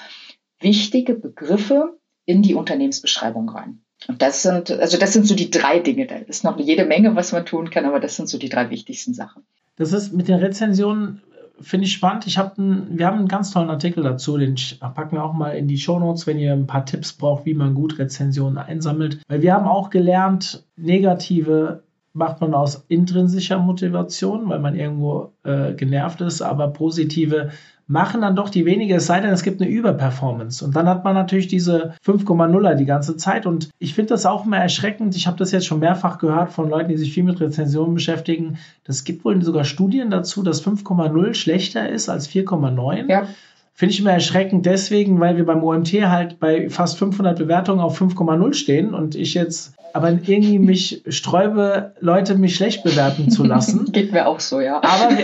wichtige 0.59 1.13
Begriffe 1.13 1.99
in 2.25 2.41
die 2.41 2.55
Unternehmensbeschreibung 2.55 3.49
rein. 3.49 3.83
Das 4.17 4.43
sind, 4.43 4.71
also 4.71 4.97
das 4.97 5.13
sind 5.13 5.27
so 5.27 5.35
die 5.35 5.49
drei 5.49 5.79
Dinge. 5.79 6.07
Da 6.07 6.15
ist 6.15 6.43
noch 6.43 6.59
jede 6.59 6.85
Menge, 6.85 7.15
was 7.15 7.31
man 7.31 7.45
tun 7.45 7.69
kann, 7.69 7.85
aber 7.85 7.99
das 7.99 8.15
sind 8.15 8.29
so 8.29 8.37
die 8.37 8.49
drei 8.49 8.69
wichtigsten 8.69 9.13
Sachen. 9.13 9.43
Das 9.75 9.93
ist 9.93 10.13
mit 10.13 10.27
den 10.27 10.39
Rezensionen, 10.39 11.21
finde 11.59 11.85
ich 11.85 11.93
spannend. 11.93 12.27
Ich 12.27 12.37
habe 12.37 12.57
einen, 12.57 12.97
wir 12.97 13.07
haben 13.07 13.19
einen 13.19 13.27
ganz 13.27 13.51
tollen 13.51 13.69
Artikel 13.69 14.03
dazu, 14.03 14.37
den 14.37 14.55
packen 14.79 15.15
wir 15.15 15.23
auch 15.23 15.33
mal 15.33 15.51
in 15.51 15.67
die 15.67 15.77
Show 15.77 15.99
Notes, 15.99 16.27
wenn 16.27 16.39
ihr 16.39 16.53
ein 16.53 16.67
paar 16.67 16.85
Tipps 16.85 17.13
braucht, 17.13 17.45
wie 17.45 17.53
man 17.53 17.73
gut 17.73 17.97
Rezensionen 17.97 18.57
einsammelt. 18.57 19.19
Weil 19.27 19.41
wir 19.41 19.53
haben 19.53 19.67
auch 19.67 19.89
gelernt, 19.89 20.63
negative 20.75 21.83
macht 22.13 22.41
man 22.41 22.53
aus 22.53 22.85
intrinsischer 22.89 23.57
Motivation, 23.57 24.47
weil 24.47 24.59
man 24.59 24.75
irgendwo 24.75 25.33
äh, 25.43 25.73
genervt 25.73 26.21
ist, 26.21 26.43
aber 26.43 26.67
positive 26.67 27.49
machen 27.87 28.21
dann 28.21 28.35
doch 28.35 28.49
die 28.49 28.65
weniger, 28.65 28.97
es 28.97 29.05
sei 29.05 29.19
denn, 29.19 29.31
es 29.31 29.43
gibt 29.43 29.61
eine 29.61 29.69
Überperformance. 29.69 30.63
Und 30.63 30.75
dann 30.75 30.87
hat 30.87 31.03
man 31.03 31.13
natürlich 31.13 31.47
diese 31.47 31.93
5,0er 32.05 32.75
die 32.75 32.85
ganze 32.85 33.17
Zeit. 33.17 33.45
Und 33.45 33.69
ich 33.79 33.93
finde 33.93 34.09
das 34.09 34.25
auch 34.25 34.45
immer 34.45 34.57
erschreckend. 34.57 35.15
Ich 35.15 35.27
habe 35.27 35.37
das 35.37 35.51
jetzt 35.51 35.65
schon 35.65 35.79
mehrfach 35.79 36.17
gehört 36.17 36.51
von 36.51 36.69
Leuten, 36.69 36.89
die 36.89 36.97
sich 36.97 37.13
viel 37.13 37.23
mit 37.23 37.39
Rezensionen 37.41 37.95
beschäftigen. 37.95 38.57
Das 38.85 39.03
gibt 39.03 39.25
wohl 39.25 39.41
sogar 39.43 39.65
Studien 39.65 40.09
dazu, 40.09 40.43
dass 40.43 40.65
5,0 40.65 41.33
schlechter 41.33 41.89
ist 41.89 42.09
als 42.09 42.29
4,9. 42.29 43.09
Ja. 43.09 43.27
Finde 43.75 43.93
ich 43.93 43.99
immer 43.99 44.11
erschreckend 44.11 44.65
deswegen, 44.65 45.19
weil 45.19 45.35
wir 45.35 45.45
beim 45.45 45.63
OMT 45.63 45.93
halt 46.07 46.39
bei 46.39 46.69
fast 46.69 46.99
500 46.99 47.37
Bewertungen 47.37 47.79
auf 47.79 47.99
5,0 47.99 48.53
stehen 48.53 48.93
und 48.93 49.15
ich 49.15 49.33
jetzt 49.33 49.73
aber 49.93 50.11
irgendwie 50.11 50.59
mich 50.59 51.03
sträube, 51.07 51.93
Leute 51.99 52.35
mich 52.35 52.55
schlecht 52.55 52.83
bewerten 52.83 53.29
zu 53.29 53.43
lassen. 53.43 53.85
Geht 53.91 54.11
mir 54.11 54.27
auch 54.27 54.39
so, 54.39 54.59
ja. 54.59 54.77
Aber 54.77 55.15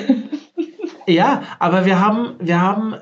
ja, 1.10 1.44
aber 1.60 1.86
wir 1.86 2.00
haben, 2.00 2.36
wir 2.40 2.62
haben, 2.62 2.96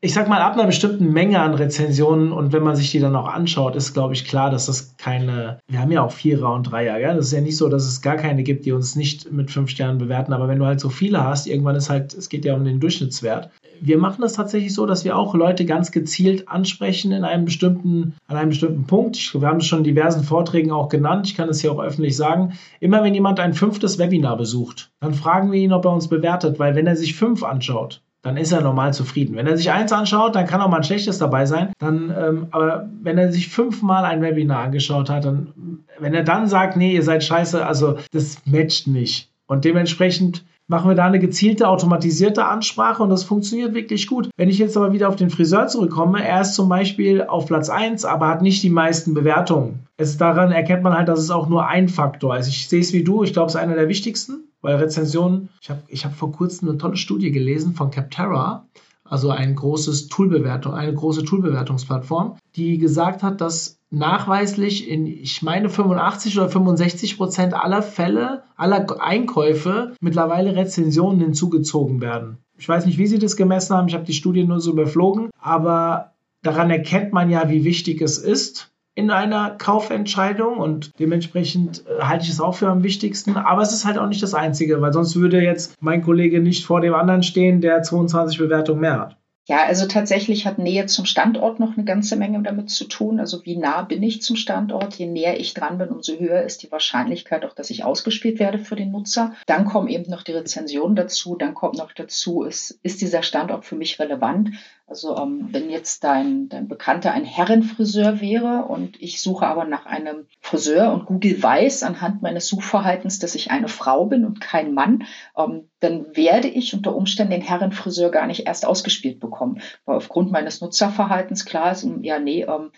ich 0.00 0.12
sag 0.12 0.28
mal, 0.28 0.40
ab 0.40 0.54
einer 0.54 0.66
bestimmten 0.66 1.12
Menge 1.12 1.40
an 1.40 1.54
Rezensionen 1.54 2.32
und 2.32 2.52
wenn 2.52 2.62
man 2.62 2.76
sich 2.76 2.90
die 2.90 3.00
dann 3.00 3.16
auch 3.16 3.28
anschaut, 3.28 3.76
ist, 3.76 3.94
glaube 3.94 4.14
ich, 4.14 4.26
klar, 4.26 4.50
dass 4.50 4.66
das 4.66 4.96
keine, 4.96 5.58
wir 5.68 5.80
haben 5.80 5.90
ja 5.90 6.02
auch 6.02 6.12
Vierer 6.12 6.52
und 6.52 6.64
Dreier, 6.64 6.98
gell? 6.98 7.16
Das 7.16 7.26
ist 7.26 7.32
ja 7.32 7.40
nicht 7.40 7.56
so, 7.56 7.68
dass 7.68 7.84
es 7.84 8.02
gar 8.02 8.16
keine 8.16 8.42
gibt, 8.42 8.66
die 8.66 8.72
uns 8.72 8.96
nicht 8.96 9.32
mit 9.32 9.50
fünf 9.50 9.70
Sternen 9.70 9.98
bewerten, 9.98 10.32
aber 10.32 10.48
wenn 10.48 10.58
du 10.58 10.66
halt 10.66 10.80
so 10.80 10.90
viele 10.90 11.24
hast, 11.24 11.46
irgendwann 11.46 11.76
ist 11.76 11.90
halt, 11.90 12.14
es 12.14 12.28
geht 12.28 12.44
ja 12.44 12.54
um 12.54 12.64
den 12.64 12.80
Durchschnittswert. 12.80 13.50
Wir 13.80 13.98
machen 13.98 14.22
das 14.22 14.34
tatsächlich 14.34 14.74
so, 14.74 14.86
dass 14.86 15.04
wir 15.04 15.16
auch 15.16 15.34
Leute 15.34 15.64
ganz 15.64 15.92
gezielt 15.92 16.48
ansprechen 16.48 17.12
in 17.12 17.24
einem 17.24 17.44
bestimmten, 17.44 18.14
an 18.26 18.36
einem 18.36 18.50
bestimmten 18.50 18.86
Punkt. 18.86 19.16
Ich, 19.16 19.34
wir 19.34 19.46
haben 19.46 19.58
es 19.58 19.66
schon 19.66 19.80
in 19.80 19.84
diversen 19.84 20.24
Vorträgen 20.24 20.72
auch 20.72 20.88
genannt. 20.88 21.26
Ich 21.26 21.36
kann 21.36 21.48
es 21.48 21.60
hier 21.60 21.72
auch 21.72 21.80
öffentlich 21.80 22.16
sagen. 22.16 22.54
Immer 22.80 23.02
wenn 23.02 23.14
jemand 23.14 23.40
ein 23.40 23.54
fünftes 23.54 23.98
Webinar 23.98 24.36
besucht, 24.36 24.90
dann 25.00 25.14
fragen 25.14 25.52
wir 25.52 25.60
ihn, 25.60 25.72
ob 25.72 25.84
er 25.84 25.92
uns 25.92 26.08
bewertet, 26.08 26.58
weil 26.58 26.74
wenn 26.74 26.86
er 26.86 26.96
sich 26.96 27.14
fünf 27.14 27.42
anschaut, 27.42 28.02
dann 28.26 28.36
ist 28.36 28.50
er 28.50 28.60
normal 28.60 28.92
zufrieden. 28.92 29.36
Wenn 29.36 29.46
er 29.46 29.56
sich 29.56 29.70
eins 29.70 29.92
anschaut, 29.92 30.34
dann 30.34 30.46
kann 30.46 30.60
auch 30.60 30.68
mal 30.68 30.78
ein 30.78 30.84
schlechtes 30.84 31.18
dabei 31.18 31.46
sein. 31.46 31.72
Dann, 31.78 32.12
ähm, 32.18 32.46
aber 32.50 32.88
wenn 33.00 33.18
er 33.18 33.30
sich 33.30 33.48
fünfmal 33.48 34.04
ein 34.04 34.20
Webinar 34.20 34.64
angeschaut 34.64 35.08
hat, 35.08 35.24
dann, 35.24 35.84
wenn 36.00 36.12
er 36.12 36.24
dann 36.24 36.48
sagt, 36.48 36.76
nee, 36.76 36.94
ihr 36.94 37.04
seid 37.04 37.22
scheiße, 37.22 37.64
also 37.64 37.98
das 38.10 38.38
matcht 38.44 38.88
nicht. 38.88 39.30
Und 39.46 39.64
dementsprechend 39.64 40.44
machen 40.68 40.90
wir 40.90 40.96
da 40.96 41.04
eine 41.04 41.18
gezielte 41.18 41.68
automatisierte 41.68 42.44
Ansprache 42.44 43.02
und 43.02 43.10
das 43.10 43.24
funktioniert 43.24 43.74
wirklich 43.74 44.06
gut. 44.06 44.28
Wenn 44.36 44.48
ich 44.48 44.58
jetzt 44.58 44.76
aber 44.76 44.92
wieder 44.92 45.08
auf 45.08 45.16
den 45.16 45.30
Friseur 45.30 45.68
zurückkomme, 45.68 46.24
er 46.24 46.40
ist 46.40 46.54
zum 46.54 46.68
Beispiel 46.68 47.22
auf 47.22 47.46
Platz 47.46 47.68
1, 47.68 48.04
aber 48.04 48.28
hat 48.28 48.42
nicht 48.42 48.62
die 48.62 48.70
meisten 48.70 49.14
Bewertungen. 49.14 49.86
Es 49.96 50.16
daran 50.16 50.52
erkennt 50.52 50.82
man 50.82 50.94
halt, 50.94 51.08
dass 51.08 51.20
es 51.20 51.30
auch 51.30 51.48
nur 51.48 51.66
ein 51.66 51.88
Faktor 51.88 52.36
ist. 52.36 52.48
Ich 52.48 52.68
sehe 52.68 52.80
es 52.80 52.92
wie 52.92 53.04
du, 53.04 53.22
ich 53.22 53.32
glaube, 53.32 53.46
es 53.46 53.54
ist 53.54 53.60
einer 53.60 53.76
der 53.76 53.88
wichtigsten, 53.88 54.48
weil 54.60 54.76
Rezensionen, 54.76 55.48
ich 55.60 55.70
habe 55.70 55.82
ich 55.88 56.04
hab 56.04 56.14
vor 56.14 56.32
kurzem 56.32 56.68
eine 56.68 56.78
tolle 56.78 56.96
Studie 56.96 57.30
gelesen 57.30 57.74
von 57.74 57.90
Capterra, 57.90 58.66
also 59.04 59.30
ein 59.30 59.54
großes 59.54 60.08
Toolbewertung, 60.08 60.74
eine 60.74 60.92
große 60.92 61.24
Toolbewertungsplattform, 61.24 62.36
die 62.56 62.78
gesagt 62.78 63.22
hat, 63.22 63.40
dass 63.40 63.75
nachweislich 63.96 64.88
in, 64.88 65.06
ich 65.06 65.42
meine, 65.42 65.70
85 65.70 66.36
oder 66.38 66.48
65 66.50 67.16
Prozent 67.16 67.54
aller 67.54 67.82
Fälle, 67.82 68.42
aller 68.56 69.00
Einkäufe 69.00 69.94
mittlerweile 70.00 70.54
Rezensionen 70.54 71.20
hinzugezogen 71.20 72.00
werden. 72.00 72.38
Ich 72.58 72.68
weiß 72.68 72.86
nicht, 72.86 72.98
wie 72.98 73.06
sie 73.06 73.18
das 73.18 73.36
gemessen 73.36 73.74
haben, 73.74 73.88
ich 73.88 73.94
habe 73.94 74.04
die 74.04 74.12
Studie 74.12 74.44
nur 74.44 74.60
so 74.60 74.72
überflogen, 74.72 75.30
aber 75.40 76.12
daran 76.42 76.70
erkennt 76.70 77.12
man 77.12 77.30
ja, 77.30 77.48
wie 77.48 77.64
wichtig 77.64 78.02
es 78.02 78.18
ist 78.18 78.70
in 78.94 79.10
einer 79.10 79.50
Kaufentscheidung 79.50 80.56
und 80.56 80.90
dementsprechend 80.98 81.84
äh, 81.86 82.02
halte 82.02 82.24
ich 82.24 82.30
es 82.30 82.40
auch 82.40 82.54
für 82.54 82.68
am 82.68 82.82
wichtigsten. 82.82 83.36
Aber 83.36 83.60
es 83.60 83.72
ist 83.72 83.84
halt 83.84 83.98
auch 83.98 84.08
nicht 84.08 84.22
das 84.22 84.32
Einzige, 84.32 84.80
weil 84.80 84.94
sonst 84.94 85.16
würde 85.16 85.42
jetzt 85.42 85.74
mein 85.80 86.02
Kollege 86.02 86.40
nicht 86.40 86.64
vor 86.64 86.80
dem 86.80 86.94
anderen 86.94 87.22
stehen, 87.22 87.60
der 87.60 87.82
22 87.82 88.38
Bewertungen 88.38 88.80
mehr 88.80 88.98
hat. 88.98 89.16
Ja, 89.48 89.64
also 89.64 89.86
tatsächlich 89.86 90.44
hat 90.44 90.58
Nähe 90.58 90.86
zum 90.86 91.04
Standort 91.04 91.60
noch 91.60 91.76
eine 91.76 91.84
ganze 91.84 92.16
Menge 92.16 92.42
damit 92.42 92.68
zu 92.68 92.84
tun. 92.84 93.20
Also 93.20 93.44
wie 93.44 93.56
nah 93.56 93.82
bin 93.82 94.02
ich 94.02 94.20
zum 94.20 94.34
Standort? 94.34 94.96
Je 94.96 95.06
näher 95.06 95.38
ich 95.38 95.54
dran 95.54 95.78
bin, 95.78 95.90
umso 95.90 96.14
höher 96.18 96.42
ist 96.42 96.64
die 96.64 96.72
Wahrscheinlichkeit 96.72 97.44
auch, 97.44 97.54
dass 97.54 97.70
ich 97.70 97.84
ausgespielt 97.84 98.40
werde 98.40 98.58
für 98.58 98.74
den 98.74 98.90
Nutzer. 98.90 99.34
Dann 99.46 99.64
kommen 99.64 99.86
eben 99.86 100.10
noch 100.10 100.24
die 100.24 100.32
Rezensionen 100.32 100.96
dazu. 100.96 101.36
Dann 101.36 101.54
kommt 101.54 101.76
noch 101.76 101.92
dazu, 101.92 102.42
ist, 102.42 102.80
ist 102.82 103.00
dieser 103.00 103.22
Standort 103.22 103.64
für 103.64 103.76
mich 103.76 104.00
relevant? 104.00 104.50
Also 104.88 105.16
ähm, 105.16 105.48
wenn 105.50 105.68
jetzt 105.70 106.04
dein, 106.04 106.48
dein 106.48 106.68
Bekannter 106.68 107.12
ein 107.12 107.24
Herrenfriseur 107.24 108.20
wäre 108.20 108.64
und 108.64 109.00
ich 109.02 109.20
suche 109.20 109.46
aber 109.46 109.64
nach 109.64 109.86
einem 109.86 110.26
Friseur 110.40 110.92
und 110.92 111.06
Google 111.06 111.42
weiß 111.42 111.82
anhand 111.82 112.22
meines 112.22 112.46
Suchverhaltens, 112.48 113.18
dass 113.18 113.34
ich 113.34 113.50
eine 113.50 113.68
Frau 113.68 114.06
bin 114.06 114.24
und 114.24 114.40
kein 114.40 114.74
Mann, 114.74 115.04
ähm, 115.36 115.68
dann 115.86 116.16
werde 116.16 116.48
ich 116.48 116.74
unter 116.74 116.94
Umständen 116.94 117.32
den 117.32 117.42
Herrenfriseur 117.42 118.10
gar 118.10 118.26
nicht 118.26 118.46
erst 118.46 118.66
ausgespielt 118.66 119.20
bekommen. 119.20 119.60
Weil 119.84 119.96
aufgrund 119.96 120.30
meines 120.30 120.60
Nutzerverhaltens 120.60 121.44
klar 121.44 121.72
ist, 121.72 121.86
ja, 122.02 122.18
nee, 122.18 122.42
ähm, 122.42 122.72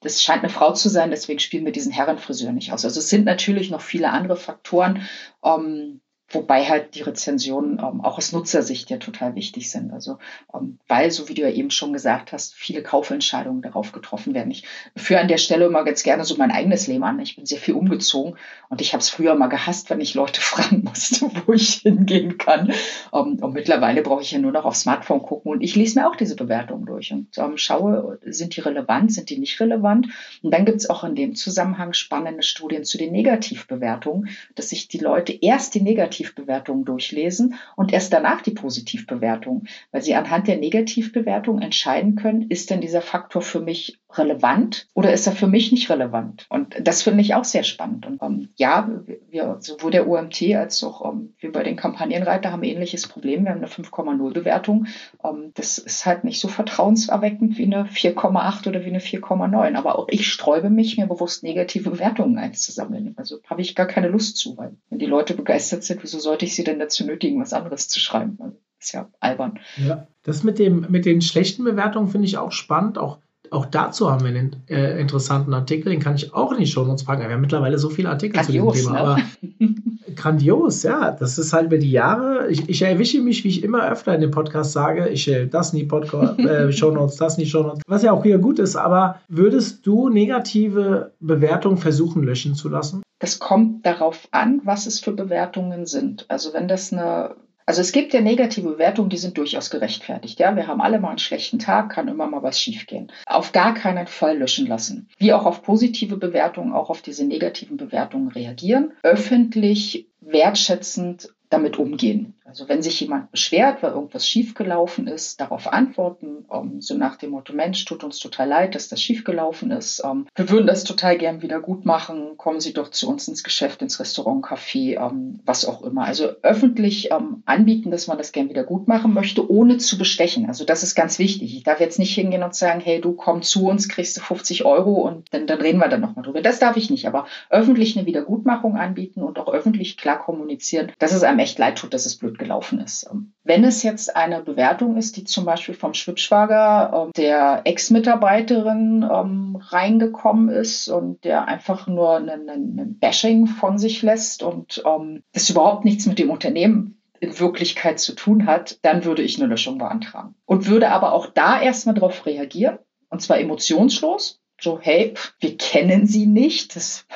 das 0.00 0.22
scheint 0.22 0.42
eine 0.42 0.52
Frau 0.52 0.72
zu 0.72 0.90
sein, 0.90 1.10
deswegen 1.10 1.38
spielen 1.38 1.64
wir 1.64 1.72
diesen 1.72 1.92
Herrenfriseur 1.92 2.52
nicht 2.52 2.72
aus. 2.72 2.84
Also 2.84 3.00
es 3.00 3.08
sind 3.08 3.24
natürlich 3.24 3.70
noch 3.70 3.80
viele 3.80 4.10
andere 4.10 4.36
Faktoren, 4.36 5.02
ähm, 5.42 6.02
wobei 6.34 6.64
halt 6.64 6.94
die 6.94 7.02
Rezensionen 7.02 7.78
ähm, 7.78 8.00
auch 8.00 8.18
aus 8.18 8.32
Nutzersicht 8.32 8.90
ja 8.90 8.98
total 8.98 9.34
wichtig 9.34 9.70
sind. 9.70 9.92
Also 9.92 10.18
ähm, 10.52 10.78
weil, 10.88 11.10
so 11.10 11.28
wie 11.28 11.34
du 11.34 11.42
ja 11.42 11.50
eben 11.50 11.70
schon 11.70 11.92
gesagt 11.92 12.32
hast, 12.32 12.54
viele 12.54 12.82
Kaufentscheidungen 12.82 13.62
darauf 13.62 13.92
getroffen 13.92 14.34
werden. 14.34 14.50
Ich 14.50 14.64
führe 14.96 15.20
an 15.20 15.28
der 15.28 15.38
Stelle 15.38 15.66
immer 15.66 15.84
ganz 15.84 16.02
gerne 16.02 16.24
so 16.24 16.36
mein 16.36 16.50
eigenes 16.50 16.86
Leben 16.86 17.04
an. 17.04 17.20
Ich 17.20 17.36
bin 17.36 17.46
sehr 17.46 17.58
viel 17.58 17.74
umgezogen 17.74 18.36
und 18.68 18.80
ich 18.80 18.92
habe 18.92 19.00
es 19.00 19.10
früher 19.10 19.34
mal 19.34 19.48
gehasst, 19.48 19.90
wenn 19.90 20.00
ich 20.00 20.14
Leute 20.14 20.40
fragen 20.40 20.84
musste, 20.84 21.30
wo 21.46 21.52
ich 21.52 21.76
hingehen 21.76 22.38
kann. 22.38 22.72
Ähm, 23.12 23.38
und 23.40 23.52
mittlerweile 23.52 24.02
brauche 24.02 24.22
ich 24.22 24.32
ja 24.32 24.38
nur 24.38 24.52
noch 24.52 24.64
aufs 24.64 24.80
Smartphone 24.80 25.22
gucken 25.22 25.52
und 25.52 25.62
ich 25.62 25.76
lese 25.76 25.98
mir 25.98 26.08
auch 26.08 26.16
diese 26.16 26.36
Bewertungen 26.36 26.86
durch 26.86 27.12
und 27.12 27.36
um, 27.38 27.56
schaue, 27.56 28.18
sind 28.24 28.56
die 28.56 28.60
relevant, 28.60 29.12
sind 29.12 29.30
die 29.30 29.38
nicht 29.38 29.60
relevant. 29.60 30.08
Und 30.42 30.52
dann 30.52 30.64
gibt 30.64 30.78
es 30.78 30.90
auch 30.90 31.04
in 31.04 31.14
dem 31.14 31.34
Zusammenhang 31.34 31.92
spannende 31.92 32.42
Studien 32.42 32.84
zu 32.84 32.98
den 32.98 33.12
Negativbewertungen, 33.12 34.28
dass 34.54 34.70
sich 34.70 34.88
die 34.88 34.98
Leute 34.98 35.32
erst 35.40 35.74
die 35.74 35.80
Negativbewertungen 36.24 36.84
durchlesen 36.84 37.54
und 37.76 37.92
erst 37.92 38.12
danach 38.12 38.40
die 38.40 38.52
Positivbewertungen, 38.52 39.68
weil 39.92 40.02
sie 40.02 40.14
anhand 40.14 40.48
der 40.48 40.56
Negativbewertung 40.56 41.60
entscheiden 41.60 42.16
können, 42.16 42.50
ist 42.50 42.70
denn 42.70 42.80
dieser 42.80 43.02
Faktor 43.02 43.42
für 43.42 43.60
mich 43.60 43.98
relevant 44.18 44.86
oder 44.94 45.12
ist 45.12 45.26
er 45.26 45.32
für 45.32 45.46
mich 45.46 45.72
nicht 45.72 45.90
relevant? 45.90 46.46
Und 46.48 46.76
das 46.80 47.02
finde 47.02 47.20
ich 47.20 47.34
auch 47.34 47.44
sehr 47.44 47.64
spannend. 47.64 48.06
Und 48.06 48.20
um, 48.20 48.32
ähm, 48.32 48.48
ja, 48.56 48.88
wir, 49.28 49.56
sowohl 49.60 49.90
der 49.90 50.08
UMT 50.08 50.42
als 50.54 50.82
auch 50.84 51.00
um, 51.00 51.10
ähm, 51.10 51.34
wir 51.38 51.52
bei 51.52 51.62
den 51.62 51.76
Kampagnenreiter 51.76 52.52
haben 52.52 52.62
ein 52.62 52.68
ähnliches 52.68 53.06
Problem. 53.06 53.44
Wir 53.44 53.50
haben 53.50 53.58
eine 53.58 53.66
5,0 53.66 54.32
Bewertung. 54.32 54.86
Um, 55.18 55.36
ähm, 55.36 55.50
das 55.54 55.78
ist 55.78 56.06
halt 56.06 56.24
nicht 56.24 56.40
so 56.40 56.48
vertrauenserweckend 56.48 57.58
wie 57.58 57.64
eine 57.64 57.84
4,8 57.84 58.68
oder 58.68 58.84
wie 58.84 58.88
eine 58.88 59.00
4,9. 59.00 59.74
Aber 59.74 59.98
auch 59.98 60.08
ich 60.08 60.28
sträube 60.28 60.70
mich, 60.70 60.96
mir 60.96 61.06
bewusst 61.06 61.42
negative 61.42 61.90
Bewertungen 61.90 62.38
einzusammeln. 62.38 63.14
Also 63.16 63.40
habe 63.46 63.62
ich 63.62 63.74
gar 63.74 63.86
keine 63.86 64.08
Lust 64.08 64.36
zu, 64.36 64.56
weil 64.56 64.76
wenn 64.90 64.98
die 64.98 65.06
Leute 65.06 65.34
begeistert 65.34 65.84
sind, 65.84 66.02
wieso 66.02 66.13
sollte 66.20 66.44
ich 66.44 66.54
sie 66.54 66.64
denn 66.64 66.78
dazu 66.78 67.04
nötigen, 67.04 67.40
was 67.40 67.52
anderes 67.52 67.88
zu 67.88 68.00
schreiben? 68.00 68.38
Also, 68.40 68.56
ist 68.80 68.92
ja 68.92 69.10
albern. 69.20 69.60
Ja, 69.76 70.06
das 70.22 70.44
mit, 70.44 70.58
dem, 70.58 70.86
mit 70.90 71.06
den 71.06 71.22
schlechten 71.22 71.64
Bewertungen 71.64 72.08
finde 72.08 72.26
ich 72.26 72.36
auch 72.36 72.52
spannend. 72.52 72.98
Auch 72.98 73.18
auch 73.50 73.66
dazu 73.66 74.10
haben 74.10 74.22
wir 74.22 74.28
einen 74.28 74.56
äh, 74.68 75.00
interessanten 75.00 75.54
Artikel, 75.54 75.90
den 75.90 76.00
kann 76.00 76.16
ich 76.16 76.34
auch 76.34 76.52
in 76.52 76.58
die 76.58 76.66
Show 76.66 76.84
Notes 76.84 77.04
packen. 77.04 77.22
Wir 77.22 77.30
haben 77.30 77.40
mittlerweile 77.40 77.78
so 77.78 77.88
viele 77.88 78.08
Artikel 78.08 78.40
grandios, 78.40 78.74
zu 78.74 78.78
diesem 78.78 78.94
Thema. 78.94 79.16
Ne? 79.16 79.24
Aber 79.60 80.14
grandios, 80.16 80.82
ja. 80.82 81.10
Das 81.12 81.38
ist 81.38 81.52
halt 81.52 81.66
über 81.66 81.78
die 81.78 81.90
Jahre. 81.90 82.48
Ich, 82.50 82.68
ich, 82.68 82.82
erwische 82.82 83.20
mich, 83.20 83.44
wie 83.44 83.48
ich 83.48 83.62
immer 83.62 83.88
öfter 83.88 84.14
in 84.14 84.20
dem 84.20 84.30
Podcast 84.30 84.72
sage, 84.72 85.08
ich 85.08 85.28
äh, 85.28 85.46
das 85.46 85.72
nie 85.72 85.84
Podcast, 85.84 86.38
äh, 86.40 86.72
Show 86.72 86.90
Notes, 86.90 87.16
das 87.16 87.38
nie 87.38 87.46
Show 87.46 87.62
Notes. 87.62 87.82
Was 87.86 88.02
ja 88.02 88.12
auch 88.12 88.24
wieder 88.24 88.38
gut 88.38 88.58
ist, 88.58 88.76
aber 88.76 89.20
würdest 89.28 89.86
du 89.86 90.08
negative 90.08 91.12
Bewertungen 91.20 91.78
versuchen 91.78 92.22
löschen 92.22 92.54
zu 92.54 92.68
lassen? 92.68 93.02
Das 93.18 93.38
kommt 93.38 93.86
darauf 93.86 94.28
an, 94.32 94.60
was 94.64 94.86
es 94.86 95.00
für 95.00 95.12
Bewertungen 95.12 95.86
sind. 95.86 96.26
Also 96.28 96.52
wenn 96.52 96.68
das 96.68 96.92
eine 96.92 97.36
also 97.66 97.80
es 97.80 97.92
gibt 97.92 98.12
ja 98.12 98.20
negative 98.20 98.68
Bewertungen, 98.68 99.08
die 99.08 99.16
sind 99.16 99.38
durchaus 99.38 99.70
gerechtfertigt. 99.70 100.38
Ja, 100.38 100.54
wir 100.54 100.66
haben 100.66 100.82
alle 100.82 101.00
mal 101.00 101.10
einen 101.10 101.18
schlechten 101.18 101.58
Tag, 101.58 101.90
kann 101.90 102.08
immer 102.08 102.26
mal 102.26 102.42
was 102.42 102.60
schiefgehen. 102.60 103.10
Auf 103.26 103.52
gar 103.52 103.74
keinen 103.74 104.06
Fall 104.06 104.38
löschen 104.38 104.66
lassen. 104.66 105.08
Wie 105.18 105.32
auch 105.32 105.46
auf 105.46 105.62
positive 105.62 106.16
Bewertungen, 106.18 106.72
auch 106.74 106.90
auf 106.90 107.00
diese 107.00 107.24
negativen 107.24 107.76
Bewertungen 107.76 108.28
reagieren. 108.28 108.92
Öffentlich, 109.02 110.08
wertschätzend 110.20 111.30
damit 111.48 111.78
umgehen. 111.78 112.34
Also 112.46 112.68
wenn 112.68 112.82
sich 112.82 113.00
jemand 113.00 113.30
beschwert, 113.30 113.82
weil 113.82 113.92
irgendwas 113.92 114.28
schiefgelaufen 114.28 115.06
ist, 115.06 115.40
darauf 115.40 115.72
antworten, 115.72 116.44
um, 116.48 116.74
ähm, 116.74 116.80
so 116.80 116.94
nach 116.94 117.16
dem 117.16 117.30
Motto, 117.30 117.54
Mensch, 117.54 117.84
tut 117.86 118.04
uns 118.04 118.18
total 118.18 118.48
leid, 118.48 118.74
dass 118.74 118.88
das 118.88 119.00
schiefgelaufen 119.00 119.70
ist. 119.70 120.00
Um, 120.00 120.10
ähm, 120.10 120.26
wir 120.34 120.50
würden 120.50 120.66
das 120.66 120.84
total 120.84 121.16
gern 121.16 121.40
wieder 121.40 121.60
gut 121.60 121.86
machen. 121.86 122.36
Kommen 122.36 122.60
Sie 122.60 122.74
doch 122.74 122.90
zu 122.90 123.08
uns 123.08 123.26
ins 123.28 123.44
Geschäft, 123.44 123.80
ins 123.80 123.98
Restaurant, 123.98 124.44
Café, 124.44 124.98
um, 124.98 125.12
ähm, 125.12 125.40
was 125.46 125.64
auch 125.64 125.82
immer. 125.82 126.04
Also 126.04 126.28
öffentlich 126.42 127.10
anbieten, 127.12 127.90
dass 127.90 128.08
man 128.08 128.18
das 128.18 128.32
gern 128.32 128.50
wieder 128.50 128.64
gut 128.64 128.88
machen 128.88 129.14
möchte, 129.14 129.50
ohne 129.50 129.78
zu 129.78 129.96
bestechen. 129.96 130.46
Also 130.46 130.64
das 130.64 130.82
ist 130.82 130.94
ganz 130.94 131.18
wichtig. 131.18 131.56
Ich 131.56 131.62
darf 131.62 131.80
jetzt 131.80 131.98
nicht 131.98 132.14
hingehen 132.14 132.42
und 132.42 132.54
sagen, 132.54 132.80
hey, 132.80 133.00
du 133.00 133.12
komm 133.12 133.42
zu 133.42 133.66
uns, 133.66 133.88
kriegst 133.88 134.16
du 134.18 134.20
50 134.20 134.66
Euro 134.66 134.92
und 134.92 135.26
dann, 135.32 135.46
dann 135.46 135.60
reden 135.60 135.78
wir 135.78 135.88
dann 135.88 136.02
nochmal 136.02 136.24
drüber. 136.24 136.42
Das 136.42 136.58
darf 136.58 136.76
ich 136.76 136.90
nicht, 136.90 137.06
aber 137.06 137.26
öffentlich 137.48 137.96
eine 137.96 138.06
Wiedergutmachung 138.06 138.76
anbieten 138.76 139.22
und 139.22 139.38
auch 139.38 139.48
öffentlich 139.48 139.96
klar 139.96 140.18
kommunizieren, 140.18 140.92
dass 140.98 141.12
es 141.12 141.22
einem 141.22 141.38
echt 141.38 141.58
leid 141.58 141.78
tut, 141.78 141.94
dass 141.94 142.06
es 142.06 142.16
blöd 142.16 142.33
gelaufen 142.34 142.80
ist. 142.80 143.08
Wenn 143.42 143.64
es 143.64 143.82
jetzt 143.82 144.16
eine 144.16 144.42
Bewertung 144.42 144.96
ist, 144.96 145.16
die 145.16 145.24
zum 145.24 145.44
Beispiel 145.44 145.74
vom 145.74 145.94
Schwibschwager 145.94 147.08
äh, 147.08 147.12
der 147.16 147.62
Ex-Mitarbeiterin 147.64 149.08
ähm, 149.10 149.58
reingekommen 149.60 150.48
ist 150.48 150.88
und 150.88 151.24
der 151.24 151.46
einfach 151.46 151.86
nur 151.86 152.16
einen 152.16 152.98
Bashing 152.98 153.46
von 153.46 153.78
sich 153.78 154.02
lässt 154.02 154.42
und 154.42 154.82
ähm, 154.86 155.22
das 155.32 155.50
überhaupt 155.50 155.84
nichts 155.84 156.06
mit 156.06 156.18
dem 156.18 156.30
Unternehmen 156.30 157.00
in 157.20 157.38
Wirklichkeit 157.38 158.00
zu 158.00 158.14
tun 158.14 158.46
hat, 158.46 158.78
dann 158.82 159.04
würde 159.04 159.22
ich 159.22 159.38
eine 159.38 159.48
Löschung 159.48 159.78
beantragen. 159.78 160.34
Und 160.44 160.66
würde 160.66 160.90
aber 160.90 161.12
auch 161.12 161.26
da 161.26 161.60
erstmal 161.60 161.94
darauf 161.94 162.26
reagieren, 162.26 162.78
und 163.08 163.22
zwar 163.22 163.38
emotionslos 163.38 164.43
so, 164.60 164.78
hey, 164.80 165.14
wir 165.40 165.56
kennen 165.56 166.06
Sie 166.06 166.26
nicht. 166.26 166.76
Das, 166.76 167.06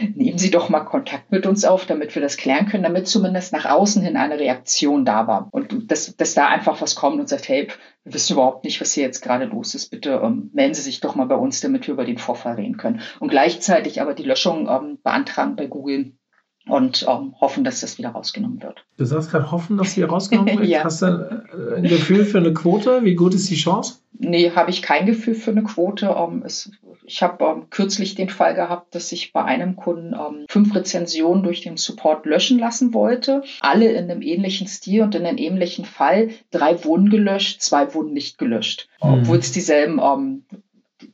nehmen 0.14 0.38
Sie 0.38 0.50
doch 0.50 0.68
mal 0.68 0.80
Kontakt 0.80 1.30
mit 1.32 1.46
uns 1.46 1.64
auf, 1.64 1.86
damit 1.86 2.14
wir 2.14 2.22
das 2.22 2.36
klären 2.36 2.66
können, 2.66 2.82
damit 2.82 3.08
zumindest 3.08 3.52
nach 3.52 3.64
außen 3.64 4.02
hin 4.02 4.16
eine 4.16 4.38
Reaktion 4.38 5.04
da 5.04 5.26
war. 5.26 5.48
Und 5.50 5.90
dass, 5.90 6.16
dass 6.16 6.34
da 6.34 6.48
einfach 6.48 6.80
was 6.80 6.94
kommt 6.94 7.18
und 7.18 7.28
sagt, 7.28 7.48
hey, 7.48 7.68
wir 8.04 8.14
wissen 8.14 8.34
überhaupt 8.34 8.64
nicht, 8.64 8.80
was 8.80 8.92
hier 8.92 9.04
jetzt 9.04 9.20
gerade 9.20 9.46
los 9.46 9.74
ist. 9.74 9.88
Bitte 9.90 10.20
ähm, 10.22 10.50
melden 10.52 10.74
Sie 10.74 10.82
sich 10.82 11.00
doch 11.00 11.14
mal 11.14 11.26
bei 11.26 11.36
uns, 11.36 11.60
damit 11.60 11.86
wir 11.86 11.94
über 11.94 12.04
den 12.04 12.18
Vorfall 12.18 12.54
reden 12.54 12.76
können. 12.76 13.00
Und 13.18 13.30
gleichzeitig 13.30 14.00
aber 14.00 14.14
die 14.14 14.22
Löschung 14.24 14.68
ähm, 14.68 14.98
beantragen 15.02 15.56
bei 15.56 15.66
Google 15.66 16.12
und 16.66 17.06
ähm, 17.08 17.34
hoffen, 17.40 17.64
dass 17.64 17.80
das 17.80 17.98
wieder 17.98 18.10
rausgenommen 18.10 18.62
wird. 18.62 18.84
Du 18.96 19.04
sagst 19.04 19.30
gerade 19.30 19.50
hoffen, 19.50 19.78
dass 19.78 19.92
sie 19.92 20.02
rausgenommen 20.02 20.58
wird. 20.58 20.68
ja. 20.68 20.84
Hast 20.84 21.02
du 21.02 21.06
äh, 21.06 21.76
ein 21.76 21.84
Gefühl 21.84 22.24
für 22.24 22.38
eine 22.38 22.52
Quote? 22.52 23.04
Wie 23.04 23.14
gut 23.14 23.34
ist 23.34 23.48
die 23.50 23.56
Chance? 23.56 24.00
Nee, 24.18 24.50
habe 24.50 24.70
ich 24.70 24.82
kein 24.82 25.06
Gefühl 25.06 25.34
für 25.34 25.50
eine 25.52 25.62
Quote. 25.62 26.14
Ähm, 26.16 26.42
es, 26.44 26.70
ich 27.04 27.22
habe 27.22 27.44
ähm, 27.44 27.70
kürzlich 27.70 28.14
den 28.14 28.28
Fall 28.28 28.54
gehabt, 28.54 28.94
dass 28.94 29.10
ich 29.12 29.32
bei 29.32 29.42
einem 29.42 29.76
Kunden 29.76 30.14
ähm, 30.14 30.44
fünf 30.48 30.74
Rezensionen 30.74 31.42
durch 31.42 31.62
den 31.62 31.78
Support 31.78 32.26
löschen 32.26 32.58
lassen 32.58 32.92
wollte. 32.92 33.42
Alle 33.60 33.90
in 33.92 34.10
einem 34.10 34.20
ähnlichen 34.20 34.66
Stil 34.66 35.02
und 35.02 35.14
in 35.14 35.24
einem 35.24 35.38
ähnlichen 35.38 35.86
Fall. 35.86 36.28
Drei 36.50 36.84
wurden 36.84 37.08
gelöscht, 37.08 37.62
zwei 37.62 37.94
wurden 37.94 38.12
nicht 38.12 38.36
gelöscht. 38.36 38.88
Mhm. 39.02 39.14
Obwohl 39.14 39.38
es 39.38 39.52
dieselben 39.52 39.98
ähm, 39.98 40.44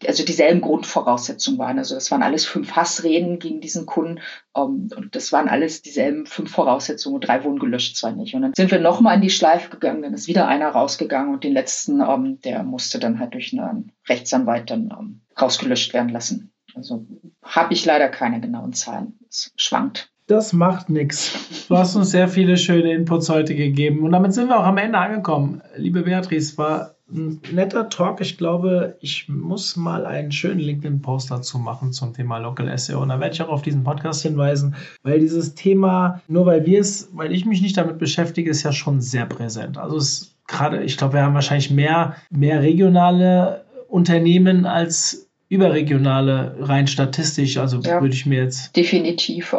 also 0.06 0.24
dieselben 0.24 0.60
Grundvoraussetzungen 0.60 1.58
waren. 1.58 1.78
Also 1.78 1.94
das 1.94 2.10
waren 2.10 2.22
alles 2.22 2.44
fünf 2.44 2.72
Hassreden 2.72 3.38
gegen 3.38 3.60
diesen 3.60 3.86
Kunden 3.86 4.20
um, 4.52 4.88
und 4.96 5.14
das 5.14 5.32
waren 5.32 5.48
alles 5.48 5.82
dieselben 5.82 6.26
fünf 6.26 6.50
Voraussetzungen 6.50 7.16
und 7.16 7.26
drei 7.26 7.44
wurden 7.44 7.58
gelöscht, 7.58 7.96
zwei 7.96 8.12
nicht. 8.12 8.34
Und 8.34 8.42
dann 8.42 8.54
sind 8.54 8.70
wir 8.70 8.80
nochmal 8.80 9.16
in 9.16 9.22
die 9.22 9.30
Schleife 9.30 9.70
gegangen, 9.70 10.02
dann 10.02 10.14
ist 10.14 10.28
wieder 10.28 10.48
einer 10.48 10.68
rausgegangen 10.68 11.32
und 11.32 11.44
den 11.44 11.52
letzten, 11.52 12.00
um, 12.00 12.40
der 12.40 12.62
musste 12.62 12.98
dann 12.98 13.18
halt 13.18 13.34
durch 13.34 13.52
einen 13.52 13.92
Rechtsanwalt 14.08 14.70
dann 14.70 14.92
um, 14.92 15.20
rausgelöscht 15.40 15.94
werden 15.94 16.10
lassen. 16.10 16.52
Also 16.74 17.06
habe 17.42 17.72
ich 17.72 17.84
leider 17.84 18.08
keine 18.08 18.40
genauen 18.40 18.72
Zahlen. 18.72 19.18
Es 19.28 19.52
schwankt. 19.56 20.10
Das 20.26 20.52
macht 20.52 20.90
nichts. 20.90 21.66
Du 21.68 21.76
hast 21.76 21.94
uns 21.94 22.10
sehr 22.10 22.26
viele 22.26 22.56
schöne 22.56 22.92
Inputs 22.92 23.28
heute 23.28 23.54
gegeben. 23.54 24.02
Und 24.02 24.10
damit 24.10 24.34
sind 24.34 24.48
wir 24.48 24.58
auch 24.58 24.64
am 24.64 24.78
Ende 24.78 24.98
angekommen. 24.98 25.62
Liebe 25.76 26.02
Beatrice, 26.02 26.58
war 26.58 26.95
ein 27.10 27.40
netter 27.52 27.88
Talk. 27.88 28.20
Ich 28.20 28.36
glaube, 28.36 28.96
ich 29.00 29.28
muss 29.28 29.76
mal 29.76 30.06
einen 30.06 30.32
schönen 30.32 30.60
LinkedIn-Post 30.60 31.30
dazu 31.30 31.58
machen 31.58 31.92
zum 31.92 32.14
Thema 32.14 32.38
Local 32.38 32.76
SEO. 32.76 33.02
Und 33.02 33.10
da 33.10 33.20
werde 33.20 33.34
ich 33.34 33.42
auch 33.42 33.48
auf 33.48 33.62
diesen 33.62 33.84
Podcast 33.84 34.22
hinweisen, 34.22 34.74
weil 35.02 35.20
dieses 35.20 35.54
Thema, 35.54 36.20
nur 36.28 36.46
weil 36.46 36.66
wir 36.66 36.80
es, 36.80 37.10
weil 37.12 37.32
ich 37.32 37.44
mich 37.44 37.62
nicht 37.62 37.76
damit 37.76 37.98
beschäftige, 37.98 38.50
ist 38.50 38.62
ja 38.62 38.72
schon 38.72 39.00
sehr 39.00 39.26
präsent. 39.26 39.78
Also 39.78 39.96
es 39.96 40.36
gerade, 40.46 40.82
ich 40.82 40.96
glaube, 40.96 41.14
wir 41.14 41.22
haben 41.22 41.34
wahrscheinlich 41.34 41.70
mehr, 41.70 42.16
mehr 42.30 42.62
regionale 42.62 43.64
Unternehmen 43.88 44.66
als 44.66 45.26
überregionale, 45.48 46.56
rein 46.58 46.88
statistisch, 46.88 47.56
also 47.56 47.78
ja, 47.80 48.00
würde 48.00 48.14
ich 48.14 48.26
mir 48.26 48.42
jetzt. 48.42 48.74
Definitiv. 48.76 49.54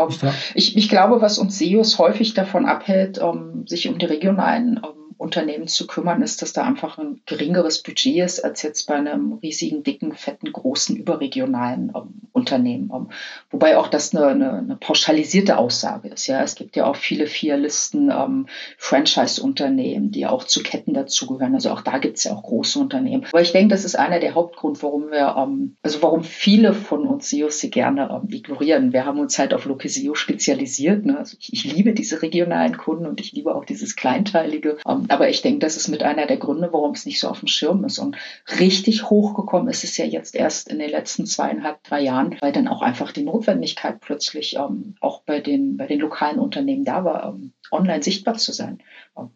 Ich, 0.53 0.75
ich, 0.75 0.89
glaube, 0.89 1.21
was 1.21 1.37
uns 1.37 1.57
SEOs 1.57 1.97
häufig 1.97 2.33
davon 2.33 2.65
abhält, 2.65 3.19
um, 3.19 3.65
sich 3.67 3.87
um 3.87 3.97
die 3.97 4.05
regionalen 4.05 4.79
um, 4.79 4.96
Unternehmen 5.17 5.67
zu 5.67 5.87
kümmern, 5.87 6.21
ist, 6.21 6.41
dass 6.41 6.53
da 6.53 6.63
einfach 6.63 6.97
ein 6.97 7.21
geringeres 7.25 7.83
Budget 7.83 8.23
ist 8.23 8.43
als 8.43 8.61
jetzt 8.61 8.87
bei 8.87 8.95
einem 8.95 9.33
riesigen, 9.33 9.83
dicken, 9.83 10.13
fetten, 10.13 10.51
großen, 10.51 10.95
überregionalen 10.95 11.91
ähm, 11.95 12.21
Unternehmen. 12.33 12.91
Ähm, 12.93 13.09
wobei 13.49 13.77
auch 13.77 13.87
das 13.87 14.15
eine, 14.15 14.27
eine, 14.27 14.53
eine, 14.53 14.75
pauschalisierte 14.75 15.57
Aussage 15.57 16.09
ist. 16.09 16.27
Ja, 16.27 16.41
es 16.41 16.55
gibt 16.55 16.75
ja 16.75 16.85
auch 16.85 16.95
viele 16.95 17.27
Vierlisten 17.27 18.11
ähm, 18.11 18.47
Franchise-Unternehmen, 18.77 20.11
die 20.11 20.25
auch 20.25 20.43
zu 20.43 20.63
Ketten 20.63 20.93
dazugehören. 20.93 21.53
Also 21.53 21.71
auch 21.71 21.81
da 21.81 21.97
gibt 21.97 22.17
es 22.17 22.23
ja 22.25 22.33
auch 22.33 22.43
große 22.43 22.79
Unternehmen. 22.79 23.25
Aber 23.31 23.41
ich 23.41 23.51
denke, 23.51 23.73
das 23.73 23.85
ist 23.85 23.97
einer 23.97 24.19
der 24.19 24.35
Hauptgrund, 24.35 24.81
warum 24.83 25.09
wir, 25.11 25.35
ähm, 25.37 25.77
also 25.81 26.01
warum 26.01 26.23
viele 26.23 26.73
von 26.73 27.07
uns 27.07 27.29
SEOs 27.29 27.59
sie 27.59 27.69
gerne 27.69 28.09
ähm, 28.11 28.29
ignorieren. 28.29 28.93
Wir 28.93 29.05
haben 29.05 29.19
uns 29.19 29.37
halt 29.37 29.53
auf 29.53 29.65
Local 29.65 29.89
SEO 29.89 30.15
spezialisiert. 30.15 31.05
Ne? 31.05 31.17
Also 31.17 31.37
ich, 31.39 31.53
ich, 31.53 31.63
liebe 31.63 31.93
diese 31.93 32.21
regionalen 32.21 32.77
Kunden 32.77 33.05
und 33.05 33.19
ich 33.19 33.33
liebe 33.33 33.53
auch 33.53 33.65
dieses 33.65 33.95
kleinteilige. 33.95 34.77
Aber 35.09 35.29
ich 35.29 35.41
denke, 35.41 35.59
das 35.59 35.77
ist 35.77 35.87
mit 35.87 36.03
einer 36.03 36.25
der 36.25 36.37
Gründe, 36.37 36.69
warum 36.71 36.91
es 36.91 37.05
nicht 37.05 37.19
so 37.19 37.27
auf 37.27 37.39
dem 37.39 37.47
Schirm 37.47 37.83
ist. 37.85 37.99
Und 37.99 38.17
richtig 38.59 39.09
hochgekommen 39.09 39.67
ist 39.69 39.83
es 39.83 39.97
ja 39.97 40.05
jetzt 40.05 40.35
erst 40.35 40.69
in 40.69 40.79
den 40.79 40.89
letzten 40.89 41.25
zweieinhalb, 41.25 41.83
drei 41.83 42.01
Jahren, 42.01 42.35
weil 42.41 42.51
dann 42.51 42.67
auch 42.67 42.81
einfach 42.81 43.11
die 43.11 43.23
Notwendigkeit 43.23 43.99
plötzlich 43.99 44.55
ähm, 44.55 44.95
auch 45.01 45.21
bei 45.21 45.39
den, 45.39 45.77
bei 45.77 45.87
den 45.87 45.99
lokalen 45.99 46.39
Unternehmen 46.39 46.85
da 46.85 47.03
war, 47.03 47.25
ähm, 47.25 47.53
online 47.71 48.03
sichtbar 48.03 48.35
zu 48.35 48.51
sein. 48.53 48.79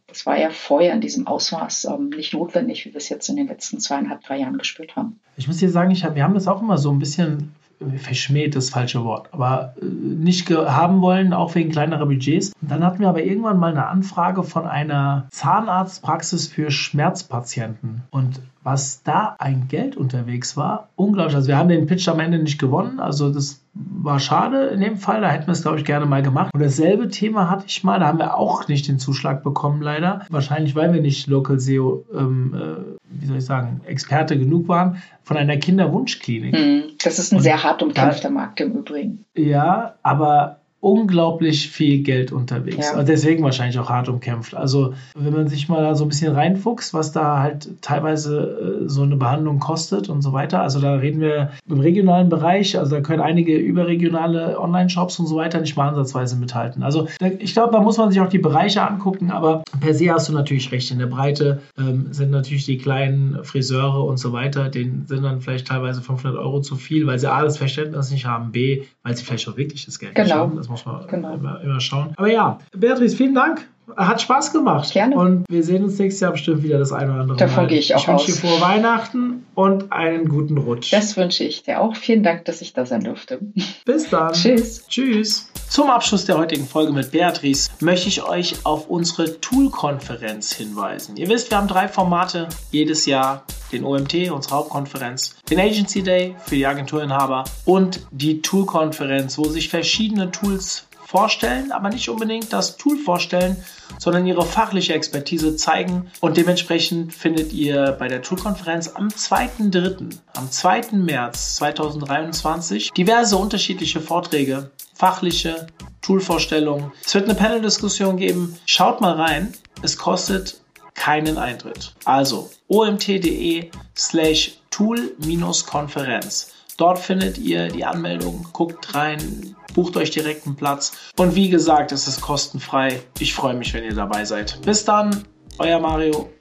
Das 0.07 0.25
war 0.25 0.37
ja 0.37 0.49
vorher 0.49 0.93
in 0.93 1.01
diesem 1.01 1.27
Ausmaß 1.27 1.85
ähm, 1.85 2.09
nicht 2.09 2.33
notwendig, 2.33 2.85
wie 2.85 2.93
wir 2.93 2.97
es 2.97 3.09
jetzt 3.09 3.29
in 3.29 3.35
den 3.35 3.47
letzten 3.47 3.79
zweieinhalb, 3.79 4.21
drei 4.23 4.39
Jahren 4.39 4.57
gespürt 4.57 4.95
haben. 4.95 5.19
Ich 5.37 5.47
muss 5.47 5.57
dir 5.57 5.69
sagen, 5.69 5.91
ich 5.91 6.03
hab, 6.03 6.15
wir 6.15 6.23
haben 6.23 6.33
das 6.33 6.47
auch 6.47 6.61
immer 6.61 6.77
so 6.77 6.91
ein 6.91 6.99
bisschen 6.99 7.53
verschmäht 7.97 8.55
das 8.55 8.69
falsche 8.69 9.03
Wort, 9.03 9.29
aber 9.31 9.75
äh, 9.81 9.85
nicht 9.85 10.49
haben 10.49 11.01
wollen, 11.01 11.33
auch 11.33 11.55
wegen 11.55 11.71
kleinerer 11.71 12.05
Budgets. 12.05 12.53
Und 12.61 12.71
dann 12.71 12.83
hatten 12.83 12.99
wir 12.99 13.09
aber 13.09 13.23
irgendwann 13.23 13.59
mal 13.59 13.71
eine 13.71 13.87
Anfrage 13.87 14.43
von 14.43 14.67
einer 14.67 15.27
Zahnarztpraxis 15.31 16.47
für 16.47 16.71
Schmerzpatienten. 16.71 18.03
Und 18.11 18.41
was 18.63 19.03
da 19.03 19.35
ein 19.39 19.67
Geld 19.67 19.97
unterwegs 19.97 20.55
war, 20.55 20.89
unglaublich. 20.95 21.35
Also 21.35 21.47
wir 21.47 21.57
haben 21.57 21.69
den 21.69 21.87
Pitch 21.87 22.07
am 22.07 22.19
Ende 22.19 22.37
nicht 22.37 22.59
gewonnen, 22.59 22.99
also 22.99 23.33
das 23.33 23.61
war 23.73 24.19
schade 24.19 24.67
in 24.67 24.81
dem 24.81 24.97
Fall, 24.97 25.21
da 25.21 25.29
hätten 25.29 25.47
wir 25.47 25.53
es, 25.53 25.61
glaube 25.61 25.79
ich, 25.79 25.85
gerne 25.85 26.05
mal 26.05 26.21
gemacht. 26.21 26.51
Und 26.53 26.61
dasselbe 26.61 27.09
Thema 27.09 27.49
hatte 27.49 27.65
ich 27.67 27.83
mal, 27.83 27.99
da 27.99 28.07
haben 28.07 28.19
wir 28.19 28.35
auch 28.35 28.67
nicht 28.67 28.87
den 28.87 28.99
Zuschlag 28.99 29.43
bekommen, 29.43 29.81
leider. 29.81 30.25
Wahrscheinlich, 30.29 30.75
weil 30.75 30.93
wir 30.93 31.01
nicht 31.01 31.27
Local 31.27 31.59
SEO, 31.59 32.05
ähm, 32.13 32.53
äh, 32.53 33.21
wie 33.21 33.25
soll 33.25 33.37
ich 33.37 33.45
sagen, 33.45 33.81
Experte 33.85 34.37
genug 34.37 34.67
waren, 34.67 35.01
von 35.23 35.37
einer 35.37 35.57
Kinderwunschklinik. 35.57 36.55
Hm, 36.55 36.83
das 37.03 37.17
ist 37.17 37.31
ein 37.31 37.37
Und 37.37 37.43
sehr 37.43 37.63
hart 37.63 37.81
umkämpfter 37.81 38.29
Markt 38.29 38.59
im 38.59 38.73
Übrigen. 38.73 39.25
Ja, 39.35 39.95
aber 40.03 40.60
unglaublich 40.81 41.69
viel 41.69 42.01
Geld 42.01 42.31
unterwegs. 42.31 42.91
Ja. 42.91 43.03
Deswegen 43.03 43.43
wahrscheinlich 43.43 43.77
auch 43.77 43.89
hart 43.89 44.09
umkämpft. 44.09 44.55
Also 44.55 44.93
wenn 45.15 45.31
man 45.31 45.47
sich 45.47 45.69
mal 45.69 45.83
da 45.83 45.93
so 45.93 46.05
ein 46.05 46.09
bisschen 46.09 46.33
reinfuchst, 46.33 46.93
was 46.93 47.11
da 47.11 47.39
halt 47.39 47.69
teilweise 47.81 48.81
äh, 48.83 48.89
so 48.89 49.03
eine 49.03 49.15
Behandlung 49.15 49.59
kostet 49.59 50.09
und 50.09 50.23
so 50.23 50.33
weiter. 50.33 50.61
Also 50.61 50.81
da 50.81 50.95
reden 50.95 51.21
wir 51.21 51.51
im 51.69 51.79
regionalen 51.79 52.29
Bereich, 52.29 52.77
also 52.77 52.95
da 52.95 53.01
können 53.01 53.21
einige 53.21 53.55
überregionale 53.55 54.59
Online-Shops 54.59 55.19
und 55.19 55.27
so 55.27 55.35
weiter 55.35 55.61
nicht 55.61 55.77
mal 55.77 55.89
ansatzweise 55.89 56.35
mithalten. 56.35 56.81
Also 56.81 57.07
ich 57.39 57.53
glaube, 57.53 57.73
da 57.73 57.79
muss 57.79 57.97
man 57.97 58.09
sich 58.09 58.19
auch 58.19 58.29
die 58.29 58.39
Bereiche 58.39 58.81
angucken, 58.81 59.29
aber 59.29 59.63
per 59.79 59.93
se 59.93 60.11
hast 60.11 60.29
du 60.29 60.33
natürlich 60.33 60.71
recht. 60.71 60.89
In 60.89 60.97
der 60.97 61.05
Breite 61.05 61.61
ähm, 61.77 62.07
sind 62.11 62.31
natürlich 62.31 62.65
die 62.65 62.79
kleinen 62.79 63.43
Friseure 63.43 64.03
und 64.03 64.17
so 64.17 64.33
weiter, 64.33 64.69
denen 64.69 65.05
sind 65.05 65.21
dann 65.21 65.41
vielleicht 65.41 65.67
teilweise 65.67 66.01
500 66.01 66.39
Euro 66.39 66.61
zu 66.61 66.75
viel, 66.75 67.05
weil 67.05 67.19
sie 67.19 67.31
A, 67.31 67.43
das 67.43 67.59
Verständnis 67.59 68.09
nicht 68.09 68.25
haben, 68.25 68.51
B, 68.51 68.81
weil 69.03 69.15
sie 69.15 69.23
vielleicht 69.23 69.47
auch 69.47 69.57
wirklich 69.57 69.85
das 69.85 69.99
Geld 69.99 70.15
genau. 70.15 70.25
nicht 70.25 70.35
haben. 70.35 70.55
Das 70.55 70.70
muss 70.71 70.85
man 70.85 71.05
genau. 71.07 71.33
immer, 71.33 71.61
immer 71.61 71.79
schauen. 71.79 72.13
Aber 72.17 72.31
ja, 72.31 72.57
Beatrice, 72.75 73.15
vielen 73.15 73.35
Dank. 73.35 73.67
Hat 73.97 74.21
Spaß 74.21 74.53
gemacht. 74.53 74.93
Gerne. 74.93 75.15
Und 75.17 75.45
wir 75.49 75.63
sehen 75.63 75.83
uns 75.83 75.99
nächstes 75.99 76.21
Jahr 76.21 76.31
bestimmt 76.31 76.63
wieder 76.63 76.79
das 76.79 76.93
eine 76.93 77.11
oder 77.11 77.21
andere 77.21 77.37
Davon 77.37 77.63
Mal. 77.63 77.69
gehe 77.69 77.79
ich 77.79 77.93
auch 77.93 77.99
Ich 77.99 78.07
wünsche 78.07 78.25
dir 78.27 78.33
frohe 78.33 78.61
Weihnachten 78.61 79.45
und 79.53 79.91
einen 79.91 80.29
guten 80.29 80.57
Rutsch. 80.57 80.93
Das 80.93 81.17
wünsche 81.17 81.43
ich 81.43 81.63
dir 81.63 81.81
auch. 81.81 81.95
Vielen 81.95 82.23
Dank, 82.23 82.45
dass 82.45 82.61
ich 82.61 82.73
da 82.73 82.85
sein 82.85 83.03
durfte. 83.03 83.39
Bis 83.85 84.09
dann. 84.09 84.31
Tschüss. 84.31 84.87
Tschüss. 84.87 85.50
Zum 85.71 85.89
Abschluss 85.89 86.25
der 86.25 86.37
heutigen 86.37 86.67
Folge 86.67 86.91
mit 86.91 87.11
Beatrice 87.11 87.69
möchte 87.79 88.09
ich 88.09 88.23
euch 88.23 88.65
auf 88.65 88.89
unsere 88.89 89.39
Tool-Konferenz 89.39 90.51
hinweisen. 90.51 91.15
Ihr 91.15 91.29
wisst, 91.29 91.49
wir 91.49 91.59
haben 91.59 91.69
drei 91.69 91.87
Formate 91.87 92.49
jedes 92.71 93.05
Jahr. 93.05 93.45
Den 93.71 93.85
OMT, 93.85 94.29
unsere 94.31 94.55
Hauptkonferenz, 94.55 95.37
den 95.49 95.61
Agency 95.61 96.03
Day 96.03 96.35
für 96.45 96.55
die 96.55 96.65
Agenturinhaber 96.65 97.45
und 97.63 98.05
die 98.11 98.41
Tool-Konferenz, 98.41 99.37
wo 99.37 99.45
sich 99.45 99.69
verschiedene 99.69 100.29
Tools 100.29 100.87
vorstellen, 101.05 101.71
aber 101.71 101.87
nicht 101.87 102.09
unbedingt 102.09 102.51
das 102.51 102.75
Tool 102.75 102.97
vorstellen, 102.97 103.55
sondern 103.97 104.25
ihre 104.25 104.45
fachliche 104.45 104.93
Expertise 104.93 105.55
zeigen. 105.55 106.11
Und 106.19 106.35
dementsprechend 106.35 107.13
findet 107.13 107.53
ihr 107.53 107.95
bei 107.97 108.09
der 108.09 108.21
Tool-Konferenz 108.21 108.89
am 108.93 109.07
2.3., 109.07 110.17
am 110.35 110.51
2. 110.51 110.81
März 110.93 111.55
2023 111.55 112.91
diverse 112.91 113.37
unterschiedliche 113.37 114.01
Vorträge, 114.01 114.69
fachliche 115.01 115.65
Toolvorstellungen. 116.03 116.91
Es 117.03 117.15
wird 117.15 117.25
eine 117.25 117.33
Panel-Diskussion 117.33 118.17
geben. 118.17 118.55
Schaut 118.67 119.01
mal 119.01 119.13
rein. 119.13 119.51
Es 119.81 119.97
kostet 119.97 120.61
keinen 120.93 121.39
Eintritt. 121.39 121.95
Also 122.05 122.51
omt.de 122.67 123.71
slash 123.97 124.59
tool-konferenz. 124.69 126.53
Dort 126.77 126.99
findet 126.99 127.39
ihr 127.39 127.69
die 127.69 127.83
Anmeldung, 127.83 128.45
guckt 128.53 128.93
rein, 128.93 129.55
bucht 129.73 129.97
euch 129.97 130.11
direkt 130.11 130.45
einen 130.45 130.55
Platz. 130.55 130.91
Und 131.17 131.33
wie 131.33 131.49
gesagt, 131.49 131.91
es 131.91 132.07
ist 132.07 132.21
kostenfrei. 132.21 133.01
Ich 133.17 133.33
freue 133.33 133.55
mich, 133.55 133.73
wenn 133.73 133.83
ihr 133.83 133.95
dabei 133.95 134.23
seid. 134.25 134.59
Bis 134.63 134.85
dann, 134.85 135.23
euer 135.57 135.79
Mario. 135.79 136.31